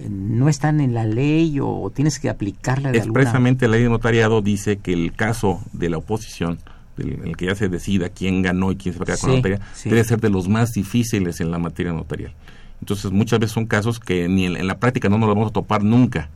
no 0.09 0.49
están 0.49 0.81
en 0.81 0.93
la 0.93 1.05
ley 1.05 1.59
o, 1.59 1.67
o 1.69 1.89
tienes 1.89 2.19
que 2.19 2.29
aplicarla 2.29 2.91
de 2.91 2.99
alguna 3.01 3.21
Expresamente 3.21 3.67
la 3.67 3.73
ley 3.73 3.83
de 3.83 3.89
notariado 3.89 4.41
dice 4.41 4.77
que 4.77 4.91
el 4.93 5.13
caso 5.13 5.61
de 5.71 5.89
la 5.89 5.97
oposición, 5.97 6.59
del- 6.97 7.13
en 7.13 7.27
el 7.27 7.37
que 7.37 7.45
ya 7.45 7.55
se 7.55 7.69
decida 7.69 8.09
quién 8.09 8.41
ganó 8.41 8.71
y 8.71 8.75
quién 8.75 8.93
se 8.93 8.99
va 8.99 9.03
a 9.03 9.05
quedar 9.05 9.19
con 9.19 9.29
la 9.29 9.35
Sí, 9.35 9.37
notaría, 9.41 9.59
sí. 9.73 9.89
debe 9.89 10.03
ser 10.03 10.19
de 10.19 10.29
los 10.29 10.49
más 10.49 10.73
difíciles 10.73 11.39
en 11.39 11.51
la 11.51 11.59
materia 11.59 11.93
notarial. 11.93 12.33
Entonces 12.81 13.11
muchas 13.11 13.39
veces 13.39 13.53
son 13.53 13.67
casos 13.67 13.99
que 14.01 14.27
ni 14.27 14.45
en, 14.45 14.57
en 14.57 14.67
la 14.67 14.79
práctica 14.79 15.07
no 15.07 15.17
nos 15.17 15.29
vamos 15.29 15.49
a 15.49 15.53
topar 15.53 15.81
nunca, 15.83 16.29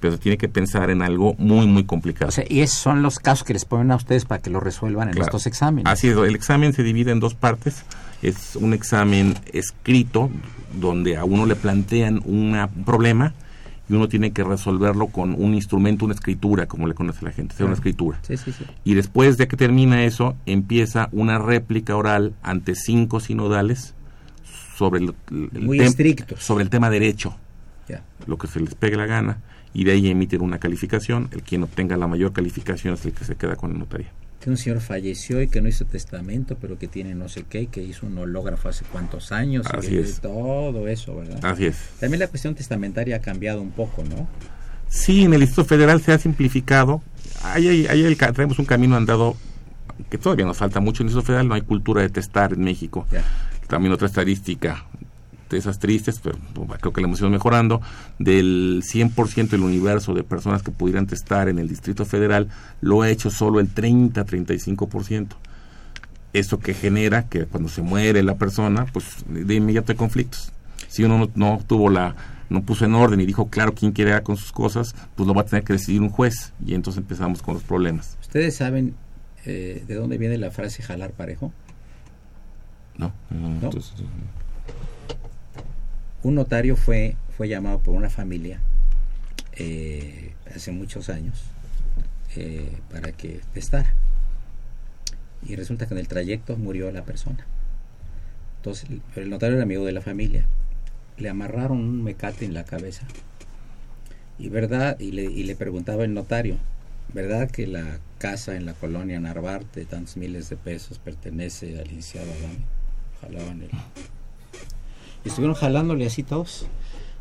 pero 0.00 0.12
se 0.12 0.18
tiene 0.18 0.36
que 0.38 0.48
pensar 0.48 0.90
en 0.90 1.02
algo 1.02 1.34
muy, 1.38 1.66
muy 1.66 1.84
complicado. 1.84 2.28
O 2.28 2.32
sea, 2.32 2.44
y 2.48 2.60
esos 2.60 2.78
son 2.78 3.02
los 3.02 3.18
casos 3.18 3.44
que 3.44 3.52
les 3.52 3.64
ponen 3.64 3.90
a 3.90 3.96
ustedes 3.96 4.24
para 4.24 4.42
que 4.42 4.50
lo 4.50 4.60
resuelvan 4.60 5.08
en 5.08 5.14
Claro. 5.14 5.26
estos 5.26 5.46
exámenes. 5.46 5.90
Así 5.90 6.08
es, 6.08 6.16
el 6.16 6.34
examen 6.34 6.72
se 6.72 6.82
divide 6.82 7.10
en 7.12 7.20
dos 7.20 7.34
partes. 7.34 7.82
Es 8.22 8.56
un 8.56 8.72
examen 8.72 9.34
escrito 9.52 10.30
donde 10.78 11.16
a 11.16 11.24
uno 11.24 11.46
le 11.46 11.56
plantean 11.56 12.20
una- 12.24 12.68
un 12.74 12.84
problema 12.84 13.32
y 13.88 13.94
uno 13.94 14.08
tiene 14.08 14.32
que 14.32 14.42
resolverlo 14.42 15.06
con 15.08 15.34
un 15.38 15.54
instrumento, 15.54 16.04
una 16.04 16.14
escritura, 16.14 16.66
como 16.66 16.86
le 16.88 16.94
conoce 16.94 17.24
la 17.24 17.30
gente, 17.32 17.54
sea 17.54 17.66
una 17.66 17.74
escritura. 17.76 18.18
Sí, 18.22 18.36
sí, 18.36 18.52
sí. 18.52 18.64
Y 18.84 18.94
después 18.94 19.36
de 19.38 19.46
que 19.48 19.56
termina 19.56 20.04
eso, 20.04 20.34
empieza 20.44 21.08
una 21.12 21.38
réplica 21.38 21.94
oral 21.96 22.34
ante 22.42 22.74
cinco 22.74 23.20
sinodales 23.20 23.94
sobre 24.76 25.00
el, 25.04 25.14
el 25.54 25.62
Muy 25.62 25.78
tem- 25.78 25.84
estrictos. 25.84 26.42
sobre 26.42 26.64
el 26.64 26.70
tema 26.70 26.90
derecho, 26.90 27.34
lo 28.26 28.36
que 28.38 28.46
se 28.48 28.58
les 28.60 28.74
pegue 28.74 28.96
la 28.96 29.06
gana, 29.06 29.38
y 29.78 29.84
de 29.84 29.92
ahí 29.92 30.08
emiten 30.08 30.40
una 30.40 30.58
calificación. 30.58 31.28
El 31.32 31.42
quien 31.42 31.62
obtenga 31.62 31.96
la 31.98 32.06
mayor 32.06 32.32
calificación 32.32 32.94
es 32.94 33.04
el 33.04 33.12
que 33.12 33.24
se 33.26 33.34
queda 33.36 33.56
con 33.56 33.72
la 33.74 33.78
notaría. 33.78 34.10
Que 34.40 34.48
un 34.48 34.56
señor 34.56 34.80
falleció 34.80 35.42
y 35.42 35.48
que 35.48 35.60
no 35.60 35.68
hizo 35.68 35.84
testamento, 35.84 36.56
pero 36.58 36.78
que 36.78 36.88
tiene 36.88 37.14
no 37.14 37.28
sé 37.28 37.44
qué, 37.48 37.62
y 37.62 37.66
que 37.66 37.82
hizo 37.82 38.06
un 38.06 38.16
hológrafo 38.16 38.70
hace 38.70 38.86
cuántos 38.90 39.32
años. 39.32 39.66
y 39.70 39.76
Así 39.76 39.88
que- 39.90 40.00
es. 40.00 40.20
Todo 40.20 40.88
eso, 40.88 41.16
¿verdad? 41.16 41.44
Así 41.44 41.66
es. 41.66 41.76
También 42.00 42.20
la 42.20 42.28
cuestión 42.28 42.54
testamentaria 42.54 43.16
ha 43.16 43.20
cambiado 43.20 43.60
un 43.60 43.70
poco, 43.72 44.02
¿no? 44.04 44.26
Sí, 44.88 45.24
en 45.24 45.34
el 45.34 45.40
Distrito 45.40 45.64
Federal 45.66 46.00
se 46.00 46.12
ha 46.12 46.18
simplificado. 46.18 47.02
Ahí, 47.42 47.68
hay- 47.68 47.86
ahí 47.86 48.02
el 48.04 48.16
tenemos 48.16 48.58
un 48.58 48.64
camino 48.64 48.96
andado 48.96 49.36
que 50.08 50.16
todavía 50.16 50.46
nos 50.46 50.56
falta 50.56 50.80
mucho. 50.80 51.02
En 51.02 51.08
el 51.08 51.14
Distrito 51.14 51.26
Federal 51.26 51.48
no 51.48 51.54
hay 51.54 51.62
cultura 51.62 52.00
de 52.00 52.08
testar 52.08 52.54
en 52.54 52.60
México. 52.64 53.06
Ya. 53.12 53.22
También 53.66 53.92
otra 53.92 54.06
estadística 54.06 54.86
de 55.50 55.58
esas 55.58 55.78
tristes, 55.78 56.20
pero 56.22 56.38
pues, 56.54 56.80
creo 56.80 56.92
que 56.92 57.00
la 57.00 57.06
hemos 57.06 57.20
ido 57.20 57.30
mejorando, 57.30 57.80
del 58.18 58.82
100% 58.84 59.50
del 59.50 59.62
universo 59.62 60.14
de 60.14 60.24
personas 60.24 60.62
que 60.62 60.70
pudieran 60.70 61.06
testar 61.06 61.48
en 61.48 61.58
el 61.58 61.68
Distrito 61.68 62.04
Federal, 62.04 62.48
lo 62.80 63.02
ha 63.02 63.10
hecho 63.10 63.30
solo 63.30 63.60
el 63.60 63.72
30-35%. 63.74 65.28
Eso 66.32 66.58
que 66.58 66.74
genera 66.74 67.28
que 67.28 67.46
cuando 67.46 67.68
se 67.68 67.82
muere 67.82 68.22
la 68.22 68.36
persona, 68.36 68.86
pues 68.86 69.24
de 69.28 69.54
inmediato 69.54 69.92
hay 69.92 69.96
conflictos. 69.96 70.52
Si 70.88 71.02
uno 71.04 71.18
no, 71.18 71.30
no 71.34 71.60
tuvo 71.66 71.88
la, 71.88 72.14
no 72.50 72.62
puso 72.62 72.84
en 72.84 72.94
orden 72.94 73.20
y 73.20 73.26
dijo 73.26 73.48
claro 73.48 73.74
quién 73.74 73.92
quiere 73.92 74.22
con 74.22 74.36
sus 74.36 74.52
cosas, 74.52 74.94
pues 75.14 75.26
lo 75.26 75.34
va 75.34 75.42
a 75.42 75.44
tener 75.46 75.64
que 75.64 75.72
decidir 75.72 76.02
un 76.02 76.10
juez 76.10 76.52
y 76.64 76.74
entonces 76.74 77.00
empezamos 77.00 77.42
con 77.42 77.54
los 77.54 77.62
problemas. 77.62 78.18
¿Ustedes 78.20 78.56
saben 78.56 78.94
eh, 79.46 79.84
de 79.86 79.94
dónde 79.94 80.18
viene 80.18 80.36
la 80.36 80.50
frase 80.50 80.82
jalar 80.82 81.12
parejo? 81.12 81.52
¿no? 82.98 83.12
Entonces, 83.30 83.92
Un 86.22 86.34
notario 86.34 86.76
fue, 86.76 87.16
fue 87.36 87.48
llamado 87.48 87.78
por 87.80 87.94
una 87.94 88.10
familia 88.10 88.60
eh, 89.52 90.32
hace 90.54 90.72
muchos 90.72 91.08
años 91.08 91.42
eh, 92.34 92.72
para 92.90 93.12
que 93.12 93.40
testara. 93.54 93.94
Y 95.46 95.54
resulta 95.54 95.86
que 95.86 95.94
en 95.94 96.00
el 96.00 96.08
trayecto 96.08 96.56
murió 96.56 96.90
la 96.90 97.04
persona. 97.04 97.46
Entonces, 98.56 98.90
el- 98.90 99.02
pero 99.14 99.24
el 99.24 99.30
notario 99.30 99.54
era 99.56 99.62
amigo 99.62 99.84
de 99.84 99.92
la 99.92 100.00
familia. 100.00 100.46
Le 101.18 101.28
amarraron 101.28 101.78
un 101.78 102.02
mecate 102.02 102.44
en 102.44 102.54
la 102.54 102.64
cabeza. 102.64 103.06
Y 104.38 104.48
verdad, 104.48 104.98
y 104.98 105.12
le, 105.12 105.24
y 105.24 105.44
le 105.44 105.54
preguntaba 105.56 106.04
el 106.04 106.12
notario, 106.12 106.56
¿verdad 107.14 107.50
que 107.50 107.66
la 107.66 108.00
casa 108.18 108.56
en 108.56 108.66
la 108.66 108.74
colonia 108.74 109.18
Narvarte, 109.20 109.84
tantos 109.84 110.16
miles 110.16 110.50
de 110.50 110.56
pesos, 110.56 110.98
pertenece 110.98 111.78
al 111.78 111.84
licenciado 111.84 112.26
Adame? 112.32 112.64
Jalaban 113.22 113.62
el, 113.62 113.70
y 115.26 115.28
estuvieron 115.28 115.54
jalándole 115.56 116.06
así 116.06 116.22
todos. 116.22 116.66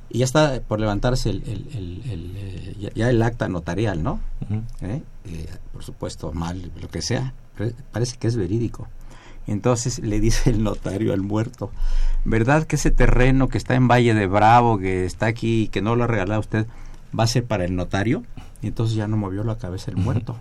Y 0.09 0.19
ya 0.19 0.25
está 0.25 0.61
por 0.61 0.79
levantarse 0.79 1.31
el, 1.31 1.41
el- 1.47 1.67
el- 1.75 2.11
el, 2.11 2.31
eh, 2.37 2.91
ya, 2.95 3.09
el 3.09 3.21
acta 3.23 3.47
notarial, 3.49 4.03
¿no? 4.03 4.19
¿Eh? 4.81 5.01
Eh, 5.25 5.47
por 5.73 5.83
supuesto, 5.83 6.31
mal, 6.31 6.71
lo 6.79 6.87
que 6.87 7.01
sea. 7.01 7.33
pero 7.57 7.71
parece 7.91 8.17
que 8.17 8.27
es 8.27 8.35
verídico. 8.35 8.87
Y 9.47 9.51
entonces 9.51 9.99
le 9.99 10.19
dice 10.19 10.49
el 10.51 10.63
notario 10.63 11.13
al 11.13 11.21
muerto, 11.21 11.71
¿verdad 12.23 12.65
que 12.65 12.75
ese 12.77 12.91
terreno 12.91 13.47
que 13.49 13.57
está 13.57 13.75
en 13.75 13.87
Valle 13.87 14.13
de 14.13 14.27
Bravo, 14.27 14.77
que 14.77 15.05
está 15.05 15.25
aquí 15.25 15.63
y 15.63 15.67
que 15.69 15.81
no 15.81 15.95
lo 15.95 16.03
ha 16.03 16.07
regalado 16.07 16.39
usted, 16.39 16.67
va 17.17 17.23
a 17.23 17.27
ser 17.27 17.45
para 17.45 17.65
el 17.65 17.75
notario? 17.75 18.23
Y 18.61 18.67
entonces 18.67 18.95
ya 18.95 19.07
no 19.07 19.17
movió 19.17 19.43
la 19.43 19.57
cabeza 19.57 19.89
el 19.91 19.97
muerto. 19.97 20.37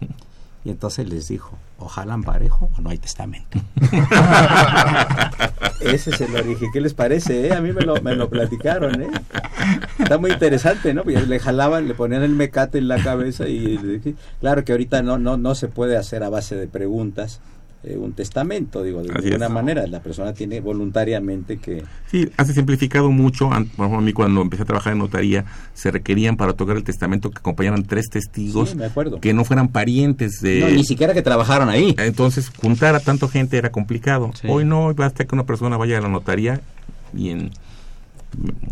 Y 0.65 0.71
entonces 0.71 1.09
les 1.09 1.29
dijo, 1.29 1.59
ojalá 1.79 2.17
parejo 2.19 2.71
o 2.77 2.81
no 2.81 2.89
hay 2.89 2.99
testamento. 2.99 3.61
Ese 5.81 6.11
es 6.11 6.21
el 6.23 6.35
origen. 6.35 6.71
¿Qué 6.73 6.81
les 6.81 6.95
parece? 6.95 7.49
eh? 7.49 7.53
A 7.53 7.61
mí 7.61 7.73
me 7.73 7.83
lo, 7.83 8.01
me 8.01 8.17
lo 8.17 8.31
platicaron. 8.31 9.03
¿eh? 9.03 9.11
Está 9.99 10.17
muy 10.17 10.33
interesante, 10.33 10.95
¿no? 10.95 11.03
Porque 11.03 11.21
le 11.21 11.39
jalaban, 11.39 11.87
le 11.87 11.95
ponían 11.95 12.23
el 12.23 12.35
mecate 12.35 12.79
en 12.79 12.89
la 12.89 13.03
cabeza 13.03 13.47
y 13.49 14.17
claro 14.41 14.65
que 14.65 14.73
ahorita 14.73 15.03
no, 15.03 15.19
no, 15.19 15.37
no 15.37 15.55
se 15.55 15.69
puede 15.69 15.99
hacer 15.99 16.23
a 16.23 16.31
base 16.31 16.57
de 16.57 16.67
preguntas 16.67 17.41
eh, 17.85 17.97
un 17.99 18.13
testamento, 18.15 18.83
digo, 18.83 19.03
de 19.03 19.13
Así 19.13 19.27
ninguna 19.27 19.47
es. 19.47 19.53
manera. 19.53 19.87
La 19.87 20.01
persona 20.01 20.33
tiene 20.33 20.61
voluntariamente 20.61 21.59
que... 21.59 21.83
Sí, 22.11 22.29
hace 22.37 22.55
simplificado 22.55 23.11
mucho. 23.11 23.49
Por 23.51 23.57
ejemplo, 23.59 23.99
a 23.99 24.01
mí 24.01 24.13
cuando 24.13 24.41
empecé 24.43 24.63
a 24.63 24.67
trabajar 24.67 24.93
en 24.95 25.01
notaría, 25.01 25.45
se 25.75 25.91
requerían 25.91 26.37
para 26.37 26.53
otorgar 26.53 26.77
el 26.77 26.85
testamento 26.85 27.31
que 27.31 27.39
acompañaran 27.39 27.83
tres 27.85 28.09
testigos 28.11 28.71
Sí, 28.71 28.77
me 28.77 28.87
acuerdo. 28.87 29.21
que 29.21 29.35
no 29.35 29.45
fueran 29.45 29.69
parientes 29.69 30.41
de... 30.41 30.61
No, 30.61 30.69
ni 30.71 30.85
siquiera 30.85 31.13
que 31.15 31.23
trabajaron 31.23 31.69
ahí. 31.69 31.95
Entonces, 31.99 32.51
juntar 32.51 32.95
a 32.95 33.01
tanta 33.01 33.29
gente 33.29 33.57
era 33.59 33.71
complicado. 33.71 34.31
Sí. 34.41 34.47
Hoy 34.51 34.65
no, 34.65 34.87
hoy 34.87 34.95
basta 34.95 35.25
que 35.25 35.35
una 35.35 35.45
persona 35.45 35.77
vaya 35.77 35.99
a 35.99 36.01
la 36.01 36.09
notaría 36.09 36.61
y 37.17 37.29
en 37.31 37.51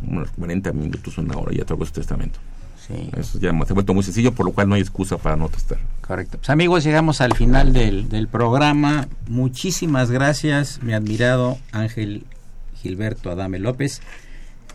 unos 0.09 0.31
40 0.33 0.73
minutos, 0.73 1.19
una 1.19 1.37
hora, 1.37 1.53
ya 1.55 1.63
otorgó 1.63 1.85
su 1.87 1.93
testamento. 1.93 2.39
Sí. 2.87 3.11
Eso 3.17 3.39
ya 3.39 3.51
se 3.51 3.73
ha 3.73 3.75
vuelto 3.75 3.95
muy 3.95 4.03
sencillo, 4.03 4.33
por 4.35 4.45
lo 4.47 4.53
cual 4.53 4.69
no 4.69 4.75
hay 4.75 4.81
excusa 4.81 5.17
para 5.19 5.37
no 5.37 5.49
testar. 5.49 5.79
Correcto. 6.01 6.39
Pues 6.39 6.51
amigos, 6.51 6.83
llegamos 6.83 7.21
al 7.21 7.35
final 7.37 7.73
del, 7.73 8.09
del 8.09 8.27
programa. 8.29 9.07
Muchísimas 9.29 10.11
gracias, 10.11 10.83
mi 10.83 10.93
admirado 10.93 11.59
Ángel 11.71 12.27
Gilberto 12.75 13.31
Adame 13.31 13.61
López, 13.61 14.01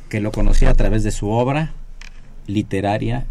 que 0.10 0.22
lo 0.22 0.32
conocí 0.32 0.66
a 0.66 0.74
través 0.74 1.03
de 1.03 1.12
su 1.12 1.30
obra 1.30 1.74
literaria 2.47 3.26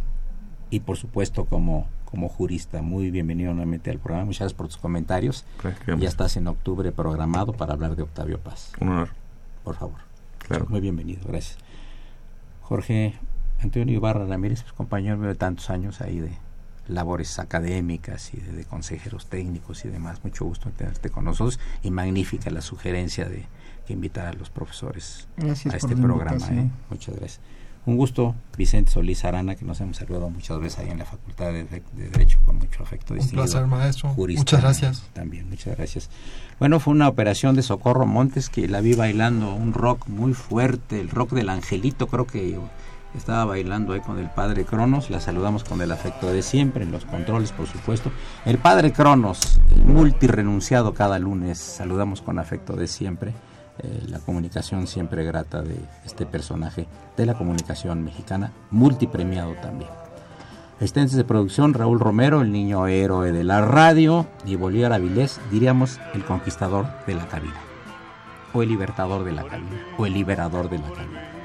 y 0.68 0.80
por 0.80 0.98
supuesto 0.98 1.46
como, 1.46 1.88
como 2.04 2.28
jurista. 2.28 2.82
Muy 2.82 3.10
bienvenido 3.10 3.52
nuevamente 3.54 3.90
al 3.90 3.98
programa. 3.98 4.26
Muchas 4.26 4.40
gracias 4.40 4.56
por 4.58 4.66
tus 4.66 4.76
comentarios. 4.76 5.44
Ya 5.98 6.08
estás 6.08 6.36
en 6.36 6.48
octubre 6.48 6.92
programado 6.92 7.54
para 7.54 7.72
hablar 7.72 7.96
de 7.96 8.02
Octavio 8.02 8.38
Paz. 8.38 8.72
Un 8.80 8.88
honor, 8.90 9.08
Por 9.64 9.76
favor. 9.76 10.00
claro. 10.38 10.66
Muy 10.68 10.80
bienvenido, 10.80 11.22
gracias. 11.26 11.56
Jorge 12.60 13.14
Antonio 13.60 13.94
Ibarra 13.94 14.26
Ramírez, 14.26 14.62
pues, 14.62 14.72
compañero 14.72 15.16
mío 15.16 15.28
de 15.28 15.34
tantos 15.34 15.70
años 15.70 16.00
ahí 16.00 16.18
de 16.18 16.32
labores 16.88 17.38
académicas 17.38 18.32
y 18.32 18.38
de, 18.38 18.52
de 18.52 18.64
consejeros 18.64 19.26
técnicos 19.26 19.84
y 19.84 19.88
demás. 19.88 20.22
Mucho 20.22 20.44
gusto 20.44 20.68
en 20.68 20.74
tenerte 20.74 21.10
con 21.10 21.24
nosotros 21.24 21.58
y 21.82 21.90
magnífica 21.90 22.50
la 22.50 22.60
sugerencia 22.60 23.28
de 23.28 23.46
que 23.86 23.92
invitar 23.92 24.26
a 24.26 24.32
los 24.32 24.50
profesores 24.50 25.28
Gracias 25.36 25.72
a 25.72 25.76
este 25.76 25.96
programa. 25.96 26.46
¿eh? 26.48 26.70
Muchas 26.90 27.16
gracias. 27.16 27.40
Un 27.86 27.96
gusto, 27.96 28.34
Vicente 28.58 28.90
Solís 28.90 29.24
Arana, 29.24 29.54
que 29.54 29.64
nos 29.64 29.80
hemos 29.80 29.96
saludado 29.96 30.28
muchas 30.28 30.58
veces 30.58 30.80
ahí 30.80 30.90
en 30.90 30.98
la 30.98 31.04
Facultad 31.04 31.52
de, 31.52 31.64
de 31.66 31.82
Derecho 32.10 32.40
con 32.44 32.56
mucho 32.56 32.82
afecto. 32.82 33.14
Un 33.14 33.20
distinguido 33.20 33.44
placer, 33.44 33.66
maestro. 33.68 34.08
jurista 34.08 34.40
Muchas 34.40 34.60
gracias. 34.60 35.02
También, 35.12 35.48
muchas 35.48 35.76
gracias. 35.76 36.10
Bueno, 36.58 36.80
fue 36.80 36.94
una 36.94 37.06
operación 37.06 37.54
de 37.54 37.62
Socorro 37.62 38.04
Montes 38.04 38.48
que 38.48 38.66
la 38.66 38.80
vi 38.80 38.94
bailando 38.94 39.54
un 39.54 39.72
rock 39.72 40.08
muy 40.08 40.34
fuerte, 40.34 40.98
el 40.98 41.10
rock 41.10 41.30
del 41.30 41.48
angelito, 41.48 42.08
creo 42.08 42.26
que 42.26 42.58
estaba 43.16 43.44
bailando 43.44 43.92
ahí 43.92 44.00
con 44.00 44.18
el 44.18 44.30
padre 44.30 44.64
Cronos, 44.64 45.10
la 45.10 45.20
saludamos 45.20 45.64
con 45.64 45.80
el 45.80 45.92
afecto 45.92 46.32
de 46.32 46.42
siempre, 46.42 46.84
en 46.84 46.92
los 46.92 47.04
controles 47.04 47.52
por 47.52 47.66
supuesto. 47.66 48.10
El 48.44 48.58
padre 48.58 48.92
Cronos, 48.92 49.60
el 49.74 49.84
multirenunciado 49.84 50.94
cada 50.94 51.18
lunes, 51.18 51.58
saludamos 51.58 52.22
con 52.22 52.38
afecto 52.38 52.74
de 52.74 52.86
siempre. 52.86 53.32
eh, 53.78 54.06
la 54.08 54.18
comunicación 54.20 54.86
siempre 54.86 55.24
grata 55.24 55.60
de 55.62 55.76
este 56.04 56.24
personaje 56.24 56.86
de 57.16 57.26
la 57.26 57.34
comunicación 57.34 58.04
mexicana, 58.04 58.52
multipremiado 58.70 59.54
también. 59.60 59.90
Asistentes 60.76 61.16
de 61.16 61.24
producción, 61.24 61.74
Raúl 61.74 62.00
Romero, 62.00 62.42
el 62.42 62.52
niño 62.52 62.86
héroe 62.86 63.32
de 63.32 63.44
la 63.44 63.62
radio, 63.62 64.26
y 64.44 64.56
Bolívar 64.56 64.92
Avilés, 64.92 65.40
diríamos 65.50 66.00
el 66.14 66.24
conquistador 66.24 66.86
de 67.06 67.14
la 67.14 67.26
cabina, 67.28 67.56
o 68.52 68.62
el 68.62 68.68
libertador 68.68 69.24
de 69.24 69.32
la 69.32 69.44
cabina, 69.44 69.82
o 69.98 70.06
el 70.06 70.12
liberador 70.14 70.68
de 70.68 70.78
la 70.78 70.90
cabina. 70.90 71.35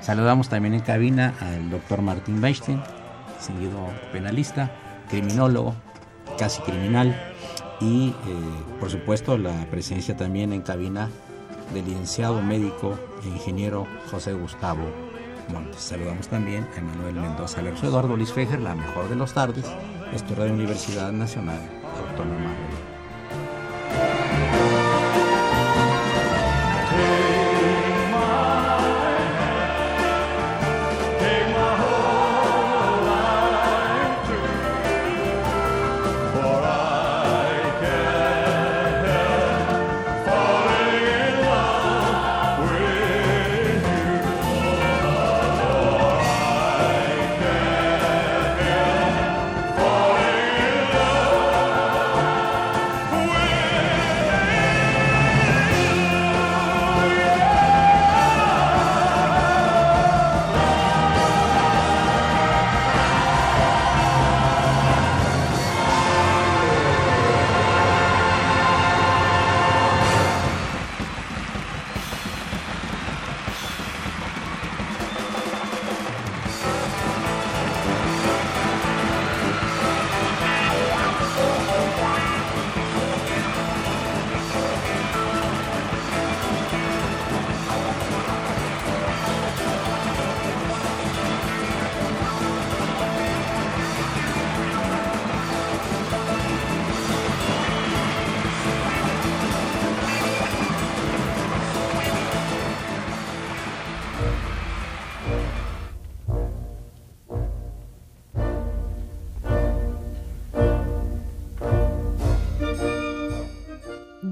Saludamos 0.00 0.48
también 0.48 0.74
en 0.74 0.80
cabina 0.80 1.34
al 1.40 1.70
doctor 1.70 2.00
Martín 2.02 2.42
Weinstein, 2.42 2.82
seguido 3.38 3.86
penalista, 4.12 4.70
criminólogo, 5.08 5.74
casi 6.38 6.62
criminal, 6.62 7.14
y 7.80 8.08
eh, 8.08 8.14
por 8.78 8.90
supuesto 8.90 9.36
la 9.38 9.66
presencia 9.70 10.16
también 10.16 10.52
en 10.52 10.62
cabina 10.62 11.08
del 11.72 11.84
licenciado 11.84 12.42
médico 12.42 12.98
e 13.24 13.28
ingeniero 13.28 13.86
José 14.10 14.32
Gustavo 14.32 14.82
Montes. 15.52 15.80
Saludamos 15.80 16.28
también 16.28 16.66
a 16.74 16.78
Emanuel 16.78 17.14
Mendoza 17.14 17.62
Lerzo, 17.62 17.86
Eduardo 17.86 18.16
Luis 18.16 18.32
Fejer, 18.32 18.60
la 18.60 18.74
mejor 18.74 19.08
de 19.08 19.16
los 19.16 19.34
tardes, 19.34 19.66
esto 20.12 20.34
de 20.34 20.48
la 20.48 20.52
Universidad 20.52 21.12
Nacional 21.12 21.60
Autónoma 22.08 22.50